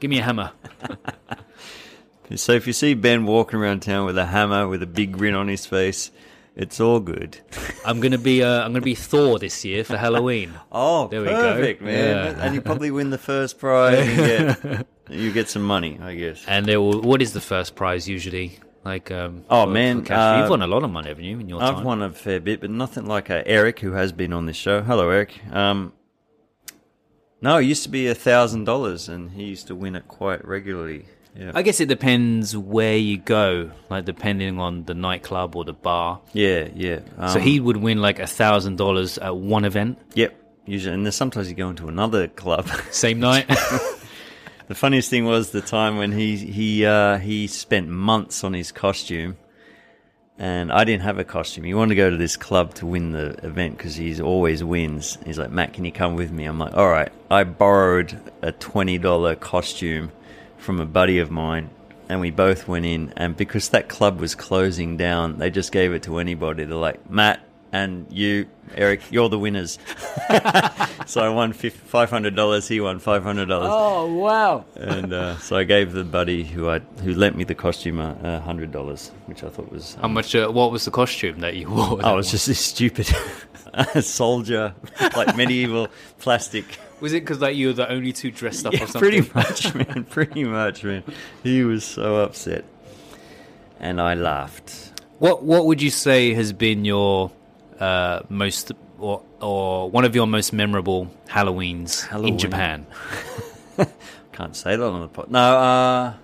Give 0.00 0.10
me 0.10 0.18
a 0.18 0.22
hammer. 0.22 0.52
so 2.36 2.52
if 2.52 2.66
you 2.66 2.72
see 2.72 2.94
Ben 2.94 3.26
walking 3.26 3.58
around 3.58 3.80
town 3.80 4.06
with 4.06 4.18
a 4.18 4.26
hammer 4.26 4.66
with 4.68 4.82
a 4.82 4.86
big 4.86 5.12
grin 5.12 5.34
on 5.34 5.48
his 5.48 5.66
face, 5.66 6.10
it's 6.56 6.80
all 6.80 7.00
good. 7.00 7.38
I'm 7.84 8.00
gonna 8.00 8.18
be 8.18 8.42
uh, 8.42 8.62
I'm 8.64 8.72
gonna 8.72 8.80
be 8.84 8.94
Thor 8.94 9.38
this 9.38 9.64
year 9.64 9.82
for 9.84 9.96
Halloween. 9.96 10.52
Oh, 10.70 11.08
There 11.08 11.20
we 11.20 11.26
go. 11.26 11.40
perfect, 11.54 11.82
man! 11.82 12.36
Yeah. 12.36 12.44
And 12.44 12.54
you 12.54 12.60
probably 12.60 12.90
win 12.90 13.10
the 13.10 13.18
first 13.18 13.58
prize. 13.58 13.98
And 13.98 14.62
get, 14.62 14.86
you 15.10 15.32
get 15.32 15.48
some 15.48 15.62
money, 15.62 15.98
I 16.00 16.14
guess. 16.14 16.44
And 16.46 16.66
there 16.66 16.80
will, 16.80 17.00
what 17.00 17.22
is 17.22 17.32
the 17.32 17.40
first 17.40 17.74
prize 17.74 18.08
usually? 18.08 18.58
Like 18.84 19.10
um 19.10 19.44
Oh, 19.48 19.64
for- 19.64 19.70
man, 19.72 20.04
for 20.04 20.12
uh, 20.12 20.40
you've 20.40 20.50
won 20.50 20.62
a 20.62 20.66
lot 20.66 20.82
of 20.84 20.90
money, 20.90 21.08
haven't 21.08 21.24
you, 21.24 21.38
in 21.40 21.48
your 21.48 21.62
I've 21.62 21.76
time? 21.76 21.84
won 21.84 22.02
a 22.02 22.10
fair 22.10 22.40
bit, 22.40 22.60
but 22.60 22.70
nothing 22.70 23.06
like 23.06 23.30
uh, 23.30 23.42
Eric, 23.46 23.80
who 23.80 23.92
has 23.92 24.12
been 24.12 24.32
on 24.32 24.46
this 24.46 24.56
show. 24.56 24.82
Hello, 24.82 25.08
Eric. 25.10 25.40
Um, 25.52 25.92
no, 27.40 27.58
it 27.58 27.64
used 27.64 27.82
to 27.84 27.88
be 27.88 28.06
a 28.08 28.14
thousand 28.14 28.64
dollars, 28.64 29.08
and 29.08 29.32
he 29.32 29.44
used 29.44 29.66
to 29.68 29.74
win 29.74 29.96
it 29.96 30.08
quite 30.08 30.46
regularly. 30.46 31.06
Yeah, 31.36 31.50
I 31.54 31.62
guess 31.62 31.80
it 31.80 31.88
depends 31.88 32.56
where 32.56 32.96
you 32.96 33.16
go, 33.18 33.72
like 33.90 34.04
depending 34.04 34.60
on 34.60 34.84
the 34.84 34.94
nightclub 34.94 35.56
or 35.56 35.64
the 35.64 35.72
bar. 35.72 36.20
yeah, 36.32 36.68
yeah. 36.74 37.00
Um, 37.18 37.28
So 37.30 37.40
he 37.40 37.58
would 37.58 37.76
win 37.76 38.00
like 38.00 38.18
a 38.20 38.26
thousand 38.26 38.76
dollars 38.76 39.18
at 39.18 39.36
one 39.36 39.64
event, 39.64 39.98
yep. 40.14 40.40
Usually, 40.66 40.94
and 40.94 41.04
then 41.04 41.12
sometimes 41.12 41.48
you 41.50 41.54
go 41.56 41.68
into 41.68 41.88
another 41.88 42.28
club. 42.28 42.68
same 42.90 43.18
night. 43.20 43.46
the 44.66 44.74
funniest 44.74 45.10
thing 45.10 45.24
was 45.24 45.50
the 45.50 45.60
time 45.60 45.98
when 45.98 46.12
he 46.12 46.36
he 46.36 46.86
uh, 46.86 47.18
he 47.18 47.46
spent 47.46 47.88
months 47.88 48.44
on 48.44 48.54
his 48.54 48.72
costume, 48.72 49.36
and 50.38 50.72
I 50.72 50.84
didn't 50.84 51.02
have 51.02 51.18
a 51.18 51.24
costume. 51.24 51.64
He 51.64 51.74
wanted 51.74 51.90
to 51.90 51.94
go 51.96 52.10
to 52.10 52.16
this 52.16 52.36
club 52.36 52.74
to 52.74 52.86
win 52.86 53.12
the 53.12 53.30
event 53.44 53.76
because 53.76 53.96
he 53.96 54.20
always 54.20 54.64
wins. 54.64 55.18
He's 55.24 55.38
like, 55.38 55.50
Matt, 55.50 55.74
can 55.74 55.84
you 55.84 55.92
come 55.92 56.16
with 56.16 56.30
me? 56.30 56.44
I'm 56.44 56.58
like, 56.58 56.74
all 56.74 56.88
right. 56.88 57.12
I 57.30 57.44
borrowed 57.44 58.18
a 58.42 58.52
twenty 58.52 58.98
dollar 58.98 59.34
costume 59.34 60.12
from 60.56 60.80
a 60.80 60.86
buddy 60.86 61.18
of 61.18 61.30
mine, 61.30 61.70
and 62.08 62.20
we 62.20 62.30
both 62.30 62.66
went 62.66 62.86
in. 62.86 63.12
And 63.16 63.36
because 63.36 63.68
that 63.70 63.88
club 63.88 64.18
was 64.18 64.34
closing 64.34 64.96
down, 64.96 65.38
they 65.38 65.50
just 65.50 65.72
gave 65.72 65.92
it 65.92 66.04
to 66.04 66.18
anybody. 66.18 66.64
They're 66.64 66.76
like, 66.76 67.10
Matt 67.10 67.40
and 67.74 68.06
you, 68.08 68.46
Eric, 68.76 69.00
you're 69.10 69.28
the 69.28 69.38
winners. 69.38 69.80
so 71.06 71.20
I 71.20 71.28
won 71.28 71.52
five 71.52 72.08
hundred 72.08 72.36
dollars. 72.36 72.68
He 72.68 72.80
won 72.80 73.00
five 73.00 73.24
hundred 73.24 73.46
dollars. 73.46 73.70
Oh 73.72 74.14
wow! 74.14 74.64
And 74.76 75.12
uh, 75.12 75.38
so 75.38 75.56
I 75.56 75.64
gave 75.64 75.92
the 75.92 76.04
buddy 76.04 76.44
who 76.44 76.68
I 76.68 76.78
who 77.02 77.12
lent 77.14 77.36
me 77.36 77.42
the 77.42 77.56
costume 77.56 77.98
a 77.98 78.38
hundred 78.40 78.70
dollars, 78.70 79.10
which 79.26 79.42
I 79.42 79.48
thought 79.48 79.72
was. 79.72 79.96
How 80.00 80.06
much? 80.06 80.36
Uh, 80.36 80.48
what 80.50 80.70
was 80.70 80.84
the 80.84 80.92
costume 80.92 81.40
that 81.40 81.56
you 81.56 81.68
wore? 81.68 81.98
Oh, 82.04 82.14
it 82.14 82.16
was 82.16 82.30
just 82.30 82.46
this 82.46 82.60
stupid 82.60 83.08
soldier, 84.02 84.72
like 85.16 85.36
medieval 85.36 85.88
plastic. 86.20 86.78
Was 87.00 87.12
it 87.12 87.20
because 87.20 87.40
like 87.40 87.56
you 87.56 87.66
were 87.68 87.72
the 87.72 87.90
only 87.90 88.12
two 88.12 88.30
dressed 88.30 88.66
up 88.66 88.72
Yeah, 88.72 88.84
or 88.84 88.86
something? 88.86 89.00
pretty 89.00 89.30
much, 89.34 89.74
man. 89.74 90.04
Pretty 90.08 90.44
much, 90.44 90.84
man. 90.84 91.02
He 91.42 91.64
was 91.64 91.82
so 91.84 92.16
upset, 92.22 92.64
and 93.80 94.00
I 94.00 94.14
laughed. 94.14 94.92
What 95.18 95.42
What 95.42 95.66
would 95.66 95.82
you 95.82 95.90
say 95.90 96.34
has 96.34 96.52
been 96.52 96.84
your 96.84 97.32
uh, 97.80 98.20
most 98.28 98.72
or 98.98 99.22
or 99.40 99.90
one 99.90 100.04
of 100.04 100.14
your 100.14 100.26
most 100.26 100.52
memorable 100.52 101.10
Halloweens 101.28 102.06
Halloween. 102.06 102.34
in 102.34 102.38
Japan? 102.38 102.86
Can't 104.32 104.56
say 104.56 104.76
that 104.76 104.84
on 104.84 105.00
the 105.00 105.08
pod. 105.08 105.30
No, 105.30 105.38
uh, 105.38 106.14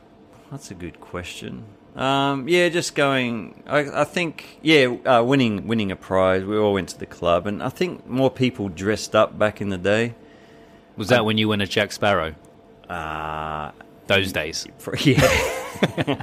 that's 0.50 0.70
a 0.70 0.74
good 0.74 1.00
question. 1.00 1.64
Um, 1.96 2.48
yeah, 2.48 2.68
just 2.68 2.94
going. 2.94 3.62
I, 3.66 4.02
I 4.02 4.04
think, 4.04 4.58
yeah, 4.62 4.86
uh, 5.04 5.22
winning 5.22 5.66
winning 5.66 5.90
a 5.90 5.96
prize. 5.96 6.44
We 6.44 6.56
all 6.56 6.72
went 6.74 6.88
to 6.90 6.98
the 6.98 7.06
club, 7.06 7.46
and 7.46 7.62
I 7.62 7.68
think 7.68 8.06
more 8.06 8.30
people 8.30 8.68
dressed 8.68 9.14
up 9.14 9.38
back 9.38 9.60
in 9.60 9.68
the 9.70 9.78
day. 9.78 10.14
Was 10.96 11.08
that 11.08 11.24
when 11.24 11.38
you 11.38 11.48
went 11.48 11.62
as 11.62 11.68
Jack 11.68 11.92
Sparrow? 11.92 12.34
Uh, 12.88 13.72
Those 14.06 14.32
days. 14.32 14.66
yeah. 15.04 16.22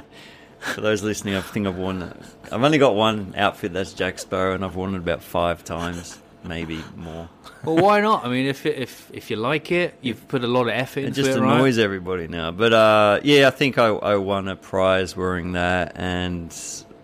For 0.60 0.80
those 0.80 1.02
listening, 1.02 1.34
I 1.36 1.40
think 1.40 1.66
I've 1.66 1.76
worn. 1.76 2.02
I've 2.50 2.62
only 2.64 2.78
got 2.78 2.94
one 2.94 3.34
outfit 3.36 3.72
that's 3.72 3.92
Jack 3.92 4.18
Sparrow, 4.18 4.54
and 4.54 4.64
I've 4.64 4.74
worn 4.76 4.94
it 4.94 4.98
about 4.98 5.22
five 5.22 5.64
times, 5.64 6.18
maybe 6.44 6.82
more. 6.96 7.28
Well, 7.64 7.76
why 7.76 8.00
not? 8.00 8.24
I 8.24 8.28
mean, 8.28 8.46
if 8.46 8.66
if 8.66 9.10
if 9.12 9.30
you 9.30 9.36
like 9.36 9.70
it, 9.72 9.94
you've 10.00 10.26
put 10.28 10.42
a 10.44 10.46
lot 10.48 10.62
of 10.62 10.68
effort 10.70 11.00
It 11.00 11.06
into 11.06 11.22
just 11.22 11.36
it, 11.36 11.40
right? 11.40 11.56
annoys 11.56 11.78
everybody 11.78 12.26
now. 12.28 12.50
But 12.50 12.72
uh, 12.72 13.20
yeah, 13.22 13.46
I 13.46 13.50
think 13.50 13.78
I, 13.78 13.86
I 13.86 14.16
won 14.16 14.48
a 14.48 14.56
prize 14.56 15.16
wearing 15.16 15.52
that, 15.52 15.92
and 15.96 16.50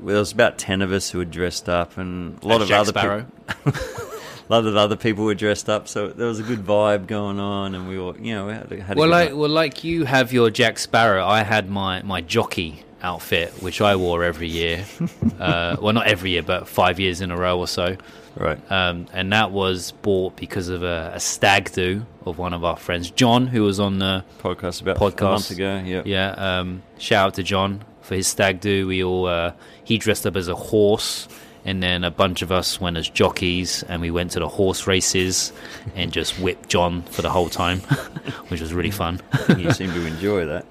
there 0.01 0.17
was 0.17 0.33
about 0.33 0.59
ten 0.59 0.83
of 0.83 0.93
us 0.93 1.11
who 1.11 1.19
were 1.19 1.25
dressed 1.25 1.69
up, 1.69 1.97
and 1.97 2.43
a 2.43 2.47
lot 2.49 2.57
As 2.57 2.63
of 2.63 2.69
Jack 2.69 2.81
other 2.81 2.91
Sparrow. 2.91 3.27
people. 3.49 3.73
A 4.47 4.53
lot 4.53 4.67
of 4.67 4.77
other 4.77 4.95
people 4.97 5.25
were 5.25 5.35
dressed 5.35 5.71
up, 5.71 5.89
so 5.89 6.09
there 6.09 6.27
was 6.27 6.39
a 6.39 6.43
good 6.43 6.67
vibe 6.67 7.07
going 7.07 7.41
on, 7.41 7.75
and 7.75 7.89
we 7.89 7.99
were, 7.99 8.15
you 8.19 8.35
know, 8.35 8.47
we 8.49 8.53
had, 8.53 8.71
a- 8.73 8.83
had 8.83 8.97
a 8.99 9.01
Well, 9.01 9.09
good 9.09 9.11
like 9.13 9.29
night. 9.31 9.37
well, 9.39 9.49
like 9.49 9.85
you 9.85 10.05
have 10.05 10.35
your 10.35 10.51
Jack 10.51 10.79
Sparrow, 10.79 11.25
I 11.25 11.43
had 11.45 11.71
my 11.71 12.03
my 12.03 12.21
jockey 12.21 12.83
outfit, 13.05 13.63
which 13.63 13.81
I 13.81 13.97
wore 13.97 14.25
every 14.25 14.49
year. 14.49 14.85
uh, 15.39 15.77
well, 15.81 15.93
not 15.93 16.07
every 16.07 16.31
year, 16.31 16.43
but 16.43 16.67
five 16.67 16.99
years 16.99 17.21
in 17.21 17.31
a 17.31 17.37
row 17.37 17.59
or 17.59 17.69
so. 17.69 17.97
right. 18.37 18.59
Um, 18.73 19.07
and 19.13 19.33
that 19.33 19.53
was 19.53 19.93
bought 19.93 20.37
because 20.37 20.69
of 20.69 20.83
a, 20.83 21.13
a 21.15 21.21
stag 21.21 21.71
do 21.73 22.07
of 22.25 22.39
one 22.39 22.55
of 22.55 22.65
our 22.65 22.77
friends, 22.77 23.11
John, 23.11 23.47
who 23.47 23.63
was 23.63 23.79
on 23.79 23.99
the 23.99 24.25
podcast 24.41 24.81
about 24.81 24.97
podcast. 24.97 25.21
a 25.21 25.25
month 25.25 25.51
ago. 25.51 25.83
Yeah, 25.85 26.03
yeah. 26.05 26.31
Um, 26.31 26.83
shout 26.99 27.29
out 27.29 27.35
to 27.35 27.43
John 27.43 27.85
for 28.01 28.15
his 28.15 28.27
stag 28.27 28.61
do. 28.61 28.87
We 28.87 29.05
all 29.05 29.27
uh, 29.27 29.53
he 29.85 29.99
dressed 29.99 30.27
up 30.27 30.37
as 30.37 30.49
a 30.49 30.55
horse, 30.55 31.29
and 31.65 31.83
then 31.83 32.05
a 32.05 32.11
bunch 32.11 32.43
of 32.43 32.51
us 32.51 32.81
went 32.81 32.97
as 32.97 33.09
jockeys, 33.09 33.83
and 33.83 34.01
we 34.01 34.11
went 34.11 34.33
to 34.33 34.41
the 34.41 34.49
horse 34.49 34.87
races 34.87 35.53
and 35.95 36.11
just 36.11 36.39
whipped 36.39 36.71
John 36.71 37.03
for 37.03 37.23
the 37.23 37.31
whole 37.31 37.51
time, 37.51 37.81
which 38.49 38.61
was 38.61 38.73
really 38.73 38.91
fun. 38.91 39.21
you 39.59 39.71
seem 39.73 39.93
to 39.93 40.07
enjoy 40.07 40.47
that. 40.47 40.65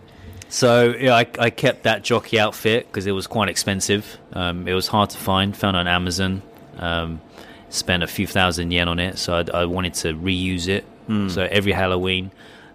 So 0.54 0.94
yeah, 0.94 1.16
I, 1.16 1.26
I 1.40 1.50
kept 1.50 1.82
that 1.84 2.04
jockey 2.04 2.40
outfit 2.40 2.86
because 2.86 3.08
it 3.08 3.12
was 3.12 3.26
quite 3.26 3.50
expensive. 3.50 4.20
Um, 4.34 4.68
it 4.68 4.76
was 4.76 4.88
hard 4.88 5.10
to 5.10 5.18
find. 5.18 5.58
Found 5.58 5.76
on 5.76 5.88
Amazon. 5.88 6.44
Um, 6.78 7.22
spent 7.70 8.04
a 8.04 8.08
few 8.08 8.28
thousand 8.28 8.70
yen 8.70 8.88
on 8.88 9.00
it, 9.00 9.18
so 9.18 9.34
I, 9.34 9.62
I 9.62 9.66
wanted 9.66 9.96
to 9.96 10.14
reuse 10.14 10.68
it. 10.68 10.86
So 11.32 11.42
every 11.42 11.72
Halloween, 11.72 12.30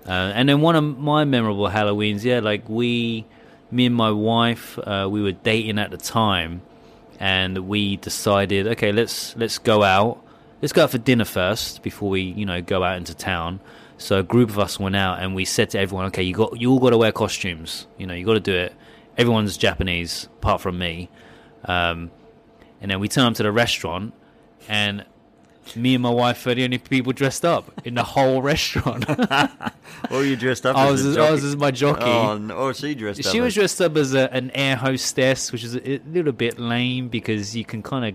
uh, 0.05 0.11
and 0.11 0.49
then 0.49 0.61
one 0.61 0.75
of 0.75 0.83
my 0.99 1.25
memorable 1.25 1.69
Halloweens, 1.69 2.25
yeah, 2.25 2.41
like 2.41 2.69
we, 2.69 3.25
me 3.71 3.87
and 3.87 3.95
my 3.95 4.11
wife, 4.11 4.77
uh, 4.81 5.07
we 5.09 5.23
were 5.23 5.33
dating 5.33 5.79
at 5.79 5.93
the 5.93 5.99
time, 5.99 6.63
and 7.21 7.69
we 7.69 7.97
decided, 7.97 8.67
okay, 8.67 8.91
let's 8.91 9.37
let's 9.37 9.59
go 9.59 9.85
out. 9.85 10.21
Let's 10.61 10.73
go 10.73 10.83
out 10.83 10.91
for 10.91 10.99
dinner 10.99 11.25
first 11.25 11.85
before 11.85 12.11
we, 12.11 12.23
you 12.23 12.45
know, 12.45 12.61
go 12.61 12.83
out 12.83 12.97
into 12.97 13.15
town. 13.15 13.61
So 13.99 14.21
a 14.21 14.23
group 14.23 14.49
of 14.49 14.59
us 14.59 14.79
went 14.79 14.97
out 14.97 15.21
and 15.21 15.35
we 15.35 15.45
said 15.45 15.71
to 15.71 15.79
everyone, 15.79 16.07
okay, 16.07 16.23
you 16.23 16.33
got 16.35 16.61
you 16.61 16.71
all 16.71 16.79
got 16.79 16.91
to 16.91 16.99
wear 16.99 17.13
costumes. 17.13 17.87
You 17.99 18.07
know, 18.07 18.15
you 18.15 18.25
got 18.25 18.35
to 18.35 18.41
do 18.41 18.55
it. 18.55 18.73
Everyone's 19.17 19.57
Japanese 19.57 20.29
apart 20.39 20.61
from 20.61 20.79
me. 20.79 21.11
Um, 21.65 22.11
and 22.81 22.91
then 22.91 23.01
we 23.01 23.09
turned 23.09 23.27
up 23.29 23.35
to 23.35 23.43
the 23.43 23.51
restaurant, 23.51 24.15
and 24.69 25.05
me 25.75 25.95
and 25.95 26.03
my 26.03 26.11
wife 26.11 26.47
were 26.47 26.55
the 26.55 26.63
only 26.65 26.79
people 26.79 27.13
dressed 27.13 27.45
up 27.45 27.73
in 27.85 27.95
the 27.95 28.05
whole 28.05 28.41
restaurant. 28.53 29.05
Were 30.11 30.23
you 30.23 30.37
dressed 30.37 30.65
up 30.65 30.77
I 30.77 30.87
as? 30.87 30.93
was 30.93 31.07
as, 31.07 31.17
I 31.17 31.31
was 31.31 31.45
as 31.45 31.57
my 31.57 31.71
jockey. 31.73 32.05
Oh, 32.05 32.39
no, 32.39 32.57
oh, 32.57 32.73
she 32.73 32.95
dressed 32.95 33.27
up. 33.27 33.33
She 33.33 33.41
was 33.41 33.49
as- 33.49 33.55
dressed 33.55 33.81
up 33.83 33.97
as 33.97 34.15
a, 34.15 34.33
an 34.33 34.51
air 34.53 34.77
hostess, 34.77 35.51
which 35.51 35.65
is 35.65 35.75
a, 35.75 35.95
a 35.95 36.01
little 36.07 36.33
bit 36.33 36.59
lame 36.59 37.09
because 37.09 37.57
you 37.57 37.65
can 37.65 37.83
kind 37.83 38.05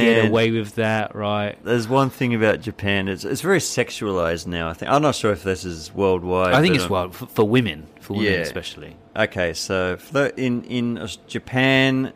get 0.00 0.26
away 0.26 0.50
with 0.50 0.74
that, 0.76 1.14
right? 1.14 1.56
There's 1.64 1.88
one 1.88 2.10
thing 2.10 2.34
about 2.34 2.60
Japan. 2.60 3.08
It's 3.08 3.24
it's 3.24 3.40
very 3.40 3.58
sexualized 3.60 4.46
now. 4.46 4.68
I 4.68 4.72
think 4.74 4.90
I'm 4.90 5.02
not 5.02 5.14
sure 5.14 5.32
if 5.32 5.42
this 5.42 5.64
is 5.64 5.92
worldwide. 5.94 6.54
I 6.54 6.60
think 6.62 6.74
it's 6.74 6.88
well 6.90 7.10
for, 7.10 7.26
for 7.26 7.44
women, 7.48 7.86
for 8.00 8.14
women 8.14 8.32
Yeah. 8.32 8.38
especially. 8.40 8.96
Okay, 9.16 9.52
so 9.52 9.96
for 9.96 10.12
the, 10.12 10.40
in 10.40 10.64
in 10.64 11.06
Japan, 11.28 12.12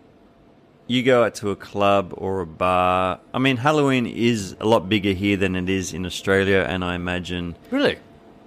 you 0.87 1.03
go 1.03 1.23
out 1.25 1.35
to 1.37 1.51
a 1.51 1.57
club 1.57 2.15
or 2.17 2.41
a 2.41 2.47
bar. 2.47 3.21
I 3.35 3.39
mean, 3.39 3.59
Halloween 3.59 4.07
is 4.07 4.57
a 4.61 4.67
lot 4.67 4.89
bigger 4.89 5.13
here 5.13 5.37
than 5.37 5.55
it 5.55 5.69
is 5.69 5.93
in 5.93 6.07
Australia, 6.07 6.65
and 6.69 6.83
I 6.85 6.95
imagine, 6.95 7.57
Really? 7.71 7.99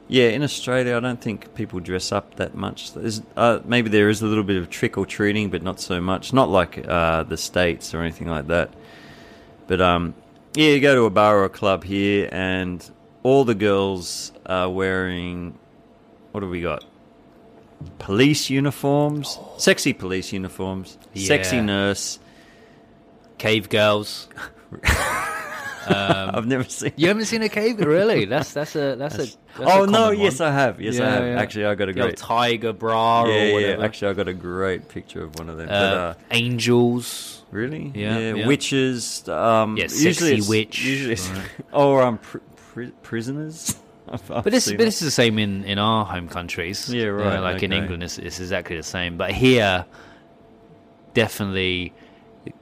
yeah, 0.07 0.29
in 0.29 0.41
Australia, 0.41 0.97
I 0.97 0.99
don't 0.99 1.21
think 1.21 1.53
people 1.53 1.79
dress 1.79 2.11
up 2.11 2.35
that 2.37 2.55
much. 2.55 2.93
There's, 2.93 3.21
uh, 3.37 3.59
maybe 3.63 3.89
there 3.89 4.09
is 4.09 4.21
a 4.23 4.25
little 4.25 4.43
bit 4.43 4.57
of 4.57 4.69
trick 4.71 4.97
or 4.97 5.05
treating, 5.05 5.49
but 5.51 5.61
not 5.61 5.79
so 5.79 6.01
much. 6.01 6.33
Not 6.33 6.49
like 6.49 6.83
uh, 6.87 7.23
the 7.23 7.37
states 7.37 7.93
or 7.93 8.01
anything 8.01 8.27
like 8.27 8.47
that. 8.47 8.71
But 9.71 9.79
um, 9.79 10.15
yeah, 10.53 10.71
you 10.71 10.81
go 10.81 10.95
to 10.95 11.03
a 11.05 11.09
bar 11.09 11.37
or 11.39 11.45
a 11.45 11.49
club 11.49 11.85
here, 11.85 12.27
and 12.29 12.83
all 13.23 13.45
the 13.45 13.55
girls 13.55 14.33
are 14.45 14.69
wearing. 14.69 15.57
What 16.33 16.43
have 16.43 16.49
we 16.51 16.59
got? 16.61 16.83
Police 17.97 18.49
uniforms, 18.49 19.39
sexy 19.57 19.93
police 19.93 20.33
uniforms, 20.33 20.97
sexy 21.15 21.55
Yeah. 21.55 21.61
nurse. 21.61 22.19
Cave 23.37 23.69
girls. 23.69 24.27
I've 25.87 26.47
never 26.47 26.65
seen. 26.65 26.91
You 26.97 27.07
haven't 27.07 27.25
seen 27.25 27.41
a 27.41 27.47
cave 27.47 27.77
girl, 27.77 27.87
really? 27.87 28.25
That's 28.25 28.51
that's 28.51 28.75
a 28.75 28.97
that's, 28.97 29.15
a. 29.15 29.17
That's 29.19 29.37
oh 29.59 29.83
a 29.83 29.87
no! 29.87 30.07
common 30.07 30.19
Yes, 30.19 30.41
one. 30.41 30.49
I 30.49 30.51
have. 30.51 30.81
Yes, 30.81 30.99
I 30.99 31.03
Yeah, 31.03 31.09
have. 31.11 31.23
yeah. 31.27 31.39
Actually, 31.41 31.65
I 31.67 31.75
got 31.75 31.87
a 31.87 31.93
The 31.93 32.01
old 32.01 32.09
great. 32.09 32.17
tiger 32.17 32.73
bra 32.73 33.23
yeah, 33.23 33.31
or 33.31 33.35
yeah. 33.37 33.53
whatever. 33.53 33.85
Actually, 33.85 34.11
I 34.11 34.13
got 34.15 34.27
a 34.27 34.33
great 34.33 34.89
picture 34.89 35.23
of 35.23 35.39
one 35.39 35.49
of 35.49 35.55
them. 35.57 35.69
uh, 35.69 35.71
but, 35.71 35.97
uh, 35.97 36.13
angels. 36.31 37.37
Really? 37.51 37.91
yeah, 37.93 38.33
yeah. 38.33 38.47
Witches. 38.47 39.27
Um, 39.29 39.77
Yeah, 39.77 39.87
usually 39.91 40.41
witch. 40.41 40.83
Usually, 40.83 41.15
Right. 41.37 41.49
or 41.73 42.01
um, 42.03 42.17
pr- 42.17 42.37
pri- 42.55 42.91
prisoners. 43.03 43.77
I've- 44.09 44.33
I've 44.33 44.43
But 44.43 44.51
this, 44.51 44.67
but 44.69 44.79
this 44.79 45.01
is 45.01 45.07
the 45.07 45.11
same 45.11 45.37
in, 45.39 45.63
in 45.65 45.77
our 45.79 46.03
home 46.05 46.27
countries. 46.27 46.89
Yeah, 46.89 47.03
You 47.03 47.07
know, 47.17 47.23
right, 47.23 47.39
like 47.39 47.63
in. 47.63 47.71
England, 47.71 48.03
it's, 48.03 48.17
it's 48.17 48.39
exactly 48.39 48.75
the 48.77 48.83
same. 48.83 49.17
But 49.17 49.31
here, 49.31 49.85
definitely 51.13 51.93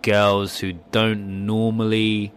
girls 0.02 0.60
who 0.60 0.74
don't 0.92 1.46
normally 1.46 2.32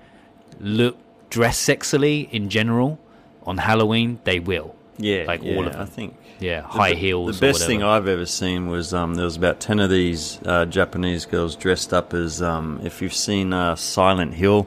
look 0.60 0.96
dress 1.30 1.60
sexily 1.60 2.30
in 2.30 2.48
general 2.50 2.98
on 3.44 3.58
Halloween, 3.58 4.20
they 4.24 4.38
will. 4.38 4.76
Yeah, 4.98 5.24
like 5.26 5.42
yeah, 5.42 5.56
all 5.56 5.66
of 5.66 5.72
them. 5.72 5.82
I 5.82 5.86
think 5.86 6.16
Yeah, 6.38 6.62
high 6.62 6.90
the, 6.90 6.96
heels. 6.96 7.38
The 7.38 7.46
best 7.46 7.66
thing. 7.66 7.82
I've 7.82 8.08
ever 8.08 8.26
seen 8.26 8.66
was 8.66 8.92
um, 8.92 9.14
there 9.14 9.24
was 9.24 9.36
about 9.36 9.60
ten 9.60 9.80
of 9.80 9.90
these 9.90 10.38
uh, 10.44 10.66
Japanese 10.66 11.26
girls 11.26 11.56
dressed 11.56 11.92
up 11.92 12.14
as 12.14 12.42
um, 12.42 12.80
if 12.84 13.00
you've 13.00 13.14
seen 13.14 13.52
uh, 13.52 13.76
Silent 13.76 14.34
Hill, 14.34 14.66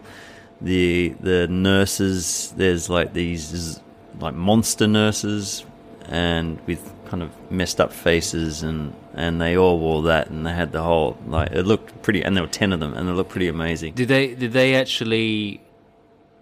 the 0.62 1.16
the 1.20 1.48
nurses. 1.48 2.54
There's 2.58 2.90
like 2.90 3.14
these 3.14 3.80
like 4.20 4.34
monster 4.34 4.88
nurses, 4.88 5.66
and 6.08 6.60
with 6.66 6.92
kind 7.06 7.22
of 7.22 7.32
messed 7.52 7.80
up 7.80 7.94
faces, 7.94 8.64
and 8.64 8.94
and 9.14 9.40
they 9.40 9.56
all 9.56 9.80
wore 9.80 10.04
that, 10.04 10.30
and 10.30 10.46
they 10.46 10.54
had 10.54 10.72
the 10.72 10.82
whole 10.82 11.18
like 11.28 11.52
it 11.52 11.64
looked 11.64 12.02
pretty, 12.02 12.24
and 12.24 12.36
there 12.36 12.44
were 12.44 12.50
ten 12.50 12.74
of 12.74 12.80
them, 12.80 12.94
and 12.94 13.08
they 13.08 13.14
looked 13.14 13.30
pretty 13.30 13.48
amazing. 13.48 13.94
Did 13.94 14.08
they 14.08 14.34
did 14.34 14.54
they 14.54 14.76
actually 14.76 15.62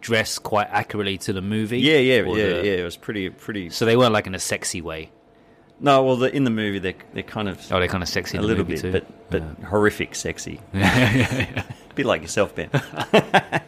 dress 0.04 0.38
quite 0.38 0.68
accurately 0.70 1.18
to 1.18 1.34
the 1.34 1.42
movie? 1.42 1.80
Yeah, 1.80 1.98
yeah, 1.98 2.22
yeah, 2.22 2.24
the- 2.24 2.38
yeah. 2.66 2.74
It 2.74 2.84
was 2.84 2.98
pretty, 2.98 3.30
pretty. 3.30 3.70
So 3.72 3.86
they 3.86 3.96
weren't 3.98 4.14
like 4.14 4.28
in 4.28 4.36
a 4.36 4.40
sexy 4.40 4.82
way. 4.82 5.10
No, 5.80 6.04
well, 6.04 6.16
the, 6.18 6.34
in 6.34 6.44
the 6.44 6.50
movie 6.52 6.80
they're 6.80 6.94
they're 7.14 7.24
kind 7.24 7.50
of 7.50 7.58
Oh, 7.72 7.80
they're 7.80 7.88
kind 7.88 8.04
of 8.04 8.10
sexy. 8.10 8.38
a 8.38 8.42
little 8.42 8.64
bit, 8.64 8.80
too. 8.82 8.92
but 8.92 9.30
but 9.32 9.42
horrific 9.68 10.14
sexy. 10.16 10.60
yeah, 10.74 11.12
yeah, 11.14 11.38
yeah. 11.56 11.64
A 11.90 11.94
bit 11.96 12.06
like 12.06 12.22
yourself, 12.22 12.54
Ben. 12.56 12.70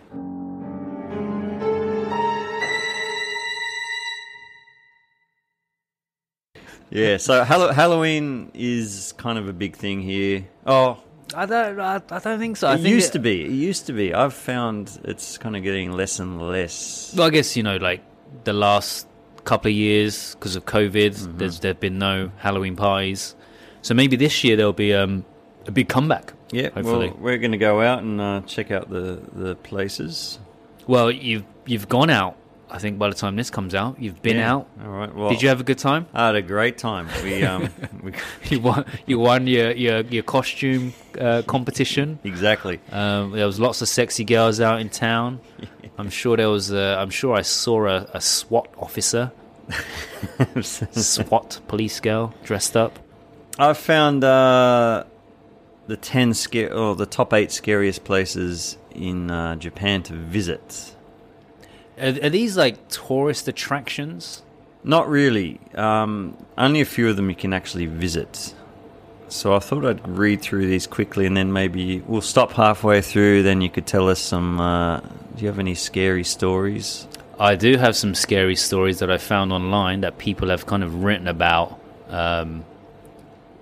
yeah, 6.90 7.18
so 7.18 7.44
Hallow- 7.44 7.72
Halloween 7.74 8.52
is 8.54 9.14
kind 9.18 9.38
of 9.38 9.48
a 9.50 9.54
big 9.54 9.76
thing 9.76 10.02
here. 10.02 10.46
Oh, 10.66 11.02
I 11.34 11.46
don't. 11.46 11.80
I, 11.80 11.96
I 12.12 12.20
don't 12.20 12.40
think 12.40 12.58
so. 12.58 12.68
I 12.68 12.76
it 12.76 12.82
think 12.82 12.90
used 12.96 13.10
it- 13.10 13.14
to 13.14 13.20
be. 13.20 13.46
It 13.46 13.52
used 13.52 13.88
to 13.88 13.94
be. 13.94 14.14
I've 14.14 14.34
found 14.34 15.00
it's 15.04 15.38
kind 15.38 15.56
of 15.56 15.64
getting 15.64 15.92
less 15.92 16.20
and 16.20 16.42
less. 16.42 17.14
Well, 17.18 17.28
I 17.28 17.30
guess 17.32 17.58
you 17.58 17.64
know, 17.64 17.78
like 17.78 18.02
the 18.44 18.54
last 18.54 19.08
couple 19.44 19.70
of 19.70 19.76
years 19.76 20.36
because 20.36 20.56
of 20.56 20.66
COVID, 20.66 21.12
Mm-hmm. 21.16 21.38
there's 21.38 21.60
there've 21.62 21.80
been 21.80 21.98
no 22.00 22.32
Halloween 22.38 22.76
pies. 22.76 23.36
So 23.82 23.94
maybe 23.94 24.16
this 24.16 24.44
year 24.44 24.56
there'll 24.56 24.74
be 24.74 24.94
um, 24.94 25.26
a 25.68 25.72
big 25.72 25.90
comeback. 25.90 26.34
Yeah, 26.52 26.70
hopefully. 26.70 27.08
well, 27.10 27.18
we're 27.20 27.38
going 27.38 27.52
to 27.54 27.58
go 27.58 27.82
out 27.82 28.04
and 28.04 28.22
uh, 28.22 28.42
check 28.46 28.72
out 28.72 28.90
the, 28.90 29.20
the 29.34 29.56
places. 29.56 30.40
Well, 30.88 31.10
you've 31.12 31.44
you've 31.66 31.90
gone 31.90 32.10
out. 32.12 32.38
I 32.70 32.80
think 32.80 32.98
by 32.98 33.10
the 33.10 33.16
time 33.16 33.36
this 33.36 33.50
comes 33.52 33.76
out, 33.76 34.02
you've 34.02 34.22
been 34.22 34.38
Yeah. 34.38 34.54
out. 34.56 34.68
All 34.84 34.90
right. 34.90 35.14
Well, 35.16 35.30
Did 35.30 35.42
you 35.42 35.50
have 35.50 35.60
a 35.60 35.64
good 35.64 35.78
time? 35.78 36.08
I 36.14 36.26
had 36.28 36.36
a 36.36 36.42
great 36.42 36.78
time. 36.78 37.08
We 37.24 37.44
um, 37.44 37.70
we, 38.04 38.12
You 38.50 38.60
won. 38.60 38.86
You 39.06 39.20
won 39.20 39.46
your 39.48 39.72
your, 39.72 40.02
your 40.02 40.24
costume 40.24 40.94
uh, 41.20 41.44
competition. 41.46 42.20
exactly. 42.24 42.80
Um, 42.92 43.32
there 43.32 43.46
was 43.46 43.60
lots 43.60 43.82
of 43.82 43.88
sexy 43.88 44.24
girls 44.24 44.60
out 44.60 44.80
in 44.82 44.90
town. 44.90 45.40
I'm 45.98 46.10
sure 46.10 46.36
there 46.38 46.50
was. 46.50 46.72
I'm 46.74 47.10
sure 47.12 47.36
I 47.36 47.44
saw 47.44 47.86
a, 47.88 48.08
a 48.14 48.20
SWAT 48.22 48.68
officer, 48.78 49.32
SWAT 50.62 51.60
police 51.68 52.00
girl 52.00 52.34
dressed 52.44 52.76
up. 52.76 53.00
I 53.58 53.74
found 53.74 54.24
uh, 54.24 55.06
the 55.88 55.98
ten 55.98 56.34
scare 56.34 56.74
or 56.74 56.96
the 56.96 57.06
top 57.06 57.34
eight 57.34 57.52
scariest 57.52 58.04
places 58.04 58.78
in 58.92 59.30
uh, 59.32 59.56
Japan 59.56 60.04
to 60.04 60.14
visit. 60.14 60.95
Are, 62.00 62.08
are 62.26 62.30
these 62.30 62.58
like 62.58 62.88
tourist 62.90 63.48
attractions? 63.48 64.44
Not 64.84 65.10
really. 65.10 65.60
Um, 65.74 66.38
only 66.58 66.82
a 66.82 66.86
few 66.86 67.10
of 67.10 67.16
them 67.16 67.30
you 67.30 67.36
can 67.36 67.54
actually 67.54 67.88
visit. 67.88 68.54
So 69.28 69.56
I 69.56 69.60
thought 69.60 69.84
I'd 69.86 70.08
read 70.08 70.42
through 70.42 70.68
these 70.68 70.86
quickly, 70.86 71.26
and 71.26 71.36
then 71.36 71.52
maybe 71.52 72.02
we'll 72.02 72.22
stop 72.22 72.52
halfway 72.54 73.02
through. 73.02 73.42
Then 73.44 73.62
you 73.62 73.70
could 73.70 73.88
tell 73.88 74.08
us 74.10 74.20
some. 74.20 74.60
Uh, 74.60 75.00
do 75.00 75.42
you 75.42 75.48
have 75.48 75.58
any 75.60 75.74
scary 75.76 76.24
stories? 76.24 77.08
I 77.40 77.56
do 77.56 77.76
have 77.78 77.96
some 77.96 78.14
scary 78.16 78.56
stories 78.56 79.00
that 79.00 79.10
I 79.12 79.18
found 79.18 79.52
online 79.52 80.02
that 80.02 80.18
people 80.20 80.50
have 80.50 80.66
kind 80.68 80.84
of 80.84 81.04
written 81.04 81.28
about 81.28 81.80
um, 82.10 82.64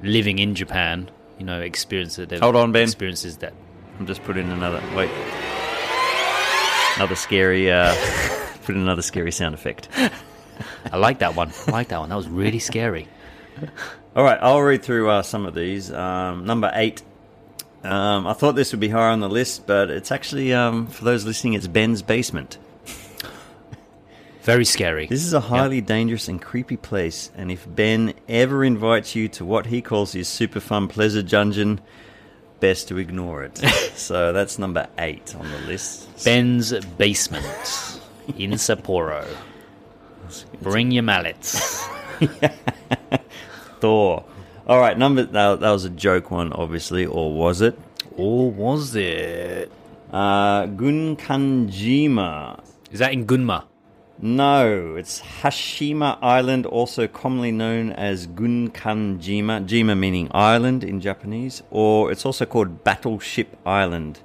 living 0.01 0.37
in 0.39 0.53
Japan. 0.53 1.09
You 1.39 1.45
know, 1.45 1.61
experiences 1.61 2.17
that 2.17 2.29
they've- 2.29 2.41
Hold 2.41 2.55
on, 2.55 2.71
Ben. 2.71 2.83
Experiences 2.83 3.37
that 3.37 3.53
I'm 3.99 4.05
just 4.05 4.23
putting 4.23 4.51
another. 4.51 4.83
Wait. 4.95 5.09
Another 6.95 7.15
scary. 7.15 7.71
Uh, 7.71 7.93
put 8.63 8.75
in 8.75 8.81
another 8.81 9.01
scary 9.01 9.31
sound 9.31 9.55
effect. 9.55 9.89
I 10.91 10.97
like 10.97 11.19
that 11.19 11.35
one. 11.35 11.51
I 11.67 11.71
like 11.71 11.87
that 11.89 11.99
one. 11.99 12.09
That 12.09 12.15
was 12.15 12.27
really 12.27 12.59
scary. 12.59 13.07
All 14.15 14.23
right, 14.23 14.37
I'll 14.41 14.61
read 14.61 14.83
through 14.83 15.09
uh, 15.09 15.23
some 15.23 15.45
of 15.45 15.55
these. 15.55 15.91
Um, 15.91 16.45
number 16.45 16.71
eight. 16.73 17.01
Um, 17.83 18.27
I 18.27 18.33
thought 18.33 18.55
this 18.55 18.71
would 18.71 18.79
be 18.79 18.89
higher 18.89 19.09
on 19.09 19.19
the 19.19 19.29
list, 19.29 19.67
but 19.67 19.89
it's 19.89 20.11
actually 20.11 20.53
um, 20.53 20.87
for 20.87 21.03
those 21.03 21.25
listening. 21.25 21.53
It's 21.53 21.67
Ben's 21.67 22.01
basement. 22.01 22.57
Very 24.43 24.65
scary. 24.65 25.07
This 25.07 25.23
is 25.23 25.33
a 25.33 25.39
highly 25.39 25.79
dangerous 25.81 26.27
and 26.27 26.41
creepy 26.41 26.75
place, 26.75 27.31
and 27.35 27.49
if 27.49 27.65
Ben 27.67 28.13
ever 28.27 28.63
invites 28.63 29.15
you 29.15 29.29
to 29.29 29.45
what 29.45 29.67
he 29.67 29.81
calls 29.81 30.11
his 30.11 30.27
super 30.27 30.59
fun 30.59 30.89
pleasure 30.89 31.23
dungeon, 31.23 31.79
best 32.63 32.87
to 32.87 32.97
ignore 32.97 33.43
it. 33.43 33.57
so 33.95 34.31
that's 34.31 34.57
number 34.57 34.87
eight 34.97 35.35
on 35.35 35.45
the 35.51 35.57
list. 35.67 36.23
Ben's 36.23 36.71
basement 36.95 37.45
in 38.37 38.51
Sapporo. 38.51 39.27
Bring 40.61 40.91
your 40.91 41.03
mallets. 41.03 41.85
Thor. 43.81 44.23
All 44.65 44.79
right, 44.79 44.97
number 44.97 45.23
that, 45.23 45.59
that 45.59 45.71
was 45.71 45.83
a 45.83 45.89
joke 45.89 46.31
one, 46.31 46.53
obviously, 46.53 47.05
or 47.05 47.33
was 47.33 47.59
it? 47.59 47.77
Or 48.15 48.49
was 48.49 48.95
it? 48.95 49.69
Uh, 50.09 50.67
Gunkanjima. 50.67 52.63
Is 52.93 52.99
that 52.99 53.11
in 53.11 53.27
Gunma? 53.27 53.65
No, 54.21 54.95
it's 54.95 55.21
Hashima 55.21 56.19
Island, 56.21 56.65
also 56.65 57.07
commonly 57.07 57.51
known 57.51 57.91
as 57.91 58.27
Gunkanjima, 58.27 59.67
Jima 59.67 59.97
meaning 59.97 60.29
island 60.31 60.83
in 60.83 61.01
Japanese, 61.01 61.63
or 61.71 62.11
it's 62.11 62.25
also 62.25 62.45
called 62.45 62.83
Battleship 62.83 63.57
Island. 63.65 64.19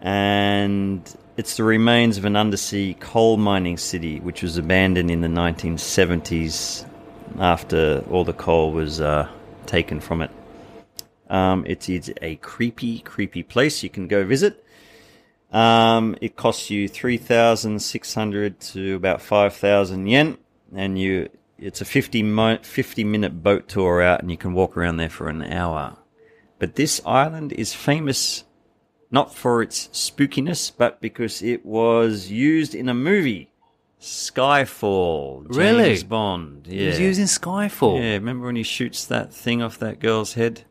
And 0.00 1.02
it's 1.36 1.56
the 1.56 1.64
remains 1.64 2.16
of 2.16 2.24
an 2.24 2.36
undersea 2.36 2.94
coal 2.94 3.36
mining 3.36 3.76
city 3.76 4.20
which 4.20 4.42
was 4.42 4.56
abandoned 4.56 5.10
in 5.10 5.20
the 5.20 5.28
1970s 5.28 6.86
after 7.38 8.04
all 8.10 8.24
the 8.24 8.32
coal 8.32 8.72
was 8.72 9.00
uh, 9.00 9.28
taken 9.66 10.00
from 10.00 10.22
it. 10.22 10.30
Um, 11.28 11.64
it 11.66 11.88
is 11.88 12.12
a 12.22 12.36
creepy, 12.36 13.00
creepy 13.00 13.42
place 13.42 13.82
you 13.82 13.90
can 13.90 14.06
go 14.06 14.24
visit. 14.24 14.64
Um, 15.52 16.16
it 16.20 16.36
costs 16.36 16.70
you 16.70 16.88
three 16.88 17.16
thousand 17.18 17.80
six 17.80 18.14
hundred 18.14 18.58
to 18.60 18.94
about 18.96 19.22
five 19.22 19.54
thousand 19.54 20.06
yen, 20.08 20.38
and 20.74 20.98
you 20.98 21.28
it's 21.58 21.80
a 21.80 21.86
50, 21.86 22.22
mo- 22.22 22.58
50 22.60 23.02
minute 23.04 23.42
boat 23.42 23.66
tour 23.66 24.02
out, 24.02 24.20
and 24.20 24.30
you 24.30 24.36
can 24.36 24.52
walk 24.52 24.76
around 24.76 24.98
there 24.98 25.08
for 25.08 25.28
an 25.30 25.42
hour. 25.42 25.96
But 26.58 26.74
this 26.74 27.00
island 27.06 27.52
is 27.52 27.72
famous 27.72 28.44
not 29.10 29.34
for 29.34 29.62
its 29.62 29.88
spookiness, 29.88 30.70
but 30.76 31.00
because 31.00 31.42
it 31.42 31.64
was 31.64 32.30
used 32.30 32.74
in 32.74 32.88
a 32.90 32.94
movie, 32.94 33.50
Skyfall. 34.00 35.44
James 35.44 35.56
Really? 35.56 36.02
Bond. 36.02 36.66
Yeah. 36.66 36.80
He 36.82 36.86
was 36.88 37.00
using 37.00 37.24
Skyfall. 37.24 38.00
yeah, 38.02 38.12
remember 38.14 38.46
when 38.46 38.56
he 38.56 38.62
shoots 38.62 39.06
that 39.06 39.32
thing 39.32 39.62
off 39.62 39.78
that 39.78 39.98
girl's 40.00 40.34
head? 40.34 40.64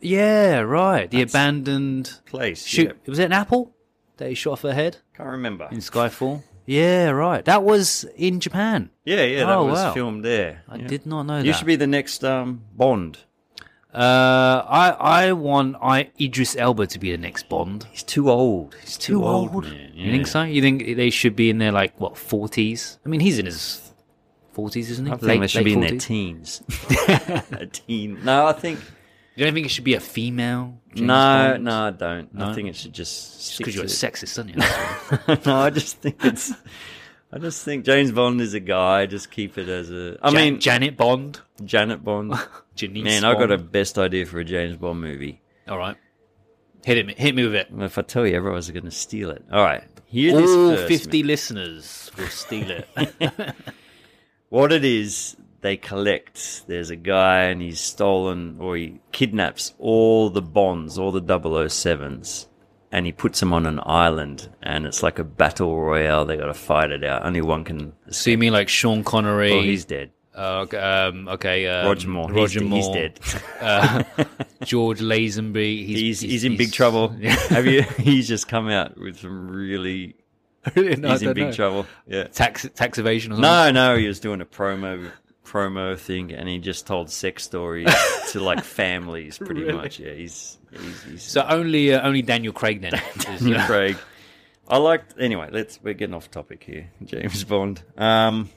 Yeah, 0.00 0.60
right. 0.60 1.10
The 1.10 1.18
That's- 1.18 1.32
abandoned 1.32 2.18
Place. 2.26 2.64
shoot. 2.66 2.86
yeah. 2.88 3.10
Was 3.10 3.18
it 3.18 3.24
an 3.26 3.32
apple 3.32 3.72
that 4.18 4.28
he 4.28 4.34
shot 4.34 4.52
off 4.52 4.62
her 4.62 4.72
head 4.74 4.98
Can't 5.16 5.30
remember. 5.30 5.68
in 5.72 5.78
Skyfall? 5.78 6.42
Yeah, 6.66 7.08
right. 7.10 7.44
That 7.46 7.62
was 7.62 8.04
in 8.16 8.40
Japan. 8.40 8.90
Yeah, 9.04 9.24
yeah, 9.24 9.46
that 9.46 9.56
Oh, 9.56 9.64
was 9.64 9.78
wow. 9.78 9.94
filmed 9.94 10.24
there. 10.24 10.62
I 10.68 10.76
Yeah. 10.76 10.86
did 10.86 11.06
not 11.06 11.22
know 11.24 11.38
that. 11.38 11.46
You 11.46 11.52
that. 11.52 11.58
should 11.58 11.66
be 11.66 11.76
the 11.76 11.86
next 11.86 12.22
um, 12.24 12.62
Bond. 12.76 13.18
Uh, 13.94 14.62
I 14.68 14.90
I 15.28 15.32
want 15.32 15.76
I 15.80 16.10
Idris 16.20 16.54
Elba 16.56 16.86
to 16.88 16.98
be 16.98 17.10
the 17.10 17.16
next 17.16 17.48
Bond. 17.48 17.86
He's 17.90 18.02
too 18.02 18.30
old. 18.30 18.76
He's 18.82 18.98
too, 18.98 19.14
Too 19.14 19.24
old. 19.24 19.54
old. 19.54 19.64
man. 19.64 19.92
You 19.94 20.12
think 20.12 20.26
so? 20.26 20.42
You 20.42 20.60
think 20.60 20.94
they 20.96 21.08
should 21.08 21.34
be 21.34 21.48
in 21.48 21.56
their 21.56 21.72
like 21.72 21.98
what 21.98 22.18
forties? 22.18 22.98
I 23.06 23.08
mean, 23.08 23.20
he's 23.20 23.38
in 23.38 23.46
his 23.46 23.80
forties, 24.52 24.90
isn't 24.90 25.06
he? 25.06 25.12
I 25.12 25.16
think 25.16 25.40
they 25.40 25.46
should 25.46 25.64
be 25.64 25.72
in 25.72 25.80
their 25.80 25.92
40s? 25.92 26.02
teens. 26.02 26.62
a 27.52 27.66
teen. 27.66 28.22
No, 28.24 28.46
I 28.46 28.52
think. 28.52 28.78
You 29.38 29.44
don't 29.44 29.54
think 29.54 29.66
it 29.66 29.68
should 29.68 29.84
be 29.84 29.94
a 29.94 30.00
female? 30.00 30.80
James 30.88 31.06
no, 31.06 31.14
Bond? 31.14 31.64
no, 31.64 31.84
I 31.84 31.90
don't. 31.92 32.42
I 32.42 32.54
think 32.54 32.70
it 32.70 32.74
should 32.74 32.92
just. 32.92 33.56
because 33.56 33.72
you're 33.72 33.84
a 33.84 33.86
sexist, 33.86 34.36
aren't 34.36 34.50
you? 34.50 35.42
no, 35.46 35.58
I 35.58 35.70
just 35.70 35.98
think 35.98 36.24
it's. 36.24 36.52
I 37.32 37.38
just 37.38 37.64
think 37.64 37.84
James 37.84 38.10
Bond 38.10 38.40
is 38.40 38.54
a 38.54 38.58
guy. 38.58 39.06
Just 39.06 39.30
keep 39.30 39.56
it 39.56 39.68
as 39.68 39.92
a. 39.92 40.18
I 40.22 40.32
Jan- 40.32 40.36
mean, 40.40 40.58
Janet 40.58 40.96
Bond, 40.96 41.40
Janet 41.64 42.02
Bond. 42.02 42.34
Janice. 42.74 43.04
Man, 43.04 43.22
I've 43.22 43.38
got 43.38 43.52
a 43.52 43.58
best 43.58 43.96
idea 43.96 44.26
for 44.26 44.40
a 44.40 44.44
James 44.44 44.76
Bond 44.76 45.00
movie. 45.00 45.40
All 45.68 45.78
right, 45.78 45.96
hit 46.84 46.98
it. 46.98 47.16
Hit 47.16 47.36
me 47.36 47.44
with 47.44 47.54
it. 47.54 47.68
If 47.78 47.96
I 47.96 48.02
tell 48.02 48.26
you, 48.26 48.34
everyone's 48.34 48.68
going 48.68 48.86
to 48.86 48.90
steal 48.90 49.30
it. 49.30 49.44
All 49.52 49.62
right, 49.62 49.84
hear 50.06 50.34
this 50.34 50.50
All 50.50 50.74
first, 50.74 50.88
fifty 50.88 51.22
listeners 51.22 52.10
will 52.18 52.26
steal 52.26 52.72
it. 52.72 52.88
What 54.50 54.72
it 54.72 54.82
is, 54.82 55.36
they 55.60 55.76
collect. 55.76 56.66
There's 56.66 56.90
a 56.90 56.96
guy 56.96 57.44
and 57.44 57.60
he's 57.60 57.80
stolen 57.80 58.58
or 58.60 58.76
he 58.76 59.00
kidnaps 59.12 59.74
all 59.78 60.30
the 60.30 60.42
bonds, 60.42 60.98
all 60.98 61.12
the 61.12 61.20
007s, 61.20 62.46
and 62.92 63.06
he 63.06 63.12
puts 63.12 63.40
them 63.40 63.52
on 63.52 63.66
an 63.66 63.80
island. 63.84 64.48
And 64.62 64.86
it's 64.86 65.02
like 65.02 65.18
a 65.18 65.24
battle 65.24 65.80
royale. 65.80 66.24
They 66.24 66.36
got 66.36 66.46
to 66.46 66.54
fight 66.54 66.90
it 66.90 67.04
out. 67.04 67.24
Only 67.24 67.40
one 67.40 67.64
can. 67.64 67.92
so 68.10 68.30
you 68.30 68.38
mean 68.38 68.52
like 68.52 68.68
Sean 68.68 69.04
Connery? 69.04 69.52
Oh, 69.52 69.62
he's 69.62 69.84
dead. 69.84 70.12
Uh, 70.36 70.60
okay, 70.60 70.78
um, 70.78 71.26
okay 71.26 71.66
um, 71.66 71.86
Roger 71.86 72.08
Moore. 72.08 72.30
Roger 72.30 72.60
he's, 72.60 72.68
Moore. 72.68 72.78
He's 72.78 72.88
dead. 72.88 73.20
Uh, 73.60 74.04
George 74.62 75.00
Lazenby. 75.00 75.84
He's, 75.84 75.98
He's, 75.98 76.20
he's, 76.20 76.44
in 76.44 76.56
big 76.56 76.72
trouble. 76.72 77.08
Have 77.48 77.66
you? 77.66 77.82
He's 77.98 78.28
just 78.28 78.46
come 78.46 78.68
out 78.68 78.96
with 78.96 79.18
some 79.18 79.48
really. 79.50 80.14
no, 80.76 81.10
He's 81.10 81.22
in 81.22 81.34
big 81.34 81.46
know. 81.46 81.52
trouble. 81.52 81.86
Yeah. 82.06 82.24
Tax 82.28 82.68
tax 82.76 82.98
evasion 82.98 83.32
or 83.32 83.34
something. 83.34 83.50
No, 83.50 83.72
no, 83.72 83.96
he 83.96 84.06
was 84.06 84.20
doing 84.20 84.40
a 84.40 84.46
promo 84.46 85.10
promo 85.48 85.98
thing, 85.98 86.32
and 86.32 86.48
he 86.48 86.58
just 86.58 86.86
told 86.86 87.10
sex 87.10 87.42
stories 87.44 87.88
to 88.32 88.40
like 88.40 88.62
families, 88.82 89.38
pretty 89.38 89.62
Really? 89.62 89.72
much. 89.72 89.98
Yeah, 89.98 90.12
he's 90.12 90.58
he's, 90.70 91.02
he's 91.04 91.22
So 91.22 91.42
only 91.48 91.92
uh, 91.94 92.06
only 92.06 92.22
Daniel 92.22 92.52
Craig 92.52 92.80
then. 92.82 92.92
Daniel 93.18 93.58
uh, 93.60 93.66
Craig. 93.66 93.96
I 94.68 94.76
liked 94.76 95.14
anyway. 95.18 95.48
Let's 95.50 95.80
we're 95.82 95.94
getting 95.94 96.14
off 96.14 96.30
topic 96.30 96.62
here. 96.64 96.90
James 97.04 97.44
Bond. 97.44 97.82
Um, 97.96 98.50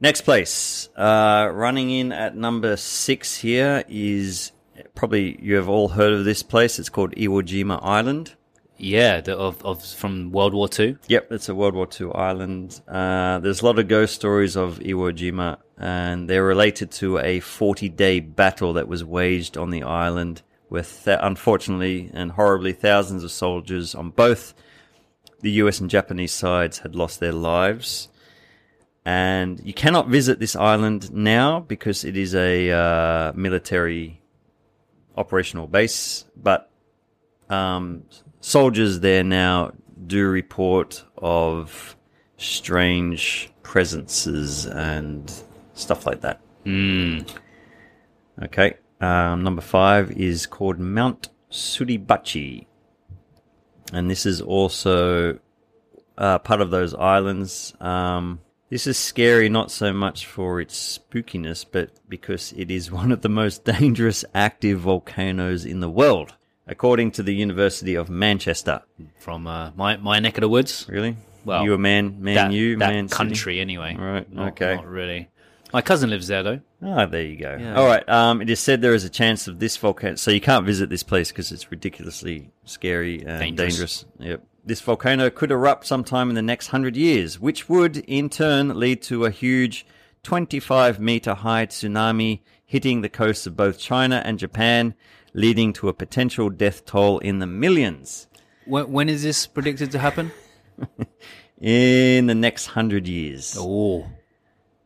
Next 0.00 0.20
place, 0.20 0.88
uh, 0.96 1.50
running 1.52 1.90
in 1.90 2.12
at 2.12 2.36
number 2.36 2.76
six 2.76 3.34
here 3.38 3.82
is 3.88 4.52
probably 4.94 5.36
you 5.42 5.56
have 5.56 5.68
all 5.68 5.88
heard 5.88 6.12
of 6.12 6.24
this 6.24 6.44
place. 6.44 6.78
It's 6.78 6.88
called 6.88 7.16
Iwo 7.16 7.42
Jima 7.42 7.80
Island. 7.82 8.36
Yeah, 8.78 9.20
the, 9.20 9.36
of 9.36 9.64
of 9.64 9.84
from 9.84 10.30
World 10.30 10.54
War 10.54 10.68
Two. 10.68 10.98
Yep, 11.08 11.32
it's 11.32 11.48
a 11.48 11.54
World 11.54 11.74
War 11.74 11.88
II 12.00 12.12
island. 12.14 12.80
Uh, 12.86 13.40
there's 13.40 13.60
a 13.60 13.66
lot 13.66 13.78
of 13.78 13.88
ghost 13.88 14.14
stories 14.14 14.56
of 14.56 14.78
Iwo 14.78 15.12
Jima, 15.12 15.58
and 15.76 16.30
they're 16.30 16.44
related 16.44 16.92
to 16.92 17.18
a 17.18 17.40
40 17.40 17.88
day 17.88 18.20
battle 18.20 18.74
that 18.74 18.88
was 18.88 19.04
waged 19.04 19.56
on 19.56 19.70
the 19.70 19.82
island, 19.82 20.42
with 20.70 21.04
th- 21.04 21.18
unfortunately 21.20 22.10
and 22.14 22.32
horribly 22.32 22.72
thousands 22.72 23.24
of 23.24 23.32
soldiers 23.32 23.94
on 23.94 24.10
both 24.10 24.54
the 25.40 25.50
US 25.62 25.80
and 25.80 25.90
Japanese 25.90 26.32
sides 26.32 26.78
had 26.78 26.94
lost 26.94 27.20
their 27.20 27.32
lives. 27.32 28.08
And 29.04 29.60
you 29.64 29.72
cannot 29.72 30.08
visit 30.08 30.38
this 30.38 30.54
island 30.54 31.12
now 31.12 31.60
because 31.60 32.04
it 32.04 32.16
is 32.16 32.34
a 32.34 32.70
uh, 32.70 33.32
military 33.34 34.20
operational 35.16 35.66
base, 35.66 36.26
but 36.36 36.70
um, 37.48 38.04
soldiers 38.40 39.00
there 39.00 39.24
now 39.24 39.72
do 40.06 40.26
report 40.26 41.04
of 41.16 41.96
strange 42.36 43.50
presences 43.62 44.66
and 44.66 45.32
stuff 45.74 46.06
like 46.06 46.20
that. 46.22 46.40
Mm. 46.64 47.28
Okay. 48.42 48.74
Um, 49.00 49.42
number 49.42 49.62
five 49.62 50.10
is 50.12 50.46
called 50.46 50.78
Mount 50.78 51.28
Suribachi. 51.50 52.66
And 53.92 54.10
this 54.10 54.26
is 54.26 54.40
also 54.40 55.38
uh, 56.16 56.38
part 56.38 56.60
of 56.60 56.70
those 56.70 56.94
islands. 56.94 57.74
Um, 57.80 58.40
this 58.70 58.86
is 58.86 58.98
scary 58.98 59.48
not 59.48 59.70
so 59.70 59.92
much 59.92 60.26
for 60.26 60.60
its 60.60 60.98
spookiness, 60.98 61.64
but 61.70 61.90
because 62.08 62.52
it 62.56 62.70
is 62.70 62.90
one 62.92 63.12
of 63.12 63.22
the 63.22 63.28
most 63.28 63.64
dangerous 63.64 64.24
active 64.34 64.80
volcanoes 64.80 65.64
in 65.64 65.80
the 65.80 65.90
world, 65.90 66.34
according 66.68 67.12
to 67.12 67.22
the 67.22 67.34
University 67.34 67.94
of 67.94 68.08
Manchester. 68.08 68.82
From 69.18 69.46
uh, 69.46 69.72
my 69.76 69.96
my 69.96 70.18
neck 70.20 70.36
of 70.36 70.42
the 70.42 70.48
woods. 70.48 70.86
Really? 70.88 71.16
Well, 71.44 71.64
you 71.64 71.72
a 71.74 71.78
man, 71.78 72.22
man, 72.22 72.34
that, 72.34 72.52
you, 72.52 72.76
that 72.76 72.90
man, 72.90 73.08
city? 73.08 73.16
country 73.16 73.60
anyway. 73.60 73.96
Right, 73.96 74.30
Not- 74.30 74.48
okay. 74.52 74.76
Not 74.76 74.86
really. 74.86 75.28
My 75.72 75.82
cousin 75.82 76.10
lives 76.10 76.28
there 76.28 76.42
though. 76.42 76.60
Ah, 76.82 77.06
there 77.06 77.22
you 77.22 77.36
go. 77.36 77.56
Yeah. 77.58 77.74
All 77.76 77.86
right. 77.86 78.06
Um, 78.08 78.40
it 78.40 78.48
is 78.48 78.58
said 78.60 78.80
there 78.80 78.94
is 78.94 79.04
a 79.04 79.10
chance 79.10 79.48
of 79.48 79.58
this 79.58 79.76
volcano, 79.76 80.16
so 80.16 80.30
you 80.30 80.40
can't 80.40 80.64
visit 80.64 80.88
this 80.88 81.02
place 81.02 81.28
because 81.30 81.52
it's 81.52 81.70
ridiculously 81.70 82.50
scary 82.64 83.20
and 83.24 83.38
Dangerous. 83.56 84.04
dangerous. 84.04 84.04
Yep. 84.18 84.44
This 84.64 84.80
volcano 84.80 85.28
could 85.30 85.50
erupt 85.50 85.86
sometime 85.86 86.28
in 86.30 86.34
the 86.34 86.42
next 86.42 86.68
hundred 86.68 86.96
years, 86.96 87.38
which 87.38 87.68
would 87.68 87.98
in 87.98 88.28
turn 88.30 88.78
lead 88.78 89.02
to 89.02 89.24
a 89.26 89.30
huge 89.30 89.86
25 90.22 91.00
meter 91.00 91.34
high 91.34 91.66
tsunami 91.66 92.40
hitting 92.64 93.00
the 93.00 93.08
coasts 93.08 93.46
of 93.46 93.56
both 93.56 93.78
China 93.78 94.22
and 94.24 94.38
Japan, 94.38 94.94
leading 95.38 95.72
to 95.72 95.88
a 95.88 95.92
potential 95.92 96.50
death 96.50 96.84
toll 96.84 97.18
in 97.20 97.38
the 97.38 97.46
millions 97.46 98.26
When, 98.66 98.90
when 98.90 99.08
is 99.08 99.22
this 99.22 99.46
predicted 99.46 99.90
to 99.92 99.98
happen? 99.98 100.32
in 101.60 102.26
the 102.26 102.34
next 102.34 102.66
hundred 102.66 103.06
years. 103.08 103.56
Oh, 103.58 104.06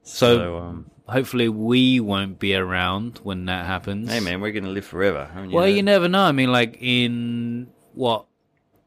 so, 0.02 0.36
So, 0.36 0.56
um, 0.58 0.90
hopefully 1.06 1.48
we 1.48 2.00
won't 2.00 2.38
be 2.38 2.54
around 2.54 3.20
when 3.22 3.46
that 3.46 3.66
happens. 3.66 4.10
hey 4.10 4.20
man, 4.20 4.40
we're 4.40 4.52
gonna 4.52 4.70
live 4.70 4.84
forever. 4.84 5.30
haven't 5.32 5.52
Well, 5.52 5.66
know? 5.66 5.72
you 5.72 5.82
never 5.82 6.08
know. 6.08 6.22
I 6.22 6.32
mean, 6.32 6.52
like 6.52 6.78
in 6.80 7.68
what 7.94 8.26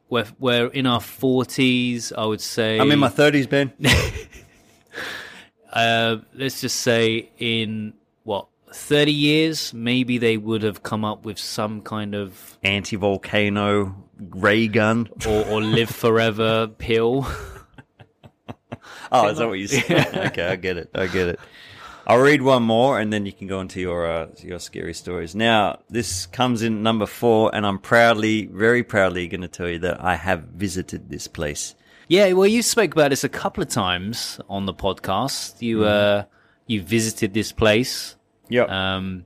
we're 0.09 0.27
we're 0.39 0.67
in 0.67 0.85
our 0.85 1.01
forties, 1.01 2.11
I 2.13 2.25
would 2.25 2.41
say. 2.41 2.79
I'm 2.79 2.91
in 2.91 2.99
my 2.99 3.09
thirties, 3.09 3.47
Ben. 3.47 3.71
uh, 5.73 6.17
let's 6.33 6.61
just 6.61 6.77
say 6.77 7.31
in 7.37 7.93
what 8.75 8.81
thirty 8.81 9.11
years, 9.11 9.73
maybe 9.73 10.17
they 10.17 10.37
would 10.37 10.63
have 10.63 10.83
come 10.83 11.05
up 11.05 11.25
with 11.25 11.39
some 11.39 11.81
kind 11.81 12.13
of 12.15 12.57
Anti-volcano 12.63 13.95
ray 14.19 14.67
gun. 14.67 15.09
or, 15.27 15.45
or 15.47 15.61
live 15.61 15.89
forever 15.89 16.67
pill. 16.67 17.27
Oh, 19.11 19.27
is 19.29 19.37
that 19.37 19.47
what 19.47 19.59
you 19.59 19.67
said? 19.67 20.15
okay, 20.27 20.47
I 20.47 20.55
get 20.55 20.77
it. 20.77 20.89
I 20.93 21.07
get 21.07 21.27
it. 21.27 21.39
I'll 22.07 22.19
read 22.19 22.41
one 22.41 22.63
more, 22.63 22.99
and 22.99 23.11
then 23.11 23.25
you 23.25 23.31
can 23.31 23.47
go 23.47 23.59
into 23.61 23.79
your 23.79 24.05
uh, 24.05 24.27
your 24.43 24.59
scary 24.59 24.93
stories. 24.93 25.33
Now, 25.35 25.79
this 25.89 26.25
comes 26.27 26.61
in 26.61 26.83
number 26.83 27.05
four, 27.05 27.53
and 27.53 27.65
I'm 27.65 27.79
proudly, 27.79 28.45
very 28.47 28.83
proudly, 28.83 29.27
going 29.27 29.41
to 29.41 29.47
tell 29.47 29.69
you 29.69 29.79
that 29.79 30.03
I 30.03 30.15
have 30.15 30.43
visited 30.43 31.09
this 31.09 31.27
place. 31.27 31.75
Yeah, 32.07 32.33
well, 32.33 32.47
you 32.47 32.61
spoke 32.61 32.93
about 32.93 33.09
this 33.09 33.23
a 33.23 33.29
couple 33.29 33.63
of 33.63 33.69
times 33.69 34.39
on 34.49 34.65
the 34.65 34.73
podcast. 34.73 35.61
You 35.61 35.79
Mm-hmm. 35.79 36.21
uh, 36.21 36.23
you 36.67 36.81
visited 36.83 37.33
this 37.33 37.51
place 37.51 38.15
Yep, 38.49 38.69
um, 38.69 39.25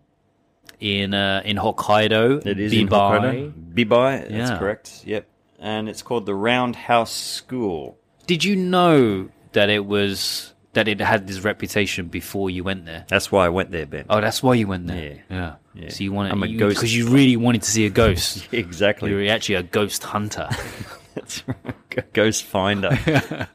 in 0.79 1.13
uh, 1.13 1.41
in 1.45 1.57
Hokkaido. 1.57 2.45
it 2.45 2.59
is 2.59 2.71
Bibai. 2.73 2.79
in 2.81 2.87
Hokkaido. 2.87 3.53
Bibai, 3.73 4.21
that's 4.29 4.51
Yeah. 4.51 4.57
correct. 4.57 5.03
Yep, 5.05 5.27
and 5.59 5.89
it's 5.89 6.01
called 6.01 6.25
the 6.25 6.35
Roundhouse 6.35 7.11
School. 7.13 7.97
Did 8.27 8.43
you 8.43 8.55
know 8.55 9.29
that 9.53 9.69
it 9.69 9.85
was 9.85 10.53
that 10.73 10.87
it 10.87 11.01
had 11.01 11.27
this 11.27 11.39
reputation 11.41 12.07
before 12.07 12.49
you 12.49 12.63
went 12.63 12.85
there? 12.85 13.05
That's 13.07 13.31
why 13.31 13.45
I 13.45 13.49
went 13.49 13.71
there, 13.71 13.85
Ben. 13.87 14.05
Oh, 14.09 14.21
that's 14.21 14.41
why 14.43 14.53
you 14.53 14.67
went 14.67 14.87
there. 14.87 15.23
Yeah. 15.29 15.35
yeah. 15.35 15.55
Yeah. 15.75 15.89
So 15.89 16.03
you 16.03 16.11
wanted 16.11 16.31
I'm 16.33 16.43
a 16.43 16.47
ghost- 16.47 16.75
because 16.75 16.95
you 16.95 17.09
really 17.09 17.37
wanted 17.37 17.63
to 17.63 17.69
see 17.69 17.85
a 17.85 17.89
ghost. 17.89 18.47
Exactly. 18.53 19.11
You're 19.11 19.31
actually 19.31 19.55
a 19.55 19.63
ghost 19.63 20.03
hunter. 20.03 20.47
That's 21.15 21.43
right. 21.47 22.13
Ghost 22.13 22.43
finder. 22.43 22.89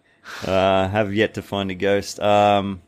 uh, 0.46 0.88
have 0.88 1.14
yet 1.14 1.34
to 1.34 1.42
find 1.42 1.70
a 1.70 1.74
ghost. 1.74 2.18
Um, 2.20 2.82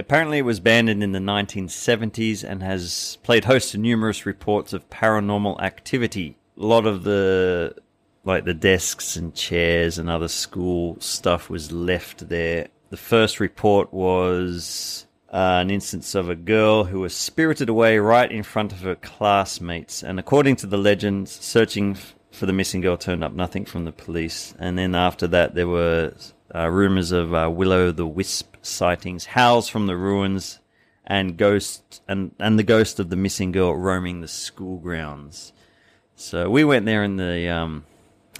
apparently, 0.00 0.38
it 0.38 0.44
was 0.44 0.58
abandoned 0.58 1.02
in 1.02 1.12
the 1.12 1.18
1970s 1.18 2.42
and 2.42 2.62
has 2.62 3.18
played 3.22 3.44
host 3.44 3.72
to 3.72 3.78
numerous 3.78 4.26
reports 4.26 4.72
of 4.72 4.90
paranormal 4.90 5.60
activity. 5.60 6.36
A 6.58 6.64
lot 6.64 6.86
of 6.86 7.04
the 7.04 7.74
like 8.24 8.44
the 8.44 8.54
desks 8.54 9.16
and 9.16 9.34
chairs 9.34 9.98
and 9.98 10.10
other 10.10 10.28
school 10.28 10.96
stuff 11.00 11.48
was 11.48 11.72
left 11.72 12.28
there. 12.28 12.68
The 12.90 12.96
first 12.96 13.40
report 13.40 13.92
was 13.94 15.06
uh, 15.32 15.58
an 15.62 15.70
instance 15.70 16.14
of 16.14 16.28
a 16.28 16.34
girl 16.34 16.84
who 16.84 17.00
was 17.00 17.14
spirited 17.14 17.68
away 17.68 17.98
right 17.98 18.30
in 18.30 18.42
front 18.42 18.72
of 18.72 18.80
her 18.80 18.96
classmates. 18.96 20.02
And 20.02 20.18
according 20.18 20.56
to 20.56 20.66
the 20.66 20.76
legends, 20.76 21.30
searching 21.30 21.96
for 22.32 22.46
the 22.46 22.52
missing 22.52 22.80
girl 22.80 22.96
turned 22.96 23.24
up 23.24 23.32
nothing 23.32 23.64
from 23.64 23.84
the 23.84 23.92
police. 23.92 24.54
And 24.58 24.76
then 24.76 24.94
after 24.94 25.26
that, 25.28 25.54
there 25.54 25.68
were 25.68 26.14
uh, 26.54 26.68
rumors 26.68 27.12
of 27.12 27.32
uh, 27.32 27.50
will-o'-the-wisp 27.50 28.49
sightings, 28.62 29.26
howls 29.26 29.68
from 29.68 29.86
the 29.86 29.96
ruins, 29.96 30.58
and 31.06 31.36
ghost 31.36 32.02
and 32.06 32.32
and 32.38 32.58
the 32.58 32.62
ghost 32.62 33.00
of 33.00 33.10
the 33.10 33.16
missing 33.16 33.52
girl 33.52 33.74
roaming 33.74 34.20
the 34.20 34.28
school 34.28 34.78
grounds. 34.78 35.52
So 36.16 36.50
we 36.50 36.64
went 36.64 36.84
there 36.86 37.02
in 37.02 37.16
the 37.16 37.48
um, 37.48 37.84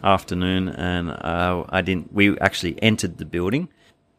afternoon, 0.05 0.69
and 0.69 1.11
uh, 1.11 1.65
I 1.69 1.81
didn't. 1.81 2.13
We 2.13 2.39
actually 2.39 2.81
entered 2.83 3.19
the 3.19 3.25
building, 3.25 3.69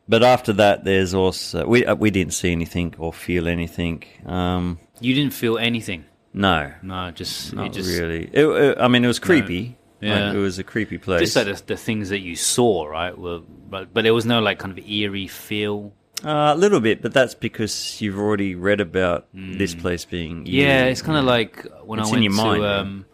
but 0.10 0.24
after 0.24 0.54
that, 0.54 0.84
there's 0.84 1.14
also 1.14 1.66
we 1.68 1.86
uh, 1.86 1.96
we 1.96 2.10
didn't 2.12 2.34
see 2.34 2.52
anything 2.52 2.96
or 2.98 3.14
feel 3.14 3.48
anything. 3.48 4.04
Um, 4.26 4.80
you 5.00 5.14
didn't 5.14 5.34
feel 5.34 5.58
anything. 5.58 6.06
no, 6.34 6.72
No, 6.82 7.12
just 7.12 7.54
not 7.54 7.68
it 7.68 7.74
just 7.74 7.90
really. 8.00 8.30
It, 8.34 8.46
it- 8.46 8.78
I 8.80 8.88
mean, 8.88 9.04
it 9.04 9.08
was 9.08 9.20
creepy. 9.20 9.78
Yeah. 10.02 10.28
Like, 10.28 10.36
it 10.36 10.40
was 10.40 10.58
a 10.60 10.64
creepy 10.64 10.98
place. 10.98 11.22
just 11.22 11.36
like 11.36 11.46
the, 11.46 11.64
the 11.68 11.78
things 11.78 12.10
that 12.10 12.20
you 12.20 12.36
saw, 12.36 12.86
right? 12.86 13.16
Were 13.18 13.40
but 13.70 13.94
but 13.94 14.04
there 14.04 14.14
was 14.14 14.26
no 14.26 14.40
like 14.42 14.60
kind 14.60 14.78
of 14.78 14.84
eerie 14.86 15.28
feel. 15.28 15.94
Uh, 16.24 16.54
a 16.54 16.56
little 16.56 16.80
bit, 16.80 17.02
but 17.02 17.14
that's 17.14 17.34
because 17.34 18.00
you've 18.02 18.18
already 18.20 18.54
read 18.54 18.80
about 18.82 19.28
this 19.34 19.74
place 19.74 20.06
being. 20.06 20.44
Mm. 20.46 20.48
Yeah, 20.48 20.86
it's 20.86 21.02
kind 21.02 21.18
of 21.18 21.26
like 21.26 21.66
when 21.84 22.00
It's 22.00 22.10
I 22.10 22.12
went 22.12 22.24
to 22.26 22.30
mind, 22.30 22.64
um, 22.64 23.06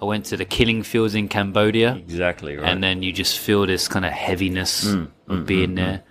I 0.00 0.04
went 0.04 0.26
to 0.26 0.36
the 0.36 0.44
killing 0.44 0.82
fields 0.82 1.14
in 1.14 1.28
Cambodia. 1.28 1.94
exactly 1.96 2.56
right. 2.56 2.68
and 2.68 2.82
then 2.84 3.02
you 3.02 3.12
just 3.12 3.38
feel 3.38 3.66
this 3.66 3.88
kind 3.88 4.04
of 4.04 4.12
heaviness 4.12 4.84
Mm, 4.84 5.08
of 5.28 5.46
being 5.46 5.74
there. 5.74 6.02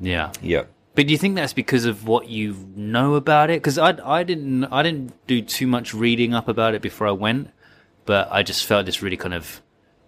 Yeah, 0.00 0.30
yep. 0.42 0.70
but 0.94 1.06
do 1.06 1.12
you 1.12 1.18
think 1.18 1.34
that's 1.34 1.52
because 1.52 1.84
of 1.84 2.06
what 2.06 2.28
you 2.28 2.54
know 2.76 3.14
about 3.16 3.50
it? 3.50 3.60
Because 3.62 3.78
I, 3.78 3.96
I 4.04 4.22
didn't, 4.22 4.64
I 4.66 4.82
didn't 4.82 5.12
do 5.26 5.42
too 5.42 5.66
much 5.66 5.92
reading 5.92 6.34
up 6.34 6.48
about 6.48 6.74
it 6.74 6.82
before 6.82 7.06
I 7.08 7.12
went, 7.12 7.50
but 8.08 8.28
I 8.32 8.42
just 8.42 8.64
felt 8.64 8.86
this 8.86 9.02
really 9.02 9.18
kind 9.18 9.34
of 9.34 9.60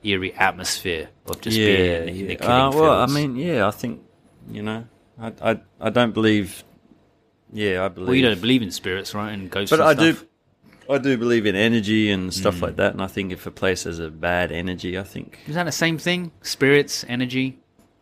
eerie 0.03 0.33
atmosphere 0.33 1.11
of 1.27 1.41
just 1.43 1.57
being 1.59 2.09
in, 2.09 2.27
the 2.29 2.37
killing 2.37 2.51
Uh, 2.51 2.71
well, 2.73 3.01
I 3.03 3.07
mean, 3.07 3.37
yeah, 3.37 3.69
I 3.69 3.71
think 3.71 4.01
you 4.51 4.63
know, 4.63 4.85
I, 5.21 5.33
I, 5.51 5.61
I 5.81 5.91
don't 5.91 6.13
believe. 6.15 6.65
Yeah, 7.53 7.85
I 7.85 7.89
believe. 7.89 8.09
well, 8.09 8.17
you 8.17 8.23
don't 8.23 8.41
believe 8.41 8.63
in 8.63 8.71
spirits, 8.71 9.15
right? 9.15 9.31
And 9.33 9.51
ghosts, 9.51 9.71
but 9.71 9.81
and 9.81 9.89
I 9.91 9.95
do. 10.13 10.17
I 10.89 10.99
do 10.99 11.17
believe 11.19 11.45
in 11.47 11.55
energy 11.55 12.11
and 12.11 12.33
stuff 12.35 12.57
Mm. 12.57 12.63
like 12.63 12.77
that, 12.77 12.93
and 12.95 13.03
I 13.03 13.07
think 13.07 13.33
if 13.33 13.47
a 13.47 13.51
place 13.51 13.85
has 13.85 13.99
a 13.99 14.09
bad 14.11 14.51
energy, 14.51 14.99
I 14.99 15.03
think. 15.05 15.39
Is 15.47 15.55
that 15.55 15.65
the 15.65 15.73
same 15.73 15.99
thing? 15.99 16.33
Spirits, 16.43 17.05
energy. 17.09 17.59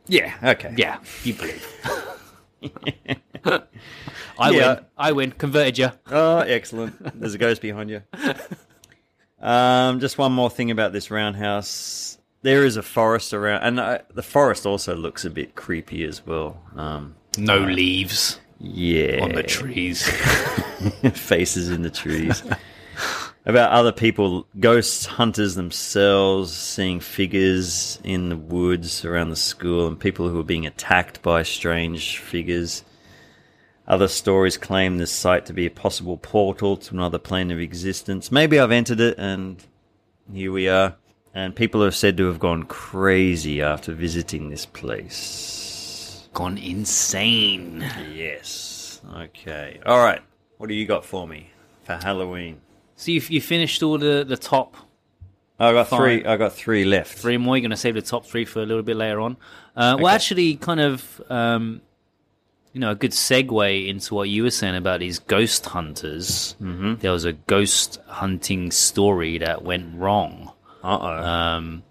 Yeah. 0.07 0.33
Okay. 0.43 0.73
Yeah, 0.77 0.99
you 1.25 1.35
believe. 1.35 1.67
I 4.39 4.51
Yeah. 4.51 4.75
win. 4.75 4.85
I 4.97 5.13
win. 5.13 5.33
Converted 5.33 5.77
you. 5.79 5.91
Oh, 6.11 6.39
excellent. 6.39 6.95
There's 7.21 7.35
a 7.35 7.39
ghost 7.39 7.61
behind 7.61 7.91
you. 7.91 8.03
Um, 9.41 10.01
just 10.01 10.19
one 10.19 10.33
more 10.33 10.51
thing 10.51 10.71
about 10.71 10.93
this 10.93 11.11
roundhouse. 11.11 12.19
There 12.43 12.65
is 12.65 12.77
a 12.77 12.83
forest 12.83 13.35
around, 13.35 13.63
and 13.63 13.81
uh, 13.81 13.99
the 14.15 14.23
forest 14.23 14.67
also 14.67 14.95
looks 14.95 15.25
a 15.25 15.31
bit 15.31 15.55
creepy 15.55 16.05
as 16.05 16.25
well. 16.27 16.61
Um, 16.77 17.15
No 17.37 17.59
leaves 17.59 18.41
Yeah. 18.61 19.21
on 19.23 19.33
the 19.33 19.43
trees. 19.43 20.07
faces 21.15 21.69
in 21.71 21.83
the 21.83 21.91
trees. 21.91 22.43
About 23.47 23.73
other 23.73 23.93
people, 23.93 24.47
ghost 24.61 25.07
hunters 25.07 25.55
themselves, 25.55 26.53
seeing 26.53 27.01
figures 27.01 27.99
in 28.05 28.29
the 28.29 28.37
woods 28.37 29.05
around 29.05 29.31
the 29.31 29.37
school, 29.37 29.87
and 29.87 29.99
people 29.99 30.29
who 30.29 30.39
are 30.39 30.45
being 30.45 30.67
attacked 30.67 31.23
by 31.23 31.43
strange 31.43 32.19
figures. 32.19 32.85
Other 33.89 34.07
stories 34.07 34.59
claim 34.59 34.99
this 34.99 35.11
site 35.11 35.47
to 35.47 35.55
be 35.55 35.65
a 35.65 35.71
possible 35.71 36.19
portal 36.19 36.77
to 36.77 36.95
another 36.95 37.19
plane 37.19 37.51
of 37.51 37.59
existence. 37.59 38.31
Maybe 38.31 38.61
I've 38.61 38.71
entered 38.71 39.01
it, 39.01 39.17
and 39.19 39.57
here 40.31 40.53
we 40.53 40.69
are. 40.69 40.97
And 41.35 41.57
people 41.57 41.83
are 41.83 41.91
said 41.91 42.19
to 42.19 42.27
have 42.27 42.39
gone 42.39 42.65
crazy 42.65 43.63
after 43.63 43.95
visiting 43.95 44.51
this 44.51 44.67
place. 44.67 46.29
Gone 46.35 46.59
insane. 46.59 47.81
Yes. 48.15 49.01
Okay. 49.17 49.81
All 49.87 49.99
right. 50.05 50.21
What 50.59 50.69
do 50.69 50.75
you 50.75 50.87
got 50.87 51.05
for 51.05 51.27
me 51.27 51.51
for 51.85 51.95
Halloween? 51.95 52.61
So 52.97 53.11
you 53.13 53.23
you 53.29 53.41
finished 53.41 53.83
all 53.83 53.97
the 53.97 54.25
the 54.29 54.37
top 54.37 54.77
I 55.61 55.73
got 55.73 55.89
Fine. 55.89 56.01
three. 56.01 56.25
I 56.25 56.37
got 56.37 56.53
three 56.53 56.85
left. 56.85 57.19
three 57.19 57.37
more. 57.37 57.57
You're 57.57 57.63
going 57.63 57.71
to 57.71 57.77
save 57.77 57.95
the 57.95 58.03
top 58.03 58.25
three 58.27 58.45
for 58.45 58.61
a 58.63 58.67
little 58.67 58.83
bit 58.83 58.97
later 58.97 59.21
on. 59.21 59.37
Uh, 59.75 59.97
Well, 59.99 60.09
actually, 60.15 60.55
kind 60.57 60.79
of, 60.81 61.21
um, 61.29 61.81
you 62.73 62.81
know, 62.81 62.91
a 62.91 62.95
good 62.95 63.13
segue 63.13 63.89
into 63.89 64.15
what 64.15 64.29
you 64.29 64.43
were 64.43 64.51
saying 64.51 64.77
about 64.77 65.01
these 65.01 65.19
ghost 65.19 65.67
hunters. 65.67 66.55
Mm-hmm. 66.61 66.97
There 66.97 67.13
was 67.13 67.25
a 67.25 67.33
ghost 67.33 67.99
hunting 68.07 68.71
story 68.71 69.39
that 69.39 69.63
went 69.63 69.97
wrong. 69.97 70.53
Uh 70.85 70.99
oh. 71.01 71.07
Um, 71.07 71.83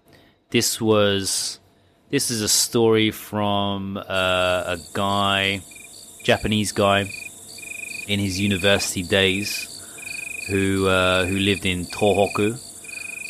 this 0.50 0.80
was 0.80 1.60
this 2.10 2.30
is 2.30 2.40
a 2.40 2.48
story 2.48 3.10
from 3.10 3.96
uh, 3.98 4.02
a 4.08 4.78
guy, 4.94 5.60
Japanese 6.24 6.72
guy, 6.72 7.10
in 8.06 8.18
his 8.18 8.40
university 8.40 9.02
days, 9.02 10.44
who 10.48 10.86
uh, 10.86 11.26
who 11.26 11.38
lived 11.38 11.66
in 11.66 11.84
Tohoku. 11.84 12.56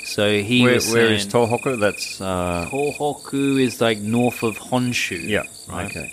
So 0.05 0.41
he 0.41 0.63
where, 0.63 0.75
was 0.75 0.93
where 0.93 1.07
is 1.13 1.23
saying- 1.23 1.33
Tohoku? 1.33 1.79
That's 1.81 2.21
uh. 2.21 2.69
Tohoku 2.71 3.61
is 3.61 3.81
like 3.81 3.99
north 3.99 4.43
of 4.43 4.59
Honshu. 4.59 5.21
Yeah. 5.23 5.43
Right. 5.69 5.87
Okay. 5.87 6.13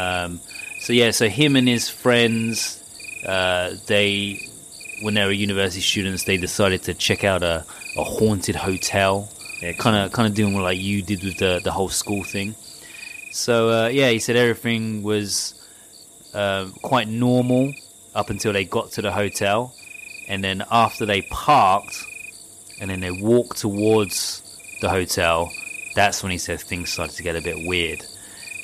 Um, 0.00 0.40
so 0.80 0.92
yeah, 0.92 1.10
so 1.10 1.28
him 1.28 1.56
and 1.56 1.68
his 1.68 1.88
friends, 1.88 2.82
uh, 3.26 3.74
they, 3.86 4.40
when 5.02 5.14
they 5.14 5.24
were 5.24 5.32
university 5.32 5.82
students, 5.82 6.24
they 6.24 6.36
decided 6.36 6.82
to 6.84 6.94
check 6.94 7.24
out 7.24 7.42
a, 7.42 7.64
a 7.96 8.04
haunted 8.04 8.56
hotel. 8.56 9.28
Kind 9.76 9.94
of, 9.94 10.12
kind 10.12 10.26
of 10.26 10.34
doing 10.34 10.54
what 10.54 10.62
like 10.62 10.78
you 10.80 11.02
did 11.02 11.22
with 11.22 11.36
the 11.36 11.60
the 11.62 11.70
whole 11.70 11.90
school 11.90 12.24
thing. 12.24 12.54
So 13.30 13.68
uh, 13.68 13.88
yeah, 13.88 14.08
he 14.08 14.18
said 14.18 14.36
everything 14.36 15.02
was 15.02 15.52
um, 16.32 16.72
quite 16.80 17.08
normal 17.08 17.74
up 18.14 18.30
until 18.30 18.54
they 18.54 18.64
got 18.64 18.90
to 18.92 19.02
the 19.02 19.12
hotel, 19.12 19.74
and 20.28 20.42
then 20.42 20.64
after 20.70 21.04
they 21.04 21.20
parked, 21.20 21.94
and 22.80 22.88
then 22.88 23.00
they 23.00 23.10
walked 23.10 23.58
towards 23.58 24.40
the 24.80 24.88
hotel, 24.88 25.52
that's 25.94 26.22
when 26.22 26.32
he 26.32 26.38
said 26.38 26.58
things 26.58 26.88
started 26.88 27.14
to 27.16 27.22
get 27.22 27.36
a 27.36 27.42
bit 27.42 27.66
weird. 27.66 28.02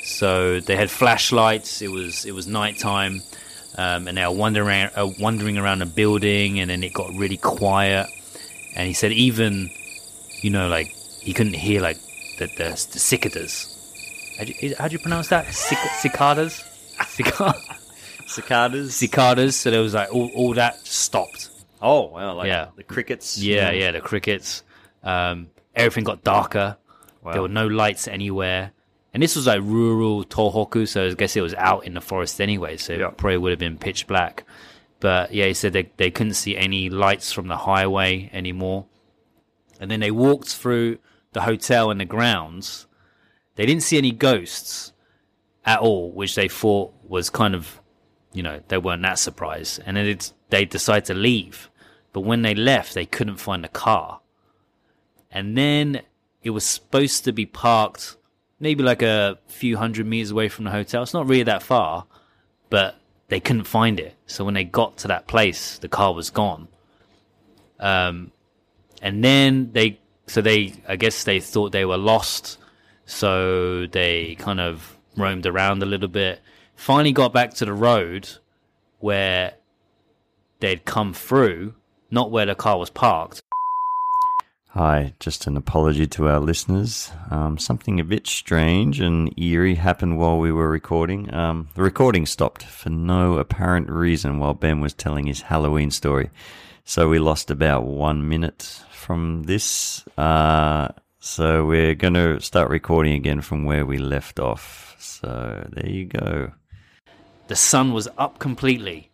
So 0.07 0.61
they 0.61 0.77
had 0.77 0.91
flashlights. 0.91 1.83
It 1.83 1.89
was 1.91 2.25
it 2.25 2.33
was 2.33 2.47
nighttime, 2.47 3.23
um, 3.77 4.07
and 4.09 4.17
they 4.17 4.25
were 4.25 4.31
wandering 4.31 4.69
around, 4.69 4.91
uh, 4.97 5.11
wandering 5.19 5.59
around 5.59 5.81
the 5.81 5.87
building, 5.87 6.61
and 6.61 6.71
then 6.71 6.83
it 6.85 6.93
got 6.93 7.13
really 7.15 7.37
quiet. 7.39 8.07
And 8.77 8.87
he 8.87 8.95
said 8.95 9.11
even, 9.13 9.69
you 10.43 10.51
know, 10.51 10.69
like 10.69 10.89
he 11.21 11.33
couldn't 11.33 11.55
hear 11.55 11.81
like 11.81 11.99
the 12.39 12.47
the, 12.57 12.69
the 12.93 12.99
cicadas. 13.01 13.73
How 14.39 14.45
do 14.45 14.53
you, 14.61 14.75
how 14.79 14.87
do 14.89 14.93
you 14.93 14.99
pronounce 15.01 15.29
that? 15.29 15.47
Cic- 15.53 15.79
cicadas. 16.01 16.63
Cicadas. 17.09 17.63
Cicadas. 18.27 18.95
cicadas. 18.95 19.57
So 19.57 19.71
there 19.71 19.81
was 19.81 19.95
like 19.95 20.13
all, 20.15 20.31
all 20.35 20.55
that 20.55 20.77
stopped. 20.87 21.51
oh 21.83 22.07
wow! 22.07 22.35
Like 22.35 22.47
Yeah. 22.47 22.69
the 22.77 22.85
crickets. 22.85 23.39
Yeah, 23.39 23.71
yeah, 23.73 23.91
the 23.93 24.01
crickets. 24.01 24.63
Um, 25.03 25.49
everything 25.75 26.05
got 26.05 26.23
darker. 26.23 26.77
Wow. 27.23 27.33
There 27.33 27.43
were 27.43 27.49
no 27.49 27.67
lights 27.67 28.07
anywhere. 28.09 28.71
And 29.17 29.23
this 29.23 29.35
was 29.35 29.47
like 29.47 29.63
rural 29.63 30.25
Tohoku, 30.25 30.87
so 30.87 31.07
I 31.07 31.15
guess 31.15 31.37
it 31.37 31.41
was 31.41 31.55
out 31.55 31.87
in 31.87 31.95
the 31.95 32.03
forest 32.03 32.39
anyway, 32.39 32.77
so 32.77 32.93
Yeah. 32.93 33.09
it 33.09 33.17
probably 33.17 33.39
would 33.39 33.49
have 33.49 33.59
been 33.59 33.79
pitch 33.79 34.07
black. 34.07 34.45
But 35.01 35.33
yeah, 35.33 35.47
he 35.47 35.55
said 35.55 35.73
they, 35.73 35.89
they 35.97 36.11
couldn't 36.11 36.35
see 36.35 36.55
any 36.55 36.91
lights 36.91 37.33
from 37.33 37.49
the 37.49 37.57
highway 37.57 38.29
anymore. 38.35 38.85
And 39.81 39.91
then 39.91 40.01
they 40.01 40.11
walked 40.11 40.51
through 40.51 40.99
the 41.33 41.41
hotel 41.41 41.91
and 41.91 41.99
the 41.99 42.05
grounds. 42.05 42.87
They 43.55 43.65
didn't 43.65 43.85
see 43.85 43.97
any 43.97 44.13
ghosts 44.13 44.93
at 45.65 45.81
all, 45.81 46.13
which 46.13 46.35
they 46.35 46.47
thought 46.47 46.93
was 47.03 47.31
kind 47.31 47.55
of, 47.55 47.81
you 48.35 48.43
know, 48.43 48.61
they 48.69 48.77
weren't 48.77 49.01
that 49.01 49.19
surprised. 49.19 49.81
And 49.87 49.97
then 49.97 50.19
they 50.51 50.67
decided 50.67 51.07
to 51.07 51.15
leave. 51.15 51.71
But 52.13 52.21
when 52.21 52.43
they 52.43 52.55
left, 52.55 52.93
they 52.93 53.07
couldn't 53.07 53.39
find 53.39 53.65
the 53.65 53.69
car. 53.69 54.21
And 55.31 55.57
then 55.57 56.03
it 56.43 56.51
was 56.51 56.65
supposed 56.65 57.25
to 57.25 57.33
be 57.33 57.47
parked 57.47 58.17
maybe 58.59 58.83
like 58.83 59.03
a 59.03 59.39
few 59.49 59.77
hundred 59.77 60.07
meters 60.07 60.31
away 60.31 60.49
from 60.49 60.65
the 60.65 60.71
hotel. 60.71 61.03
It's 61.03 61.15
not 61.15 61.27
really 61.27 61.45
that 61.45 61.63
far, 61.63 62.07
but 62.71 62.97
they 63.29 63.41
couldn't 63.41 63.65
find 63.65 64.01
it. 64.01 64.15
So 64.27 64.45
when 64.45 64.55
they 64.55 64.65
got 64.65 64.99
to 64.99 65.09
that 65.09 65.27
place, 65.27 65.79
the 65.79 65.89
car 65.89 66.15
was 66.15 66.31
gone. 66.31 66.69
Um, 67.79 68.33
and 69.03 69.23
then 69.23 69.73
they, 69.73 70.01
so 70.27 70.41
they, 70.41 70.75
I 70.89 70.97
guess 70.97 71.25
they 71.25 71.41
thought 71.41 71.73
they 71.73 71.85
were 71.85 71.99
lost. 71.99 72.59
So 73.05 73.87
they 73.87 74.37
kind 74.37 74.61
of 74.61 74.97
roamed 75.17 75.47
around 75.47 75.83
a 75.83 75.87
little 75.87 76.09
bit. 76.09 76.41
Finally 76.75 77.13
got 77.13 77.33
back 77.33 77.55
to 77.55 77.65
the 77.65 77.73
road 77.73 78.29
where 78.99 79.55
they'd 80.61 80.85
come 80.85 81.13
through, 81.13 81.75
not 82.11 82.31
where 82.31 82.47
the 82.47 82.55
car 82.55 82.79
was 82.79 82.91
parked. 82.91 83.43
Hi, 84.77 85.15
just 85.21 85.47
an 85.47 85.57
apology 85.57 86.07
to 86.09 86.29
our 86.29 86.39
listeners. 86.39 87.11
Um, 87.31 87.57
something 87.57 87.99
a 87.99 88.05
bit 88.05 88.27
strange 88.27 89.01
and 89.01 89.33
eerie 89.39 89.77
happened 89.77 90.19
while 90.19 90.39
we 90.39 90.53
were 90.53 90.69
recording. 90.69 91.33
Um, 91.33 91.69
the 91.75 91.83
recording 91.83 92.27
stopped 92.27 92.63
for 92.63 92.91
no 92.91 93.39
apparent 93.39 93.89
reason 93.89 94.39
while 94.39 94.53
Ben 94.53 94.81
was 94.81 94.93
telling 94.93 95.27
his 95.29 95.41
Halloween 95.41 95.91
story. 95.91 96.29
So 96.85 97.09
we 97.09 97.19
lost 97.19 97.51
about 97.51 97.85
one 97.85 98.29
minute 98.29 98.83
from 98.93 99.45
this. 99.45 100.05
Uh, 100.19 100.89
so 101.21 101.65
we're 101.65 101.95
going 101.95 102.15
to 102.15 102.39
start 102.41 102.69
recording 102.69 103.15
again 103.15 103.41
from 103.41 103.65
where 103.65 103.87
we 103.87 103.97
left 103.97 104.39
off. 104.39 104.95
So 104.99 105.67
there 105.73 105.89
you 105.89 106.05
go. 106.05 106.53
the 107.49 107.57
sun 107.57 107.93
was 107.95 108.09
up 108.19 108.41
completely 108.41 109.09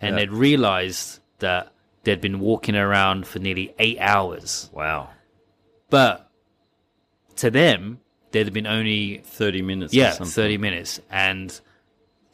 and 0.00 0.16
Yeah. 0.16 0.22
they'd 0.22 0.32
realized 0.32 1.20
that 1.38 1.71
they'd 2.04 2.20
been 2.20 2.40
walking 2.40 2.74
around 2.76 3.26
for 3.26 3.38
nearly 3.38 3.74
eight 3.78 3.98
hours. 4.00 4.70
Wow. 4.72 5.10
But 5.90 6.28
to 7.36 7.50
them, 7.50 8.00
there'd 8.30 8.52
been 8.52 8.66
only, 8.66 9.18
30 9.24 9.62
minutes. 9.62 9.92
or 9.94 9.96
yeah, 9.96 10.10
something. 10.12 10.32
30 10.32 10.58
minutes. 10.58 11.00
And 11.10 11.58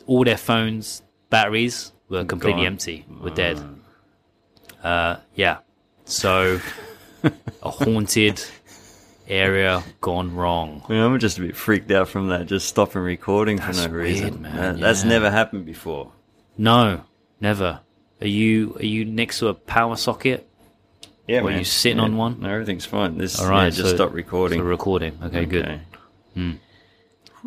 all 0.06 0.24
their 0.24 0.36
phones, 0.36 1.02
batteries 1.30 1.92
were 2.08 2.24
completely 2.24 2.62
Gone. 2.62 2.66
empty, 2.72 3.06
were 3.20 3.30
dead. 3.30 3.58
Uh, 4.82 5.16
yeah. 5.34 5.58
So 6.04 6.60
a 7.62 7.70
haunted 7.70 8.42
area 9.28 9.82
gone 10.00 10.34
wrong. 10.34 10.82
I 10.88 10.92
mean, 10.92 11.02
I'm 11.02 11.18
just 11.18 11.36
a 11.38 11.42
bit 11.42 11.56
freaked 11.56 11.90
out 11.90 12.08
from 12.08 12.28
that, 12.28 12.46
just 12.46 12.68
stopping 12.68 13.02
recording 13.02 13.58
for 13.58 13.66
That's 13.72 13.86
no 13.86 13.92
reason. 13.92 14.30
weird, 14.30 14.40
man, 14.40 14.56
That- 14.56 14.80
That's 14.80 15.02
yeah. 15.02 15.10
never 15.10 15.30
happened 15.30 15.66
before. 15.66 16.12
No, 16.56 17.04
never. 17.40 17.80
Are 18.20 18.26
you 18.26 18.74
are 18.78 18.84
you 18.84 19.04
next 19.04 19.38
to 19.40 19.48
a 19.48 19.54
power 19.54 19.96
socket? 19.96 20.48
Yeah, 21.26 21.42
Were 21.42 21.50
man. 21.50 21.58
you 21.58 21.64
sitting 21.64 21.98
Yeah. 21.98 22.04
on 22.04 22.16
one? 22.16 22.40
No, 22.40 22.48
everything's 22.48 22.86
fine. 22.86 23.18
This, 23.18 23.38
All 23.38 23.48
right, 23.50 23.64
yeah, 23.64 23.70
just 23.70 23.90
so- 23.90 23.96
stop 23.96 24.14
recording. 24.14 24.60
For 24.60 24.64
recording. 24.64 25.18
Okay, 25.22 25.44
good. 25.44 25.66
Okay. 26.36 26.58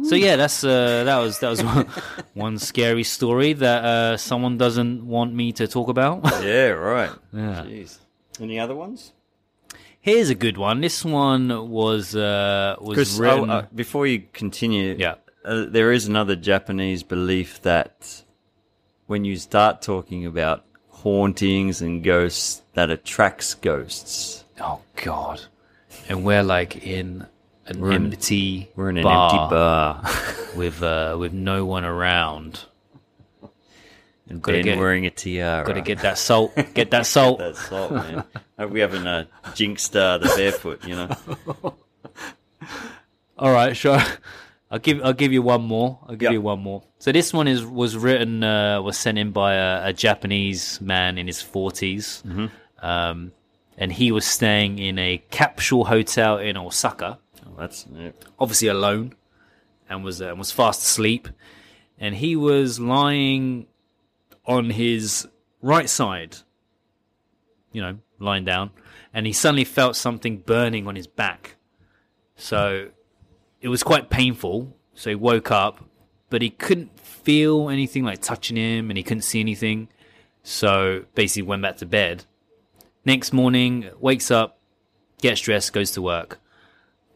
So 0.04 0.16
yeah, 0.16 0.36
that's 0.38 0.64
uh, 0.64 1.04
that 1.04 1.18
was 1.18 1.40
that 1.40 1.50
was 1.50 1.64
one, 1.76 1.86
one 2.34 2.58
scary 2.58 3.04
story 3.04 3.54
that 3.54 3.84
uh, 3.84 4.18
someone 4.18 4.58
doesn't 4.58 5.06
want 5.06 5.34
me 5.34 5.52
to 5.54 5.68
talk 5.68 5.90
about. 5.90 6.22
Yeah, 6.44 6.70
right. 6.70 7.12
Yeah. 7.34 7.64
Jeez. 7.68 8.00
Any 8.40 8.58
other 8.60 8.76
ones? 8.76 9.12
Here's 10.00 10.30
a 10.30 10.36
good 10.36 10.58
one. 10.58 10.82
This 10.82 11.04
one 11.06 11.70
was 11.70 12.16
uh, 12.16 12.76
was 12.80 12.96
Chris, 12.96 13.20
written. 13.20 13.50
oh, 13.50 13.54
uh, 13.54 13.66
before 13.76 14.08
you 14.08 14.24
continue, 14.34 14.96
Yeah. 14.98 15.16
uh, 15.46 15.66
there 15.68 15.92
is 15.92 16.08
another 16.08 16.36
Japanese 16.36 17.04
belief 17.04 17.62
that 17.64 18.24
when 19.12 19.26
you 19.26 19.36
start 19.36 19.82
talking 19.82 20.26
about 20.26 20.64
hauntings 20.88 21.82
and 21.82 22.02
ghosts, 22.02 22.62
that 22.76 22.90
attracts 22.90 23.54
ghosts. 23.56 24.46
oh 24.62 24.80
God! 24.96 25.42
And 26.08 26.24
we're 26.24 26.44
like 26.44 26.86
in 26.88 27.28
an 27.68 27.82
We're 27.82 27.92
in- 27.92 28.06
empty. 28.14 28.72
We're 28.78 28.90
in 28.90 28.98
an 28.98 29.04
bar 29.04 29.30
empty 29.32 29.56
bar, 29.56 30.04
with 30.56 30.82
uh, 30.82 31.18
with 31.20 31.34
no 31.34 31.66
one 31.66 31.84
around. 31.84 32.62
and 34.30 34.42
Gotta 34.42 34.60
Ben 34.60 34.64
get- 34.66 34.78
wearing 34.78 35.06
a 35.06 35.10
tiara. 35.10 35.66
Got 35.66 35.74
to 35.74 35.82
get 35.82 36.00
that 36.00 36.18
salt. 36.18 36.56
Get 36.74 36.92
that 36.92 37.06
salt. 37.16 37.40
that 37.40 37.58
salt, 37.58 37.92
man. 37.92 38.24
We 38.70 38.80
haven't 38.80 39.06
uh, 39.08 39.26
jinxed 39.56 39.94
uh, 39.96 40.20
the 40.20 40.32
barefoot, 40.38 40.88
you 40.88 40.96
know. 40.96 41.10
All 43.38 43.52
right, 43.52 43.76
sure. 43.76 44.00
I'll 44.72 44.80
give 44.80 45.04
I'll 45.04 45.14
give 45.14 45.34
you 45.34 45.42
one 45.42 45.64
more. 45.64 46.00
I'll 46.08 46.16
give 46.16 46.28
Yep. 46.28 46.34
you 46.34 46.42
one 46.42 46.62
more. 46.62 46.82
So 47.00 47.12
this 47.12 47.34
one 47.34 47.48
is 47.50 47.66
was 47.66 47.98
written 47.98 48.44
uh, 48.44 48.82
was 48.82 48.98
sent 48.98 49.18
in 49.18 49.32
by 49.32 49.56
a, 49.56 49.88
a 49.90 49.94
Japanese 49.94 50.80
man 50.80 51.18
in 51.18 51.28
his 51.28 51.44
40s 51.44 52.50
um, 52.82 53.32
and 53.78 53.92
he 53.92 54.12
was 54.12 54.26
staying 54.26 54.80
in 54.80 54.98
a 54.98 55.18
capsule 55.30 55.86
hotel 55.86 56.38
in 56.38 56.56
Osaka, 56.58 57.20
Oh, 57.46 57.54
that's 57.58 57.86
yeah. 57.94 58.12
obviously 58.40 58.70
alone, 58.70 59.14
and 59.90 60.04
was 60.04 60.22
uh, 60.22 60.34
was 60.38 60.52
fast 60.52 60.82
asleep, 60.84 61.28
and 62.00 62.16
he 62.16 62.36
was 62.36 62.80
lying 62.80 63.68
on 64.46 64.70
his 64.70 65.28
right 65.62 65.90
side, 65.90 66.38
you 67.72 67.82
know, 67.82 67.98
lying 68.20 68.46
down, 68.46 68.72
and 69.14 69.26
he 69.26 69.34
suddenly 69.34 69.64
felt 69.66 69.96
something 69.96 70.38
burning 70.38 70.88
on 70.88 70.96
his 70.96 71.08
back. 71.08 71.56
So 72.36 72.90
it 73.62 73.70
was 73.70 73.84
quite 73.84 74.10
painful. 74.10 74.76
So 74.94 75.10
he 75.10 75.16
woke 75.16 75.52
up, 75.52 75.84
but 76.30 76.42
he 76.42 76.50
couldn't 76.50 77.00
feel 77.00 77.70
anything 77.70 78.04
like 78.04 78.22
touching 78.22 78.58
him, 78.58 78.90
and 78.90 78.98
he 78.98 79.04
couldn't 79.04 79.22
see 79.22 79.40
anything. 79.40 79.88
So 80.44 81.06
basically, 81.16 81.44
went 81.44 81.62
back 81.62 81.78
to 81.78 81.86
bed. 81.86 82.26
Next 83.06 83.32
morning, 83.32 83.90
wakes 84.00 84.30
up, 84.30 84.60
gets 85.22 85.42
dressed, 85.42 85.74
goes 85.74 85.92
to 85.92 86.02
work, 86.02 86.40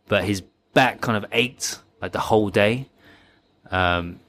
but 0.07 0.23
his 0.23 0.41
back 0.73 1.01
kind 1.01 1.17
of 1.17 1.25
ached 1.31 1.79
like 2.01 2.11
the 2.11 2.19
whole 2.19 2.49
day. 2.49 2.87
Um, 3.71 4.19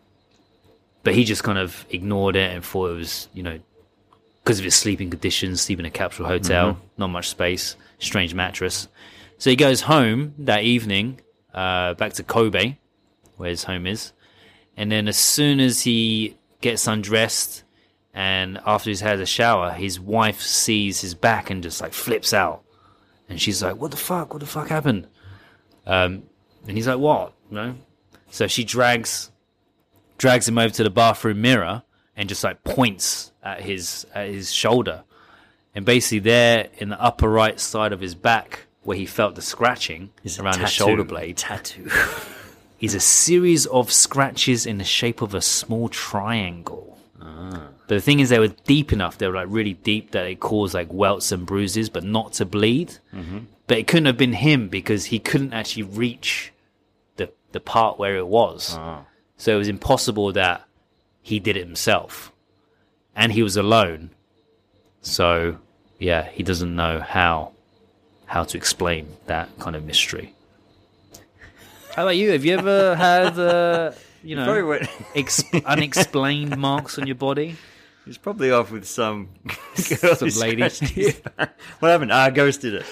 but 1.02 1.14
he 1.14 1.24
just 1.24 1.44
kind 1.44 1.58
of 1.58 1.86
ignored 1.90 2.36
it 2.36 2.52
and 2.52 2.64
thought 2.64 2.90
it 2.90 2.96
was, 2.96 3.28
you 3.32 3.42
know, 3.42 3.60
because 4.42 4.58
of 4.58 4.64
his 4.64 4.74
sleeping 4.74 5.10
conditions, 5.10 5.60
sleeping 5.60 5.84
in 5.84 5.88
a 5.88 5.90
capsule 5.90 6.26
hotel, 6.26 6.78
not 6.98 7.08
much 7.08 7.28
space, 7.28 7.76
strange 7.98 8.34
mattress. 8.34 8.88
So 9.38 9.50
he 9.50 9.56
goes 9.56 9.82
home 9.82 10.34
that 10.38 10.62
evening, 10.64 11.20
uh, 11.56 11.94
back 11.94 12.12
to 12.12 12.22
Kobe, 12.22 12.76
where 13.36 13.50
his 13.50 13.64
home 13.64 13.86
is. 13.86 14.12
And 14.76 14.92
then 14.92 15.08
as 15.08 15.16
soon 15.16 15.58
as 15.58 15.82
he 15.82 16.36
gets 16.60 16.86
undressed 16.86 17.64
and 18.12 18.60
after 18.66 18.90
he's 18.90 19.00
had 19.00 19.20
a 19.20 19.26
shower, 19.26 19.72
his 19.72 19.98
wife 19.98 20.40
sees 20.40 21.00
his 21.00 21.14
back 21.14 21.50
and 21.50 21.62
just 21.62 21.80
like 21.80 21.92
flips 21.92 22.32
out. 22.32 22.62
And 23.28 23.40
she's 23.40 23.62
like, 23.62 23.76
What 23.76 23.90
the 23.90 23.96
fuck? 23.96 24.32
What 24.32 24.40
the 24.40 24.46
fuck 24.46 24.68
happened? 24.68 25.08
Um, 25.86 26.24
and 26.68 26.76
he's 26.76 26.86
like, 26.86 26.98
What? 26.98 27.32
You 27.50 27.56
know? 27.56 27.74
So 28.30 28.46
she 28.46 28.64
drags 28.64 29.30
drags 30.18 30.48
him 30.48 30.58
over 30.58 30.72
to 30.74 30.82
the 30.82 30.90
bathroom 30.90 31.40
mirror 31.40 31.82
and 32.16 32.28
just 32.28 32.42
like 32.44 32.64
points 32.64 33.32
at 33.42 33.62
his 33.62 34.06
at 34.14 34.28
his 34.28 34.52
shoulder. 34.52 35.04
And 35.74 35.84
basically 35.84 36.20
there 36.20 36.68
in 36.78 36.88
the 36.90 37.00
upper 37.00 37.28
right 37.28 37.58
side 37.58 37.92
of 37.92 38.00
his 38.00 38.14
back 38.14 38.65
where 38.86 38.96
he 38.96 39.04
felt 39.04 39.34
the 39.34 39.42
scratching 39.42 40.10
Is 40.22 40.38
around 40.38 40.54
tattoo. 40.54 40.66
shoulder 40.68 41.04
blade 41.04 41.36
Tattoo. 41.36 41.90
is 42.80 42.94
a 42.94 43.00
series 43.00 43.66
of 43.66 43.90
scratches 43.90 44.64
in 44.64 44.78
the 44.78 44.84
shape 44.84 45.22
of 45.22 45.34
a 45.34 45.40
small 45.40 45.88
triangle. 45.88 46.96
Ah. 47.20 47.68
But 47.88 47.96
the 47.96 48.00
thing 48.00 48.20
is, 48.20 48.28
they 48.28 48.38
were 48.38 48.48
deep 48.48 48.92
enough. 48.92 49.18
They 49.18 49.26
were 49.26 49.34
like 49.34 49.48
really 49.50 49.72
deep 49.74 50.12
that 50.12 50.26
it 50.26 50.38
caused 50.38 50.72
like 50.74 50.92
welts 50.92 51.32
and 51.32 51.44
bruises, 51.44 51.90
but 51.90 52.04
not 52.04 52.34
to 52.34 52.44
bleed. 52.44 52.98
Mm-hmm. 53.12 53.38
But 53.66 53.78
it 53.78 53.88
couldn't 53.88 54.06
have 54.06 54.16
been 54.16 54.34
him 54.34 54.68
because 54.68 55.06
he 55.06 55.18
couldn't 55.18 55.52
actually 55.52 55.82
reach 55.82 56.52
the 57.16 57.32
the 57.50 57.60
part 57.60 57.98
where 57.98 58.16
it 58.16 58.28
was. 58.28 58.76
Ah. 58.78 59.04
So 59.36 59.54
it 59.54 59.58
was 59.58 59.68
impossible 59.68 60.32
that 60.32 60.62
he 61.22 61.40
did 61.40 61.56
it 61.56 61.66
himself, 61.66 62.30
and 63.16 63.32
he 63.32 63.42
was 63.42 63.56
alone. 63.56 64.10
So 65.02 65.58
yeah, 65.98 66.28
he 66.28 66.44
doesn't 66.44 66.74
know 66.74 67.00
how 67.00 67.52
how 68.26 68.44
to 68.44 68.56
explain 68.56 69.08
that 69.26 69.48
kind 69.58 69.74
of 69.76 69.84
mystery. 69.84 70.34
How 71.94 72.02
about 72.02 72.16
you? 72.16 72.30
Have 72.32 72.44
you 72.44 72.58
ever 72.58 72.94
had 73.08 73.38
uh, 73.38 73.92
you 74.22 74.36
know 74.36 74.44
Probably 74.44 74.62
went. 74.62 74.88
ex- 75.14 75.44
unexplained 75.64 76.56
marks 76.58 76.98
on 76.98 77.06
your 77.06 77.16
body? 77.16 77.56
He's 78.04 78.18
probably 78.18 78.52
off 78.52 78.70
with 78.70 78.86
some 78.86 79.30
girl 80.00 80.14
Some 80.14 80.28
who 80.28 80.40
lady. 80.40 80.68
scratched 80.68 80.94
his 80.94 81.14
back. 81.20 81.58
What 81.80 81.88
happened? 81.90 82.12
Ah, 82.12 82.30
Ghost 82.30 82.60
did 82.60 82.74
it. 82.74 82.86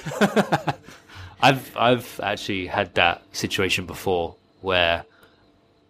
I've 1.41 1.77
I've 1.77 2.21
actually 2.23 2.67
had 2.67 2.95
that 2.95 3.23
situation 3.33 3.87
before 3.87 4.37
where 4.63 5.05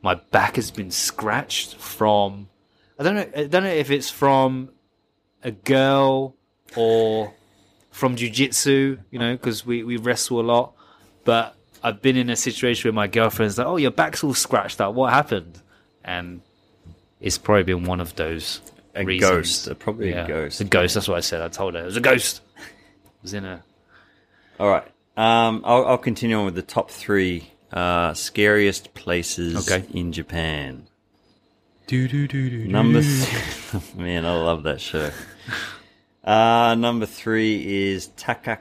my 0.02 0.14
back 0.16 0.56
has 0.56 0.70
been 0.70 0.90
scratched 0.90 1.76
from 1.76 2.48
I 2.98 3.02
don't 3.04 3.14
know 3.14 3.26
I 3.36 3.44
don't 3.44 3.62
know 3.62 3.70
if 3.70 3.90
it's 3.90 4.10
from 4.10 4.70
a 5.42 5.52
girl 5.52 6.34
or 6.76 7.32
from 7.94 8.16
jujitsu, 8.16 8.98
you 9.12 9.18
know, 9.20 9.34
because 9.34 9.64
we, 9.64 9.84
we 9.84 9.96
wrestle 9.96 10.40
a 10.40 10.42
lot. 10.42 10.72
But 11.24 11.54
I've 11.80 12.02
been 12.02 12.16
in 12.16 12.28
a 12.28 12.34
situation 12.36 12.88
where 12.88 12.94
my 12.94 13.06
girlfriend's 13.06 13.56
like, 13.56 13.66
"Oh, 13.68 13.76
your 13.76 13.92
back's 13.92 14.24
all 14.24 14.34
scratched 14.34 14.80
up. 14.80 14.94
What 14.94 15.12
happened?" 15.12 15.60
And 16.04 16.40
it's 17.20 17.38
probably 17.38 17.62
been 17.62 17.84
one 17.84 18.00
of 18.00 18.16
those 18.16 18.60
A 18.96 19.04
reasons. 19.04 19.30
ghost. 19.30 19.68
uh, 19.68 19.74
Probably 19.74 20.10
Yeah, 20.10 20.24
a 20.24 20.28
ghost. 20.28 20.60
A 20.60 20.64
ghost. 20.64 20.94
That's 20.94 21.06
what 21.08 21.16
I 21.16 21.20
said. 21.20 21.40
I 21.40 21.48
told 21.48 21.74
her 21.74 21.82
it 21.82 21.86
was 21.86 21.96
a 21.96 22.00
ghost. 22.00 22.42
It 22.58 22.62
was 23.22 23.32
in 23.34 23.44
a 23.44 23.62
All 24.58 24.68
right. 24.68 24.86
Um, 25.16 25.62
I'll, 25.64 25.86
I'll 25.86 25.98
continue 25.98 26.36
on 26.36 26.44
with 26.44 26.56
the 26.56 26.62
top 26.62 26.90
three 26.90 27.52
uh, 27.72 28.12
scariest 28.14 28.92
places 28.94 29.70
Okay. 29.70 29.86
in 29.96 30.10
Japan. 30.12 30.88
Do 31.86 32.08
do 32.08 32.26
do 32.26 32.50
do. 32.50 32.66
Number 32.66 33.00
th- 33.02 33.94
man, 33.96 34.26
I 34.26 34.34
love 34.34 34.64
that 34.64 34.80
show. 34.80 35.10
Uh, 36.24 36.74
number 36.78 37.04
three 37.06 37.90
is 37.92 38.08
Taka, 38.16 38.60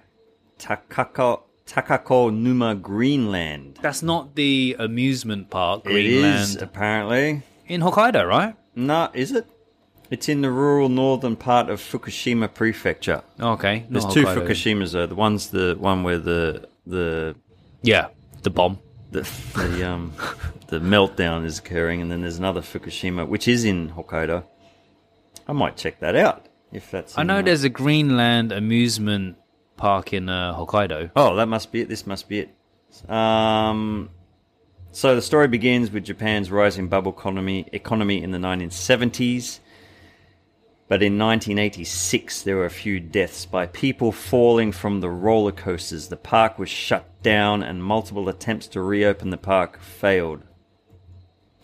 Takako 0.59 1.43
Takako 1.65 2.33
Numa 2.33 2.75
Greenland. 2.75 3.79
That's 3.81 4.03
not 4.03 4.35
the 4.35 4.75
amusement 4.79 5.49
park, 5.49 5.85
It 5.85 5.91
is 6.05 6.21
Greenland, 6.55 6.61
apparently. 6.61 7.41
in 7.67 7.81
Hokkaido, 7.81 8.27
right? 8.27 8.55
No, 8.75 9.09
is 9.13 9.31
it? 9.31 9.47
It's 10.11 10.27
in 10.27 10.41
the 10.41 10.51
rural 10.51 10.89
northern 10.89 11.35
part 11.37 11.69
of 11.69 11.79
Fukushima 11.79 12.53
Prefecture. 12.53 13.23
Okay, 13.39 13.85
There's 13.89 14.05
two 14.07 14.25
Hokkaido. 14.25 14.47
Fukushimas 14.47 14.91
though. 14.91 15.07
The 15.07 15.15
one's 15.15 15.49
the 15.49 15.75
one 15.79 16.03
where 16.03 16.19
the 16.19 16.67
the 16.85 17.35
Yeah, 17.81 18.07
the 18.41 18.49
bomb. 18.49 18.79
the, 19.11 19.21
the 19.55 19.89
um 19.89 20.11
the 20.67 20.79
meltdown 20.79 21.45
is 21.45 21.59
occurring, 21.59 22.01
and 22.01 22.11
then 22.11 22.21
there's 22.21 22.37
another 22.39 22.61
Fukushima 22.61 23.25
which 23.27 23.47
is 23.47 23.63
in 23.63 23.89
Hokkaido. 23.91 24.43
I 25.47 25.53
might 25.53 25.77
check 25.77 25.99
that 26.01 26.15
out 26.15 26.45
if 26.73 26.91
that's. 26.91 27.17
I 27.17 27.23
know 27.23 27.41
there's 27.41 27.63
a 27.63 27.69
Greenland 27.69 28.51
amusement 28.51 29.37
park 29.77 30.13
in 30.13 30.29
uh, 30.29 30.55
Hokkaido. 30.55 31.11
Oh, 31.15 31.35
that 31.35 31.47
must 31.47 31.71
be 31.71 31.81
it. 31.81 31.89
This 31.89 32.05
must 32.05 32.27
be 32.27 32.39
it. 32.39 33.09
Um, 33.09 34.09
so 34.91 35.15
the 35.15 35.21
story 35.21 35.47
begins 35.47 35.91
with 35.91 36.03
Japan's 36.03 36.51
rising 36.51 36.87
bubble 36.87 37.11
economy 37.11 37.67
economy 37.71 38.21
in 38.21 38.31
the 38.31 38.37
1970s. 38.37 39.59
But 40.89 41.01
in 41.01 41.17
1986, 41.17 42.43
there 42.43 42.57
were 42.57 42.65
a 42.65 42.69
few 42.69 42.99
deaths 42.99 43.45
by 43.45 43.65
people 43.67 44.11
falling 44.11 44.71
from 44.71 44.99
the 44.99 45.09
roller 45.09 45.53
coasters. 45.53 46.09
The 46.09 46.17
park 46.17 46.59
was 46.59 46.69
shut 46.69 47.23
down, 47.23 47.63
and 47.63 47.83
multiple 47.83 48.29
attempts 48.29 48.67
to 48.67 48.81
reopen 48.81 49.29
the 49.29 49.37
park 49.37 49.79
failed. 49.79 50.43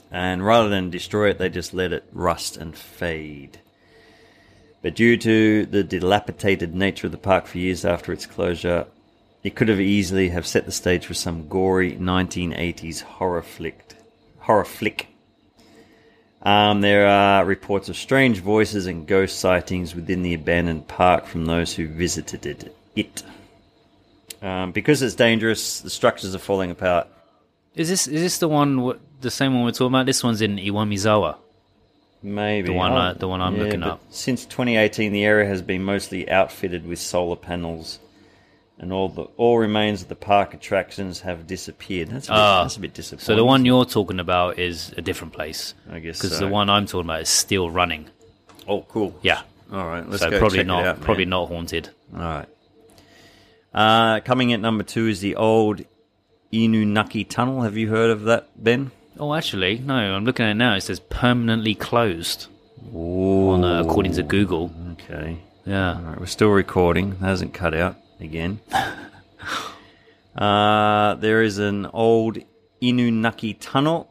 And 0.10 0.44
rather 0.44 0.70
than 0.70 0.90
destroy 0.90 1.30
it, 1.30 1.38
they 1.38 1.50
just 1.50 1.74
let 1.74 1.94
it 1.94 2.06
rust 2.12 2.58
and 2.58 2.76
fade. 2.76 3.60
But 4.82 4.96
due 4.96 5.18
to 5.18 5.66
the 5.66 5.84
dilapidated 5.84 6.74
nature 6.74 7.08
of 7.08 7.12
the 7.12 7.18
park 7.18 7.48
for 7.48 7.58
years 7.58 7.84
after 7.84 8.14
its 8.14 8.26
closure, 8.26 8.88
it 9.44 9.56
could 9.56 9.70
have 9.70 9.80
easily 9.80 10.30
have 10.30 10.48
set 10.48 10.66
the 10.66 10.72
stage 10.72 11.06
for 11.06 11.14
some 11.14 11.48
gory 11.48 11.94
1980s 11.94 13.02
horror 13.02 13.42
flick. 13.42 13.96
Horror 14.40 14.66
flick. 14.66 15.08
Um, 16.42 16.80
there 16.82 17.08
are 17.08 17.44
reports 17.44 17.90
of 17.90 17.98
strange 17.98 18.40
voices 18.40 18.88
and 18.88 19.06
ghost 19.06 19.40
sightings 19.40 19.94
within 19.94 20.24
the 20.24 20.34
abandoned 20.34 20.88
park 20.88 21.26
from 21.26 21.46
those 21.46 21.74
who 21.74 21.88
visited 21.88 22.46
it. 22.46 22.76
it. 22.96 23.24
Um, 24.42 24.72
because 24.72 25.02
it's 25.02 25.16
dangerous, 25.16 25.82
the 25.82 25.90
structures 25.90 26.34
are 26.34 26.40
falling 26.40 26.72
apart. 26.72 27.08
Is 27.76 27.90
this 27.90 28.08
is 28.08 28.22
this 28.22 28.38
the 28.40 28.48
one, 28.48 28.98
the 29.20 29.30
same 29.32 29.54
one 29.54 29.64
we're 29.64 29.72
talking 29.72 29.88
about? 29.88 30.06
This 30.06 30.24
one's 30.24 30.42
in 30.42 30.58
Iwamizawa. 30.58 31.38
Maybe 32.22 32.68
The 32.68 32.74
one 32.74 32.92
I- 32.92 33.14
the 33.14 33.28
one 33.28 33.42
I'm 33.42 33.58
looking 33.58 33.80
but 33.80 33.90
up. 33.92 34.02
Since 34.10 34.46
2018, 34.46 35.12
the 35.14 35.24
area 35.24 35.48
has 35.48 35.62
been 35.62 35.84
mostly 35.84 36.30
outfitted 36.30 36.86
with 36.86 37.00
solar 37.00 37.38
panels, 37.38 38.00
and 38.78 38.92
all 38.92 39.08
the 39.08 39.24
all 39.38 39.58
remains 39.58 40.02
of 40.02 40.10
the 40.10 40.16
park 40.16 40.54
attractions 40.54 41.22
have 41.22 41.48
disappeared. 41.48 42.10
That's 42.10 42.28
a 42.28 42.32
bit, 42.32 42.38
Ah, 42.38 42.64
that's 42.64 42.76
a 42.76 42.80
bit 42.82 42.94
disappointing. 42.94 43.26
So 43.26 43.36
the 43.36 43.46
one 43.46 43.64
you're 43.66 43.86
talking 43.86 44.20
about 44.20 44.60
is 44.60 44.92
a 44.98 45.02
different 45.02 45.32
place. 45.34 45.74
I 45.90 46.00
guess 46.00 46.18
because 46.22 46.38
so. 46.38 46.46
the 46.46 46.52
one 46.52 46.70
I'm 46.70 46.86
talking 46.88 47.06
about 47.06 47.22
is 47.22 47.30
still 47.30 47.70
running. 47.70 48.08
oh, 48.68 48.82
cool. 48.90 49.16
Yeah, 49.22 49.42
All 49.72 49.86
right, 49.86 50.08
let's 50.08 50.22
so 50.22 50.30
go 50.30 50.40
probably 50.40 50.58
check 50.60 50.68
not 50.68 50.84
It 50.84 50.88
out, 50.88 51.02
probably 51.02 51.24
man. 51.26 51.30
not 51.30 51.48
haunted. 51.48 51.90
All 52.14 52.20
right. 52.22 52.48
Uh, 53.74 54.20
coming 54.22 54.52
at 54.52 54.60
number 54.60 54.84
two 54.84 55.08
is 55.08 55.22
the 55.22 55.36
old 55.36 55.82
Inunaki 56.52 57.28
Tunnel. 57.30 57.62
Have 57.62 57.78
you 57.78 57.88
heard 57.90 58.10
of 58.12 58.24
that, 58.24 58.50
Ben? 58.62 58.92
Oh, 59.20 59.34
actually, 59.34 59.80
no. 59.80 59.96
I'm 59.96 60.24
looking 60.24 60.46
at 60.46 60.52
it 60.52 60.56
now. 60.56 60.76
It 60.76 60.82
says 60.82 61.02
permanently 61.02 61.76
closed 61.76 62.48
on 62.94 63.66
uh, 63.66 63.82
according 63.82 64.14
to 64.14 64.24
Google. 64.24 64.72
Okay. 64.94 65.40
Yeah. 65.66 65.96
All 65.96 66.02
right, 66.02 66.20
we're 66.20 66.26
still 66.26 66.50
recording. 66.50 67.12
It 67.12 67.20
hasn't 67.20 67.54
cut 67.54 67.74
out 67.74 67.98
again. 68.22 68.62
uh, 70.36 71.16
there 71.16 71.42
is 71.42 71.58
an 71.58 71.88
old 71.88 72.38
Inunaki 72.82 73.58
Tunnel, 73.60 74.10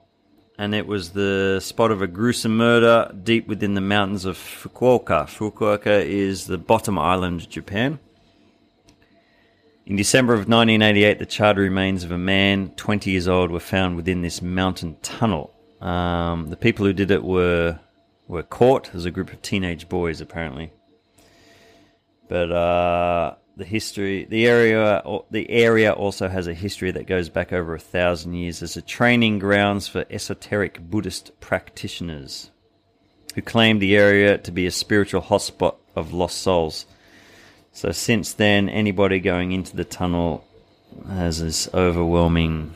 and 0.58 0.74
it 0.74 0.86
was 0.86 1.10
the 1.10 1.58
spot 1.60 1.90
of 1.90 2.02
a 2.02 2.06
gruesome 2.06 2.56
murder 2.56 3.10
deep 3.22 3.48
within 3.48 3.72
the 3.74 3.80
mountains 3.80 4.26
of 4.26 4.36
Fukuoka. 4.36 5.24
Fukuoka 5.24 6.04
is 6.04 6.46
the 6.46 6.58
bottom 6.58 6.98
island 6.98 7.40
of 7.40 7.48
Japan. 7.48 7.98
In 9.88 9.96
December 9.96 10.34
of 10.34 10.40
1988, 10.40 11.18
the 11.18 11.24
charred 11.24 11.56
remains 11.56 12.04
of 12.04 12.10
a 12.10 12.18
man, 12.18 12.72
20 12.76 13.10
years 13.10 13.26
old, 13.26 13.50
were 13.50 13.58
found 13.58 13.96
within 13.96 14.20
this 14.20 14.42
mountain 14.42 14.98
tunnel. 15.00 15.54
Um, 15.80 16.50
the 16.50 16.58
people 16.58 16.84
who 16.84 16.92
did 16.92 17.10
it 17.10 17.24
were 17.24 17.80
were 18.26 18.42
caught 18.42 18.94
as 18.94 19.06
a 19.06 19.10
group 19.10 19.32
of 19.32 19.40
teenage 19.40 19.88
boys, 19.88 20.20
apparently. 20.20 20.72
But 22.28 22.52
uh, 22.52 23.36
the 23.56 23.64
history, 23.64 24.26
the 24.26 24.46
area, 24.46 25.02
the 25.30 25.48
area 25.48 25.92
also 25.92 26.28
has 26.28 26.46
a 26.46 26.52
history 26.52 26.90
that 26.90 27.06
goes 27.06 27.30
back 27.30 27.54
over 27.54 27.74
a 27.74 27.80
thousand 27.80 28.34
years 28.34 28.62
as 28.62 28.76
a 28.76 28.82
training 28.82 29.38
grounds 29.38 29.88
for 29.88 30.04
esoteric 30.10 30.82
Buddhist 30.82 31.40
practitioners 31.40 32.50
who 33.34 33.40
claimed 33.40 33.80
the 33.80 33.96
area 33.96 34.36
to 34.36 34.52
be 34.52 34.66
a 34.66 34.70
spiritual 34.70 35.22
hotspot 35.22 35.76
of 35.96 36.12
lost 36.12 36.42
souls. 36.42 36.84
So 37.78 37.92
since 37.92 38.32
then, 38.32 38.68
anybody 38.68 39.20
going 39.20 39.52
into 39.52 39.76
the 39.76 39.84
tunnel 39.84 40.44
has 41.06 41.40
this 41.40 41.72
overwhelming 41.72 42.74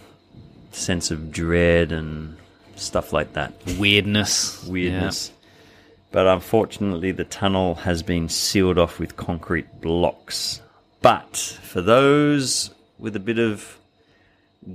sense 0.70 1.10
of 1.10 1.32
dread 1.32 1.90
and 1.90 2.36
stuff 2.76 3.12
like 3.12 3.32
that. 3.32 3.52
Weirdness. 3.80 4.62
Weirdness. 4.64 5.32
But 6.12 6.28
unfortunately, 6.28 7.10
the 7.10 7.24
tunnel 7.24 7.74
has 7.74 8.04
been 8.04 8.28
sealed 8.28 8.78
off 8.78 9.00
with 9.00 9.16
concrete 9.16 9.80
blocks. 9.80 10.62
But 11.00 11.36
for 11.36 11.82
those 11.82 12.70
with 12.96 13.16
a 13.16 13.20
bit 13.20 13.40
of 13.40 13.76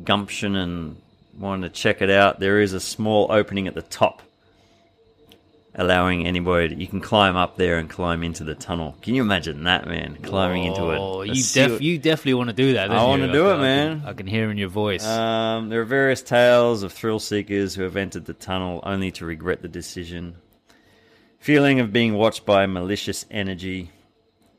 gumption 0.03 0.57
and 0.57 0.97
wanting 1.39 1.61
to 1.61 1.69
check 1.69 2.01
it 2.01 2.09
out, 2.09 2.41
there 2.41 2.59
is 2.59 2.73
a 2.73 2.81
small 2.81 3.31
opening 3.31 3.65
at 3.65 3.75
the 3.75 3.81
top 3.81 4.21
allowing 5.77 6.25
anybody 6.25 6.75
you 6.75 6.87
can 6.87 6.99
climb 6.99 7.35
up 7.35 7.55
there 7.55 7.77
and 7.77 7.89
climb 7.89 8.23
into 8.23 8.43
the 8.43 8.55
tunnel. 8.55 8.97
Can 9.01 9.13
you 9.13 9.21
imagine 9.21 9.63
that, 9.65 9.87
man? 9.87 10.17
Climbing 10.23 10.65
into 10.65 10.89
it. 10.89 10.97
Oh, 10.97 11.21
you, 11.21 11.43
def- 11.43 11.81
you 11.81 11.99
definitely 11.99 12.33
want 12.33 12.49
to 12.49 12.55
do 12.55 12.73
that. 12.73 12.89
I 12.91 13.03
wanna 13.03 13.27
you? 13.27 13.31
do 13.31 13.49
it, 13.49 13.53
can- 13.53 13.61
man. 13.61 14.03
I 14.05 14.13
can 14.13 14.27
hear 14.27 14.49
in 14.49 14.57
your 14.57 14.69
voice. 14.69 15.05
Um, 15.05 15.69
there 15.69 15.79
are 15.81 15.85
various 15.85 16.21
tales 16.21 16.83
of 16.83 16.91
thrill 16.91 17.19
seekers 17.19 17.75
who 17.75 17.83
have 17.83 17.95
entered 17.95 18.25
the 18.25 18.33
tunnel 18.33 18.79
only 18.83 19.11
to 19.11 19.25
regret 19.25 19.61
the 19.61 19.67
decision. 19.67 20.37
Feeling 21.39 21.79
of 21.79 21.93
being 21.93 22.15
watched 22.15 22.45
by 22.45 22.65
malicious 22.65 23.25
energy, 23.29 23.91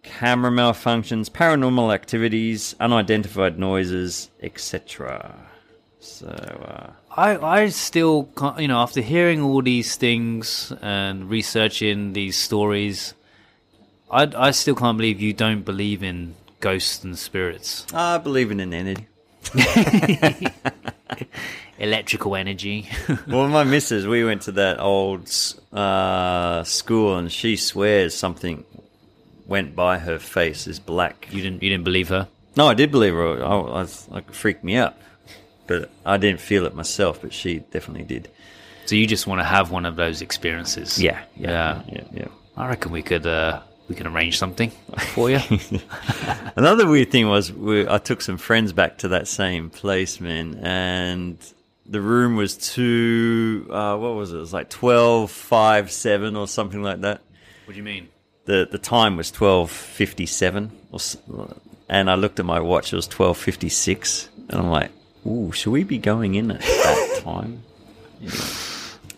camera 0.05 0.51
malfunctions, 0.51 1.29
paranormal 1.29 1.93
activities, 1.93 2.77
unidentified 2.79 3.59
noises, 3.59 4.31
etc. 4.41 5.35
So, 6.01 6.27
uh, 6.29 6.93
I, 7.17 7.37
I 7.65 7.69
still, 7.71 8.25
can't, 8.37 8.59
you 8.61 8.69
know, 8.69 8.79
after 8.79 9.01
hearing 9.01 9.43
all 9.43 9.63
these 9.63 9.97
things 9.97 10.73
and 10.81 11.29
researching 11.29 12.13
these 12.13 12.37
stories, 12.37 13.15
I, 14.11 14.31
I 14.37 14.51
still 14.53 14.75
can't 14.77 14.97
believe 14.97 15.21
you 15.21 15.33
don't 15.33 15.63
believe 15.65 16.03
in 16.03 16.35
ghosts 16.61 17.03
and 17.05 17.19
spirits. 17.19 17.85
I 17.93 18.19
believe 18.19 18.51
in 18.51 18.61
an 18.61 18.73
energy. 18.73 19.07
Electrical 21.79 22.35
energy. 22.37 22.89
Well, 23.29 23.49
my 23.49 23.65
missus, 23.65 24.07
we 24.07 24.25
went 24.25 24.43
to 24.43 24.53
that 24.53 24.81
old 24.81 25.31
uh, 25.73 26.65
school, 26.65 27.17
and 27.17 27.31
she 27.31 27.57
swears 27.57 28.15
something 28.15 28.65
went 29.47 29.75
by 29.77 29.99
her 29.99 30.19
face 30.19 30.67
is 30.67 30.79
black. 30.81 31.27
you 31.31 31.41
didn't 31.43 31.63
you 31.63 31.71
didn't 31.71 31.85
believe 31.85 32.09
her? 32.09 32.29
No, 32.57 32.69
I 32.69 32.75
did 32.75 32.91
believe 32.91 33.15
her. 33.15 33.43
I, 33.45 33.49
I, 33.49 33.81
was- 33.83 34.07
like, 34.11 34.29
it 34.29 34.35
freaked 34.35 34.65
me 34.65 34.77
out, 34.77 34.97
but 35.69 35.91
I 36.05 36.17
didn't 36.17 36.41
feel 36.41 36.67
it 36.67 36.75
myself. 36.75 37.21
But 37.23 37.33
she 37.33 37.61
definitely 37.61 38.05
did. 38.05 38.29
So 38.87 38.97
you 38.97 39.07
just 39.07 39.27
want 39.27 39.41
to 39.41 39.45
have 39.45 39.71
one 39.71 39.85
of 39.87 39.95
those 39.97 40.23
experiences? 40.23 41.01
Yeah, 41.01 41.21
Yeah. 41.37 41.83
yeah, 41.87 42.05
yeah. 42.11 42.29
I 42.57 42.69
reckon 42.69 42.91
we 42.91 43.03
could 43.03 43.27
uh, 43.27 43.61
we 43.89 43.95
can 43.95 44.07
arrange 44.09 44.39
something 44.39 44.71
for 45.15 45.31
you. 45.31 45.39
Another 46.57 46.87
weird 46.87 47.11
thing 47.11 47.29
was 47.29 47.53
we, 47.53 47.87
I 47.89 47.99
took 47.99 48.21
some 48.21 48.39
friends 48.39 48.73
back 48.73 48.99
to 48.99 49.09
that 49.09 49.29
same 49.29 49.71
place, 49.71 50.21
man, 50.21 50.55
and 50.63 51.39
the 51.87 52.01
room 52.01 52.37
was 52.37 52.57
two. 52.57 53.67
Uh, 53.71 53.97
what 53.97 54.15
was 54.15 54.33
it? 54.33 54.37
It 54.37 54.41
was 54.41 54.53
like 54.53 54.71
twelve 54.71 55.31
five 55.31 55.91
seven 55.93 56.35
or 56.37 56.49
something 56.49 56.83
like 56.83 57.03
that. 57.03 57.21
what 57.67 57.73
do 57.75 57.77
you 57.79 57.85
mean? 57.85 58.09
the 58.47 58.67
the 58.71 58.79
time 58.79 59.17
was 59.17 59.31
twelve 59.31 59.71
fifty 59.71 60.27
seven, 60.27 60.73
and 61.89 62.11
I 62.11 62.15
looked 62.15 62.41
at 62.41 62.47
my 62.47 62.61
watch. 62.61 62.93
It 62.93 62.97
was 62.97 63.07
twelve 63.07 63.37
fifty 63.39 63.69
six, 63.69 64.29
and 64.49 64.61
I'm 64.61 64.71
like, 64.71 64.91
"Ooh, 65.29 65.53
should 65.53 65.71
we 65.71 65.85
be 65.85 65.99
going 65.99 66.35
in 66.35 66.51
at 66.51 66.61
that 66.61 67.21
time?" 67.25 67.63
Anyway. 68.21 68.37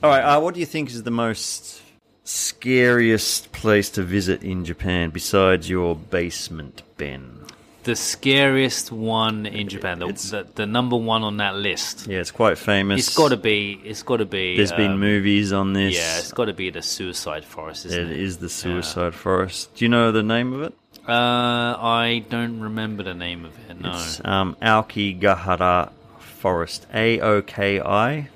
All 0.03 0.11
right, 0.11 0.21
uh, 0.23 0.41
what 0.41 0.55
do 0.55 0.61
you 0.61 0.67
think 0.67 0.89
is 0.91 1.03
the 1.03 1.11
most 1.11 1.83
scariest 2.25 3.53
place 3.53 3.91
to 3.91 4.03
visit 4.03 4.43
in 4.43 4.65
Japan 4.65 5.11
besides 5.11 5.69
your 5.69 5.95
basement, 5.97 6.83
Ben? 6.97 7.37
The 7.83 7.97
scariest 7.97 8.93
one 8.93 9.47
in 9.47 9.69
Japan, 9.69 10.01
the, 10.01 10.07
the, 10.09 10.47
the 10.55 10.67
number 10.67 10.97
one 10.97 11.23
on 11.23 11.39
that 11.39 11.57
list. 11.57 12.07
Yeah, 12.07 12.19
it's 12.21 12.31
quite 12.31 12.59
famous. 12.59 13.07
It's 13.07 13.17
got 13.17 13.31
to 13.31 13.39
be. 13.39 13.81
It's 13.85 14.03
got 14.03 14.19
to 14.19 14.27
be. 14.27 14.57
There's 14.57 14.73
been 14.73 14.93
um, 14.93 15.01
movies 15.01 15.51
on 15.53 15.73
this. 15.73 15.95
Yeah, 15.97 16.19
it's 16.19 16.33
got 16.33 16.45
to 16.47 16.53
be 16.53 16.69
the 16.69 16.83
Suicide 16.83 17.43
Forest, 17.45 17.87
isn't 17.87 17.99
It 18.07 18.11
it? 18.11 18.21
is 18.21 18.37
the 18.37 18.51
Suicide 18.51 19.15
Forest. 19.15 19.75
Do 19.77 19.85
you 19.87 19.89
know 19.89 20.13
the 20.13 20.23
name 20.23 20.53
of 20.53 20.61
it? 20.63 20.75
Uh, 21.09 21.13
I 21.79 22.23
don't 22.29 22.61
remember 22.61 23.03
the 23.03 23.15
name 23.15 23.47
of 23.47 23.53
it. 23.71 23.81
No. 23.81 23.93
It's 23.93 24.21
um, 24.27 24.57
Aokigahara 24.61 25.91
Forest. 26.41 26.86
A 26.95 27.20
O 27.20 27.43
K 27.43 27.80
I 27.80 28.30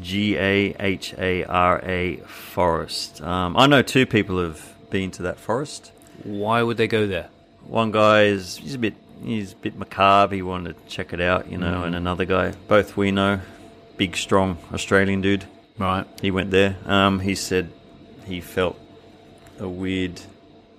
G 0.00 0.36
A 0.36 0.76
H 0.78 1.14
A 1.16 1.44
R 1.44 1.80
A 1.82 2.16
Forest. 2.26 3.22
Um, 3.22 3.56
I 3.56 3.66
know 3.66 3.80
two 3.80 4.04
people 4.04 4.36
who've 4.36 4.74
been 4.90 5.10
to 5.12 5.22
that 5.22 5.40
forest. 5.40 5.90
Why 6.22 6.62
would 6.62 6.76
they 6.76 6.86
go 6.86 7.06
there? 7.06 7.28
One 7.66 7.92
guy 7.92 8.24
is 8.24 8.58
he's 8.58 8.74
a 8.74 8.78
bit 8.78 8.94
he's 9.24 9.52
a 9.54 9.56
bit 9.56 9.78
macabre. 9.78 10.34
He 10.34 10.42
wanted 10.42 10.76
to 10.76 10.86
check 10.86 11.14
it 11.14 11.20
out, 11.20 11.50
you 11.50 11.56
know. 11.56 11.84
And 11.84 11.94
another 11.94 12.26
guy, 12.26 12.52
both 12.68 12.94
we 12.96 13.10
know, 13.10 13.40
big, 13.96 14.16
strong 14.16 14.58
Australian 14.74 15.22
dude. 15.22 15.46
Right. 15.78 16.06
He 16.20 16.30
went 16.30 16.50
there. 16.50 16.76
Um, 16.84 17.20
he 17.20 17.34
said 17.34 17.70
he 18.26 18.42
felt 18.42 18.78
a 19.58 19.68
weird. 19.68 20.20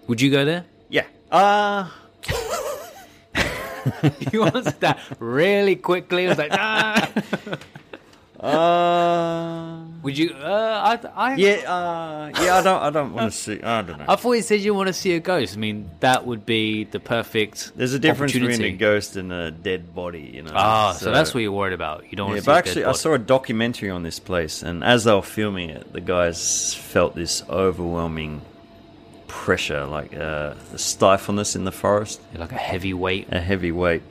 Would 0.05 0.21
you 0.21 0.30
go 0.30 0.45
there? 0.45 0.65
Yeah. 0.89 1.05
Uh 1.32 1.89
you 4.32 4.44
answered 4.44 4.80
that 4.82 5.00
really 5.20 5.76
quickly. 5.76 6.26
I 6.26 6.30
was 6.30 6.38
like, 6.38 6.52
ah. 6.54 7.12
uh. 8.40 9.84
Would 10.04 10.18
you? 10.18 10.30
Uh, 10.30 11.00
I, 11.04 11.32
I, 11.32 11.36
Yeah, 11.36 11.56
uh, 11.68 12.32
yeah. 12.42 12.58
I 12.58 12.62
don't. 12.64 12.82
I 12.82 12.90
don't 12.92 13.14
want 13.14 13.32
to 13.32 13.38
see. 13.38 13.62
I 13.62 13.82
don't 13.82 13.98
know. 13.98 14.06
I 14.08 14.16
thought 14.16 14.34
you 14.34 14.42
said 14.42 14.62
you 14.62 14.74
want 14.74 14.88
to 14.88 14.94
see 14.94 15.14
a 15.14 15.20
ghost. 15.20 15.56
I 15.58 15.60
mean, 15.60 15.90
that 16.00 16.26
would 16.26 16.46
be 16.46 16.84
the 16.86 17.00
perfect. 17.00 17.72
There's 17.76 17.94
a 17.94 18.00
difference 18.00 18.34
between 18.34 18.62
a 18.62 18.72
ghost 18.72 19.16
and 19.16 19.34
a 19.34 19.52
dead 19.52 19.94
body, 19.96 20.32
you 20.36 20.44
know. 20.44 20.52
Ah, 20.54 20.94
so, 20.94 21.12
that's 21.12 21.34
what 21.34 21.42
you're 21.42 21.52
worried 21.52 21.74
about. 21.74 22.06
You 22.10 22.16
don't 22.16 22.28
Yeah, 22.28 22.34
want 22.36 22.38
to 22.38 22.42
see 22.44 22.46
but 22.46 22.56
a 22.56 22.58
actually, 22.58 22.86
I 22.86 22.92
saw 22.94 23.14
a 23.14 23.20
documentary 23.20 23.90
on 23.90 24.04
this 24.04 24.20
place, 24.20 24.62
and 24.64 24.84
as 24.84 25.04
they 25.06 25.14
were 25.14 25.22
filming 25.22 25.72
it, 25.72 25.92
the 25.92 26.02
guys 26.02 26.74
felt 26.76 27.16
this 27.16 27.44
overwhelming 27.50 28.42
pressure, 29.28 29.86
like 29.86 30.15
uh, 30.15 30.53
the 30.71 30.78
stifleness 30.78 31.55
in 31.55 31.65
the 31.65 31.71
forest, 31.71 32.21
like 32.34 32.51
a 32.51 32.55
heavy 32.55 32.93
weight. 32.93 33.28
a 33.32 33.39
heavy 33.39 33.71
weight. 33.71 34.01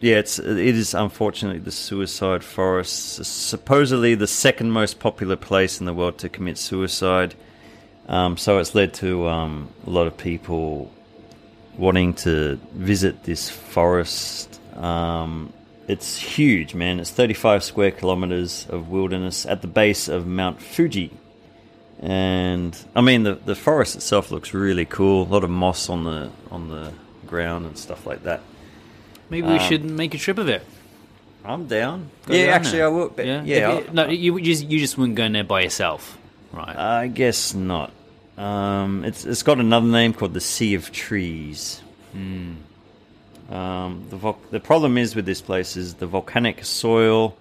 Yeah, 0.00 0.16
it's 0.16 0.38
it 0.38 0.58
is 0.58 0.94
unfortunately 0.94 1.58
the 1.58 1.72
suicide 1.72 2.44
forest, 2.44 3.24
supposedly 3.24 4.14
the 4.14 4.28
second 4.28 4.70
most 4.70 5.00
popular 5.00 5.36
place 5.36 5.80
in 5.80 5.86
the 5.86 5.94
world 5.94 6.18
to 6.18 6.28
commit 6.28 6.56
suicide. 6.56 7.34
Um, 8.06 8.36
so 8.36 8.58
it's 8.58 8.74
led 8.74 8.94
to 8.94 9.28
um, 9.28 9.68
a 9.86 9.90
lot 9.90 10.06
of 10.06 10.16
people 10.16 10.90
wanting 11.76 12.14
to 12.14 12.58
visit 12.72 13.24
this 13.24 13.50
forest. 13.50 14.60
Um, 14.76 15.52
it's 15.88 16.18
huge, 16.18 16.74
man. 16.74 17.00
It's 17.00 17.10
35 17.10 17.64
square 17.64 17.90
kilometers 17.90 18.66
of 18.68 18.88
wilderness 18.88 19.46
at 19.46 19.62
the 19.62 19.68
base 19.68 20.08
of 20.08 20.26
Mount 20.26 20.60
Fuji. 20.60 21.10
And 22.00 22.76
I 22.94 23.00
mean, 23.00 23.24
the, 23.24 23.34
the 23.34 23.54
forest 23.56 23.96
itself 23.96 24.30
looks 24.30 24.54
really 24.54 24.84
cool. 24.84 25.22
A 25.24 25.28
lot 25.28 25.42
of 25.44 25.50
moss 25.50 25.88
on 25.88 26.04
the 26.04 26.30
on 26.50 26.68
the 26.68 26.92
ground 27.26 27.66
and 27.66 27.76
stuff 27.76 28.06
like 28.06 28.22
that. 28.22 28.40
Maybe 29.30 29.46
we 29.46 29.54
um, 29.54 29.68
should 29.68 29.84
make 29.84 30.14
a 30.14 30.18
trip 30.18 30.38
of 30.38 30.48
it. 30.48 30.64
I'm 31.44 31.66
down. 31.66 32.10
Go 32.26 32.34
yeah, 32.34 32.46
down 32.46 32.54
actually, 32.54 32.78
there. 32.78 32.86
I 32.86 32.88
will. 32.90 33.08
But 33.08 33.26
Yeah, 33.26 33.42
yeah, 33.44 33.78
you- 33.80 33.86
no, 33.92 34.08
you 34.08 34.38
you 34.38 34.44
just 34.44 34.64
you 34.64 34.78
just 34.78 34.96
wouldn't 34.96 35.16
go 35.16 35.24
in 35.24 35.32
there 35.32 35.44
by 35.44 35.62
yourself, 35.62 36.16
right? 36.52 36.76
I, 36.76 37.02
I 37.02 37.06
guess 37.08 37.52
not. 37.54 37.92
Um, 38.36 39.04
it's 39.04 39.24
it's 39.26 39.42
got 39.42 39.58
another 39.58 39.88
name 39.88 40.12
called 40.14 40.34
the 40.34 40.40
Sea 40.40 40.74
of 40.74 40.92
Trees. 40.92 41.82
Um, 43.50 44.04
the 44.10 44.16
vol- 44.16 44.38
the 44.50 44.60
problem 44.60 44.98
is 44.98 45.16
with 45.16 45.24
this 45.26 45.40
place 45.40 45.76
is 45.76 45.94
the 45.94 46.06
volcanic 46.06 46.64
soil. 46.64 47.36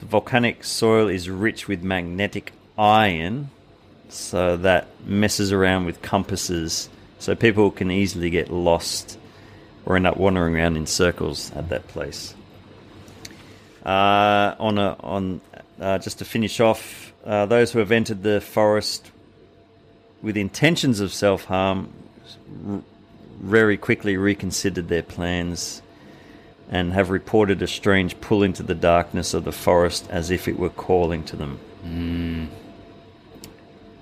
The 0.00 0.06
volcanic 0.06 0.64
soil 0.64 1.08
is 1.08 1.30
rich 1.30 1.66
with 1.66 1.82
magnetic 1.82 2.52
iron, 2.76 3.50
so 4.14 4.56
that 4.58 4.88
messes 5.06 5.52
around 5.52 5.86
with 5.86 6.02
compasses. 6.02 6.88
So 7.18 7.34
people 7.34 7.70
can 7.70 7.90
easily 7.90 8.30
get 8.30 8.50
lost 8.50 9.18
or 9.86 9.96
end 9.96 10.06
up 10.06 10.16
wandering 10.16 10.56
around 10.56 10.76
in 10.76 10.86
circles 10.86 11.50
at 11.52 11.68
that 11.68 11.86
place. 11.88 12.34
Uh, 13.84 14.54
on 14.58 14.78
a, 14.78 14.96
on 15.00 15.40
uh, 15.80 15.98
just 15.98 16.18
to 16.18 16.24
finish 16.24 16.60
off, 16.60 17.12
uh, 17.24 17.46
those 17.46 17.72
who 17.72 17.78
have 17.78 17.92
entered 17.92 18.22
the 18.22 18.40
forest 18.40 19.10
with 20.22 20.36
intentions 20.36 21.00
of 21.00 21.12
self 21.12 21.44
harm 21.44 21.92
r- 22.66 22.80
very 23.40 23.76
quickly 23.76 24.16
reconsidered 24.16 24.88
their 24.88 25.02
plans 25.02 25.82
and 26.70 26.94
have 26.94 27.10
reported 27.10 27.60
a 27.60 27.66
strange 27.66 28.18
pull 28.22 28.42
into 28.42 28.62
the 28.62 28.74
darkness 28.74 29.34
of 29.34 29.44
the 29.44 29.52
forest 29.52 30.06
as 30.08 30.30
if 30.30 30.48
it 30.48 30.58
were 30.58 30.70
calling 30.70 31.22
to 31.24 31.36
them. 31.36 31.58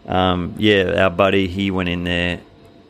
Um, 0.07 0.55
yeah, 0.59 1.03
our 1.05 1.11
buddy, 1.11 1.47
he 1.49 1.71
went 1.71 1.89
in 1.89 2.05
there 2.05 2.41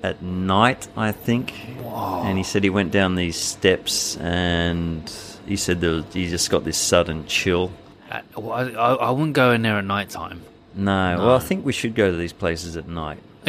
at 0.03 0.23
night, 0.23 0.89
I 0.97 1.13
think, 1.13 1.55
and 1.85 2.37
he 2.39 2.45
said 2.45 2.65
he 2.65 2.71
went 2.71 2.91
down 2.91 3.15
these 3.15 3.37
steps 3.37 4.17
and 4.17 5.11
he 5.47 5.57
said 5.57 5.81
there 5.81 5.91
was, 5.91 6.05
he 6.13 6.29
just 6.29 6.51
got 6.51 6.65
this 6.65 6.79
sudden 6.79 7.27
chill. 7.27 7.73
I, 8.11 8.23
I, 8.37 8.95
I 8.95 9.11
wouldn't 9.11 9.35
go 9.35 9.53
in 9.53 9.63
there 9.63 9.79
at 9.79 9.85
night 9.85 10.11
time. 10.11 10.43
No, 10.75 11.17
well, 11.19 11.37
I 11.37 11.39
think 11.39 11.65
we 11.65 11.73
should 11.73 11.95
go 11.95 12.11
to 12.11 12.17
these 12.17 12.33
places 12.33 12.77
at 12.77 12.89
night. 12.89 13.19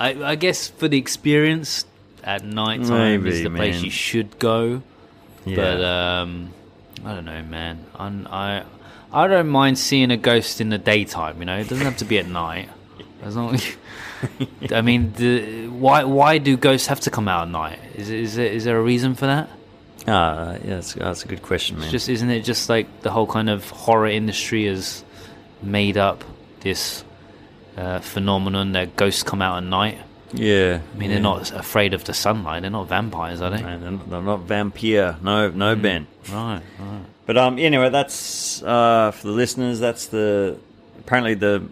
I, 0.00 0.14
I 0.22 0.34
guess 0.36 0.68
for 0.68 0.88
the 0.88 0.98
experience 0.98 1.84
at 2.22 2.44
night 2.44 2.84
time 2.84 3.26
is 3.26 3.42
the 3.42 3.50
place 3.50 3.82
you 3.82 3.90
should 3.90 4.38
go. 4.38 4.82
Yeah. 5.44 5.56
But 5.56 5.84
um, 5.84 6.52
I 7.04 7.14
don't 7.14 7.24
know, 7.24 7.42
man. 7.42 7.84
I'm, 7.96 8.26
I 8.30 8.64
I 9.14 9.28
don't 9.28 9.48
mind 9.48 9.78
seeing 9.78 10.10
a 10.10 10.16
ghost 10.16 10.60
in 10.60 10.70
the 10.70 10.78
daytime. 10.78 11.38
You 11.38 11.44
know, 11.44 11.56
it 11.56 11.68
doesn't 11.68 11.84
have 11.84 11.98
to 11.98 12.04
be 12.04 12.18
at 12.18 12.26
night. 12.26 12.68
As 13.22 13.36
long 13.36 13.58
I 14.72 14.80
mean, 14.82 15.12
the, 15.12 15.68
why 15.68 16.04
why 16.04 16.38
do 16.38 16.56
ghosts 16.56 16.88
have 16.88 17.00
to 17.00 17.10
come 17.10 17.28
out 17.28 17.42
at 17.42 17.50
night? 17.50 17.78
Is 17.94 18.10
is 18.10 18.34
there, 18.34 18.46
is 18.46 18.64
there 18.64 18.78
a 18.78 18.82
reason 18.82 19.14
for 19.14 19.26
that? 19.26 19.48
ah, 20.06 20.52
yeah, 20.52 20.58
that's, 20.76 20.94
that's 20.94 21.24
a 21.24 21.28
good 21.28 21.42
question, 21.42 21.76
man. 21.76 21.84
It's 21.84 21.92
just 21.92 22.08
isn't 22.08 22.30
it 22.30 22.40
just 22.40 22.68
like 22.68 23.02
the 23.02 23.10
whole 23.10 23.26
kind 23.26 23.48
of 23.48 23.68
horror 23.70 24.08
industry 24.08 24.66
has 24.66 25.04
made 25.62 25.96
up 25.96 26.24
this 26.60 27.04
uh, 27.76 28.00
phenomenon 28.00 28.72
that 28.72 28.96
ghosts 28.96 29.22
come 29.22 29.40
out 29.40 29.58
at 29.58 29.64
night? 29.64 29.98
Yeah, 30.34 30.80
I 30.94 30.98
mean, 30.98 31.10
they're 31.10 31.20
not 31.20 31.50
afraid 31.52 31.94
of 31.94 32.04
the 32.04 32.14
sunlight. 32.14 32.62
They're 32.62 32.70
not 32.70 32.88
vampires, 32.88 33.40
are 33.40 33.50
they? 33.50 33.62
And 33.62 33.82
they're 33.82 33.90
not, 33.90 34.10
they're 34.10 34.22
not 34.22 34.40
vampire. 34.40 35.16
No, 35.22 35.50
no, 35.50 35.76
Ben. 35.76 36.06
Right, 36.30 36.60
right. 36.78 37.00
But 37.26 37.36
um, 37.38 37.58
anyway, 37.58 37.88
that's 37.90 38.62
uh, 38.62 39.10
for 39.12 39.26
the 39.28 39.32
listeners. 39.32 39.80
That's 39.80 40.06
the 40.08 40.58
apparently 40.98 41.34
the 41.34 41.62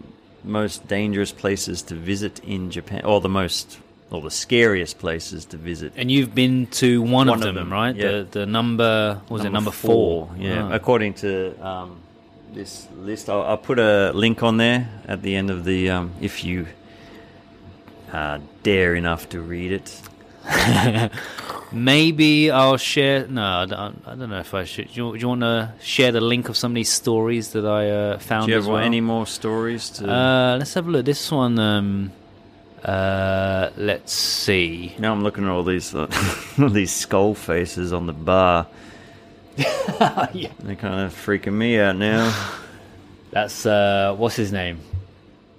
most 0.43 0.87
dangerous 0.87 1.31
places 1.31 1.81
to 1.83 1.95
visit 1.95 2.39
in 2.43 2.71
Japan, 2.71 3.05
or 3.05 3.21
the 3.21 3.29
most, 3.29 3.79
or 4.11 4.21
the 4.21 4.31
scariest 4.31 4.97
places 4.99 5.45
to 5.45 5.57
visit. 5.57 5.93
And 5.95 6.09
you've 6.11 6.33
been 6.33 6.67
to 6.81 7.01
one, 7.01 7.27
One 7.27 7.29
of, 7.29 7.35
of 7.35 7.41
them, 7.45 7.55
them, 7.55 7.73
right? 7.73 7.95
yeah. 7.95 8.11
The 8.11 8.27
the 8.31 8.45
number 8.45 9.21
what 9.27 9.37
was 9.37 9.45
it 9.45 9.51
number 9.51 9.71
four? 9.71 10.29
Yeah, 10.37 10.63
Right. 10.63 10.73
according 10.75 11.13
to 11.15 11.53
um, 11.65 11.97
this 12.53 12.87
list, 12.97 13.29
I'll, 13.29 13.43
I'll 13.43 13.57
put 13.57 13.77
a 13.79 14.11
link 14.13 14.41
on 14.43 14.57
there 14.57 14.89
at 15.07 15.21
the 15.21 15.35
end 15.35 15.49
of 15.51 15.65
the 15.65 15.89
um, 15.91 16.11
if 16.21 16.43
you 16.43 16.65
uh, 18.13 18.39
dare 18.61 18.95
enough 18.95 19.27
to 19.29 19.41
read 19.41 19.71
it. 19.73 20.01
Maybe 21.71 22.51
I'll 22.51 22.77
share. 22.77 23.27
No, 23.27 23.43
I 23.43 23.65
don't, 23.65 24.03
I 24.05 24.15
don't 24.15 24.29
know 24.29 24.39
if 24.39 24.53
I 24.53 24.63
should. 24.63 24.93
Do 24.93 24.93
you, 24.93 25.13
do 25.13 25.19
you 25.19 25.27
want 25.27 25.41
to 25.41 25.73
share 25.81 26.11
the 26.11 26.21
link 26.21 26.47
of 26.47 26.55
some 26.55 26.73
of 26.73 26.75
these 26.75 26.91
stories 26.91 27.53
that 27.53 27.65
I 27.65 27.89
uh, 27.89 28.19
found? 28.19 28.45
Do 28.45 28.51
you 28.51 28.57
have 28.57 28.67
well? 28.67 28.77
any 28.77 29.01
more 29.01 29.25
stories 29.25 29.89
to? 29.91 30.11
Uh, 30.11 30.57
let's 30.59 30.73
have 30.75 30.87
a 30.87 30.91
look. 30.91 31.05
This 31.05 31.31
one. 31.31 31.57
Um, 31.57 32.11
uh, 32.83 33.69
let's 33.77 34.11
see. 34.11 34.93
now 34.99 35.13
I'm 35.13 35.23
looking 35.23 35.45
at 35.45 35.49
all 35.49 35.63
these 35.63 35.95
uh, 35.95 36.07
all 36.59 36.69
these 36.69 36.91
skull 36.91 37.33
faces 37.33 37.93
on 37.93 38.05
the 38.05 38.13
bar. 38.13 38.67
yeah. 39.57 40.51
They're 40.59 40.75
kind 40.75 41.01
of 41.01 41.13
freaking 41.13 41.53
me 41.53 41.79
out 41.79 41.95
now. 41.95 42.33
That's 43.31 43.65
uh, 43.65 44.13
what's 44.17 44.35
his 44.35 44.51
name? 44.51 44.79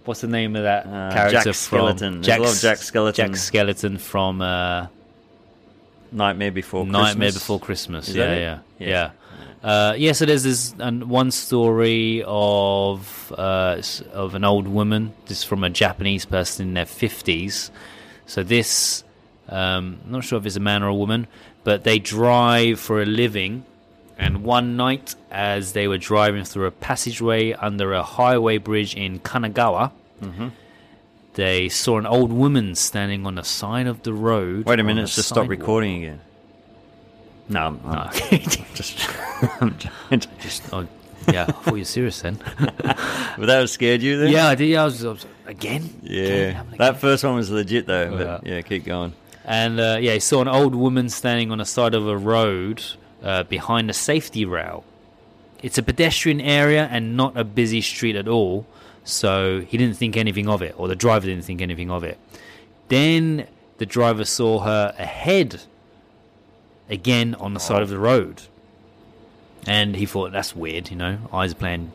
What's 0.04 0.20
the 0.20 0.26
name 0.28 0.54
of 0.56 0.64
that 0.64 0.86
Uh, 0.86 1.12
character 1.12 1.32
Jack 1.32 1.44
from 1.44 1.52
Skeleton. 1.54 2.22
Lot 2.22 2.40
of 2.40 2.60
Jack 2.60 2.76
Skeleton. 2.78 3.26
Jack 3.32 3.36
Skeleton 3.36 3.98
from 3.98 4.40
uh, 4.42 4.86
Nightmare 6.12 6.52
Before 6.52 6.84
Nightmare 6.84 7.28
Christmas. 7.30 7.34
Before 7.34 7.58
Christmas. 7.60 8.08
Is 8.08 8.16
yeah, 8.16 8.24
it? 8.32 8.40
yeah, 8.40 8.58
Yeah. 8.78 8.88
yeah, 8.88 9.10
Uh, 9.70 9.94
yeah, 9.96 10.12
so 10.12 10.26
there's 10.26 10.42
this 10.42 10.74
um, 10.78 11.00
one 11.08 11.30
story 11.30 12.22
of 12.26 13.32
uh, 13.38 13.80
of 14.12 14.34
an 14.34 14.44
old 14.44 14.68
woman. 14.68 15.12
This 15.26 15.38
is 15.38 15.44
from 15.44 15.64
a 15.64 15.70
Japanese 15.70 16.26
person 16.26 16.68
in 16.68 16.74
their 16.74 16.84
fifties. 16.86 17.70
So 18.26 18.42
this, 18.42 19.04
um, 19.48 19.98
I'm 20.04 20.12
not 20.12 20.24
sure 20.24 20.38
if 20.38 20.44
it's 20.46 20.56
a 20.56 20.60
man 20.60 20.82
or 20.82 20.88
a 20.88 20.94
woman, 20.94 21.26
but 21.64 21.84
they 21.84 21.98
drive 21.98 22.78
for 22.78 23.00
a 23.00 23.06
living. 23.06 23.64
And 24.18 24.44
one 24.44 24.76
night, 24.76 25.14
as 25.30 25.72
they 25.72 25.88
were 25.88 25.98
driving 25.98 26.44
through 26.44 26.66
a 26.66 26.70
passageway 26.70 27.52
under 27.52 27.92
a 27.92 28.02
highway 28.02 28.58
bridge 28.58 28.94
in 28.94 29.18
Kanagawa, 29.20 29.90
Mm-hmm. 30.22 30.48
they 31.34 31.68
saw 31.68 31.98
an 31.98 32.06
old 32.06 32.32
woman 32.32 32.74
standing 32.76 33.26
on 33.26 33.34
the 33.34 33.42
side 33.42 33.86
of 33.88 34.02
the 34.04 34.12
road. 34.14 34.64
Wait 34.66 34.78
a 34.80 34.84
minute, 34.84 35.02
let's 35.02 35.16
just 35.16 35.28
stop 35.28 35.48
recording 35.48 36.04
again. 36.04 36.20
No, 37.48 37.60
I'm, 37.66 37.80
I'm 37.84 38.12
just, 38.74 39.00
I'm 39.60 39.76
trying 39.76 40.20
to- 40.20 40.28
Oh, 40.72 40.86
yeah, 41.32 41.44
I 41.48 41.52
thought 41.52 41.74
you 41.74 41.80
were 41.80 41.84
serious 41.84 42.20
then. 42.22 42.38
But 43.36 43.46
that 43.46 43.68
scared 43.68 44.00
you 44.02 44.16
then? 44.18 44.30
yeah, 44.30 44.46
I 44.48 44.54
did. 44.54 44.76
I 44.76 44.84
was, 44.84 45.04
I 45.04 45.08
was 45.08 45.26
again. 45.46 45.92
Yeah. 46.02 46.22
Again? 46.22 46.54
Having 46.54 46.74
a 46.74 46.78
That 46.78 47.00
first 47.00 47.24
one 47.24 47.34
was 47.34 47.50
legit 47.50 47.86
though. 47.86 48.10
But 48.16 48.46
Yeah. 48.46 48.54
yeah, 48.54 48.60
keep 48.62 48.84
going. 48.84 49.12
And 49.44 49.80
uh, 49.80 49.98
yeah, 50.00 50.12
he 50.14 50.20
saw 50.20 50.40
an 50.40 50.48
old 50.48 50.74
woman 50.76 51.08
standing 51.08 51.50
on 51.50 51.58
the 51.58 51.64
side 51.64 51.94
of 51.94 52.06
a 52.06 52.16
road 52.16 52.82
uh, 53.24 53.42
behind 53.44 53.88
the 53.88 53.94
safety 53.94 54.44
rail. 54.44 54.84
It's 55.62 55.78
a 55.78 55.82
pedestrian 55.82 56.40
area 56.40 56.88
and 56.92 57.16
not 57.16 57.36
a 57.36 57.42
busy 57.42 57.80
street 57.80 58.16
at 58.16 58.28
all, 58.28 58.66
so 59.02 59.60
he 59.62 59.76
didn't 59.76 59.96
think 59.96 60.16
anything 60.16 60.48
of 60.48 60.62
it, 60.62 60.74
or 60.78 60.86
the 60.86 60.94
driver 60.94 61.26
didn't 61.26 61.44
think 61.44 61.62
anything 61.62 61.90
of 61.90 62.04
it. 62.04 62.18
Then 62.88 63.46
the 63.78 63.86
driver 63.86 64.24
saw 64.24 64.60
her 64.60 64.94
ahead 64.98 65.62
again 66.88 67.34
on 67.36 67.54
the 67.54 67.60
side 67.60 67.82
of 67.82 67.88
the 67.88 67.98
road. 67.98 68.42
And 69.66 69.96
he 69.96 70.04
thought, 70.04 70.32
that's 70.32 70.54
weird, 70.54 70.90
you 70.90 70.96
know, 70.96 71.18
eyes 71.32 71.52
are 71.52 71.56
playing 71.56 71.92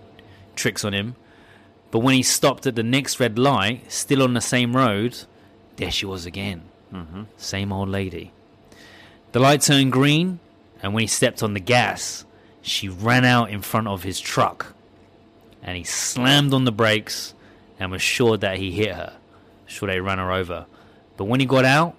tricks 0.55 0.83
on 0.83 0.93
him. 0.93 1.15
But 1.91 1.99
when 1.99 2.15
he 2.15 2.23
stopped 2.23 2.65
at 2.65 2.75
the 2.75 2.83
next 2.83 3.19
red 3.19 3.37
light, 3.37 3.91
still 3.91 4.23
on 4.23 4.33
the 4.33 4.41
same 4.41 4.75
road, 4.75 5.17
there 5.75 5.91
she 5.91 6.07
was 6.07 6.25
again. 6.25 6.63
Mm-hmm. 6.91 7.23
Same 7.37 7.71
old 7.71 7.89
lady. 7.89 8.31
The 9.31 9.39
light 9.39 9.61
turned 9.61 9.91
green, 9.91 10.39
and 10.81 10.93
when 10.93 11.01
he 11.01 11.07
stepped 11.07 11.43
on 11.43 11.53
the 11.53 11.59
gas, 11.59 12.25
she 12.61 12.89
ran 12.89 13.25
out 13.25 13.49
in 13.49 13.61
front 13.61 13.87
of 13.87 14.03
his 14.03 14.19
truck. 14.19 14.73
And 15.61 15.77
he 15.77 15.83
slammed 15.83 16.53
on 16.53 16.65
the 16.65 16.71
brakes 16.71 17.33
and 17.79 17.91
was 17.91 18.01
sure 18.01 18.37
that 18.37 18.57
he 18.57 18.71
hit 18.71 18.95
her. 18.95 19.13
Sure 19.65 19.87
they 19.87 19.99
ran 19.99 20.17
her 20.17 20.31
over. 20.31 20.65
But 21.17 21.25
when 21.25 21.39
he 21.39 21.45
got 21.45 21.65
out, 21.65 21.95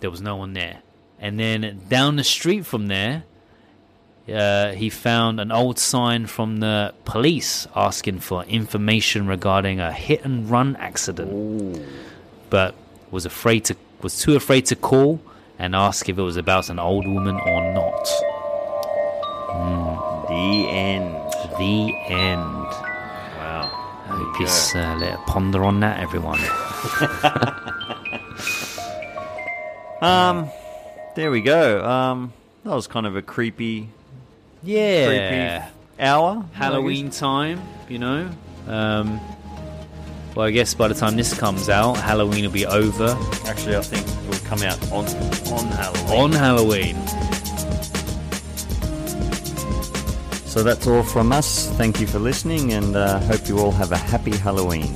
there 0.00 0.10
was 0.10 0.20
no 0.20 0.36
one 0.36 0.52
there. 0.52 0.80
And 1.18 1.38
then 1.38 1.80
down 1.88 2.16
the 2.16 2.24
street 2.24 2.66
from 2.66 2.86
there, 2.86 3.24
uh, 4.32 4.72
he 4.72 4.90
found 4.90 5.40
an 5.40 5.52
old 5.52 5.78
sign 5.78 6.26
from 6.26 6.60
the 6.60 6.94
police 7.04 7.66
asking 7.74 8.20
for 8.20 8.44
information 8.44 9.26
regarding 9.26 9.80
a 9.80 9.92
hit 9.92 10.24
and 10.24 10.48
run 10.48 10.76
accident. 10.76 11.82
But 12.48 12.74
was 13.10 13.26
afraid 13.26 13.64
to 13.66 13.76
was 14.02 14.18
too 14.18 14.36
afraid 14.36 14.66
to 14.66 14.76
call 14.76 15.20
and 15.58 15.74
ask 15.74 16.08
if 16.08 16.18
it 16.18 16.22
was 16.22 16.36
about 16.36 16.68
an 16.68 16.78
old 16.78 17.06
woman 17.06 17.36
or 17.36 17.74
not. 17.74 17.83
The 20.28 20.68
end. 20.68 21.14
The 21.58 21.96
end. 22.08 22.66
Wow. 23.36 23.68
Hope 24.06 24.40
you 24.40 24.46
uh, 24.46 24.96
let 24.98 25.18
ponder 25.26 25.64
on 25.64 25.80
that, 25.80 26.00
everyone. 26.00 26.40
Um, 30.04 30.50
there 31.16 31.30
we 31.30 31.40
go. 31.40 31.82
Um, 31.82 32.34
that 32.64 32.74
was 32.74 32.86
kind 32.86 33.06
of 33.06 33.16
a 33.16 33.22
creepy, 33.22 33.88
Yeah, 34.62 35.06
creepy 35.06 36.04
hour. 36.04 36.44
Halloween 36.52 37.08
time, 37.08 37.62
you 37.88 37.98
know. 37.98 38.28
Um, 38.68 39.18
well, 40.34 40.46
I 40.46 40.50
guess 40.50 40.74
by 40.74 40.88
the 40.88 40.94
time 40.94 41.16
this 41.16 41.32
comes 41.32 41.70
out, 41.70 41.94
Halloween 41.96 42.44
will 42.44 42.52
be 42.52 42.66
over. 42.66 43.16
Actually, 43.46 43.76
I 43.76 43.80
think 43.80 44.06
it 44.06 44.28
will 44.28 44.46
come 44.46 44.62
out 44.62 44.78
on 44.92 45.06
on 45.50 45.66
Halloween. 45.68 46.20
On 46.20 46.32
Halloween. 46.32 46.96
So 50.54 50.62
that's 50.62 50.86
all 50.86 51.02
from 51.02 51.32
us. 51.32 51.68
Thank 51.70 52.00
you 52.00 52.06
for 52.06 52.20
listening, 52.20 52.74
and 52.74 52.94
uh, 52.94 53.18
hope 53.18 53.48
you 53.48 53.58
all 53.58 53.72
have 53.72 53.90
a 53.90 53.96
happy 53.96 54.36
Halloween. 54.36 54.86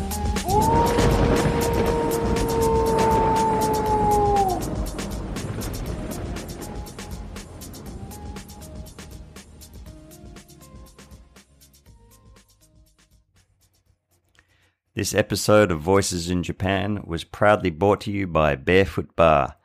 This 14.94 15.12
episode 15.12 15.72
of 15.72 15.80
Voices 15.80 16.30
in 16.30 16.44
Japan 16.44 17.02
was 17.04 17.24
proudly 17.24 17.70
brought 17.70 18.02
to 18.02 18.12
you 18.12 18.28
by 18.28 18.54
Barefoot 18.54 19.16
Bar, 19.16 19.56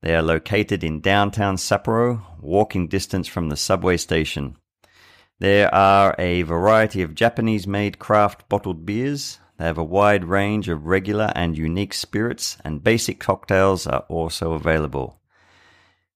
They 0.00 0.14
are 0.14 0.22
located 0.22 0.84
in 0.84 1.00
downtown 1.00 1.56
Sapporo, 1.56 2.22
walking 2.40 2.86
distance 2.86 3.26
from 3.26 3.48
the 3.48 3.56
subway 3.56 3.96
station. 3.96 4.56
There 5.40 5.74
are 5.74 6.14
a 6.18 6.42
variety 6.42 7.00
of 7.00 7.14
Japanese 7.14 7.66
made 7.66 7.98
craft 7.98 8.46
bottled 8.50 8.84
beers. 8.84 9.38
They 9.56 9.64
have 9.64 9.78
a 9.78 9.84
wide 9.84 10.26
range 10.26 10.68
of 10.68 10.84
regular 10.84 11.32
and 11.34 11.56
unique 11.56 11.94
spirits, 11.94 12.58
and 12.62 12.84
basic 12.84 13.18
cocktails 13.18 13.86
are 13.86 14.04
also 14.10 14.52
available. 14.52 15.18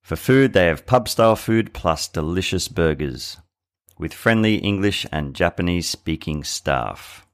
For 0.02 0.16
food, 0.16 0.52
they 0.52 0.66
have 0.66 0.84
pub 0.84 1.08
style 1.08 1.36
food 1.36 1.72
plus 1.72 2.06
delicious 2.06 2.68
burgers 2.68 3.38
with 3.98 4.12
friendly 4.12 4.56
English 4.56 5.06
and 5.10 5.34
Japanese 5.34 5.88
speaking 5.88 6.44
staff. 6.44 7.26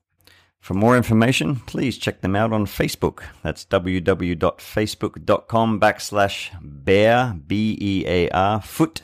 For 0.60 0.74
more 0.74 0.96
information, 0.96 1.56
please 1.56 1.98
check 1.98 2.20
them 2.20 2.36
out 2.36 2.52
on 2.52 2.66
Facebook. 2.66 3.24
That's 3.42 3.64
www.facebook.com 3.64 5.80
backslash 5.80 6.50
bear, 6.62 7.34
B 7.46 7.76
E 7.80 8.04
A 8.06 8.28
R, 8.30 8.62
foot, 8.62 9.02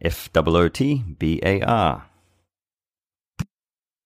F 0.00 0.32
O 0.32 0.56
O 0.56 0.68
T 0.68 1.02
B 1.18 1.40
A 1.42 1.60
R. 1.62 2.07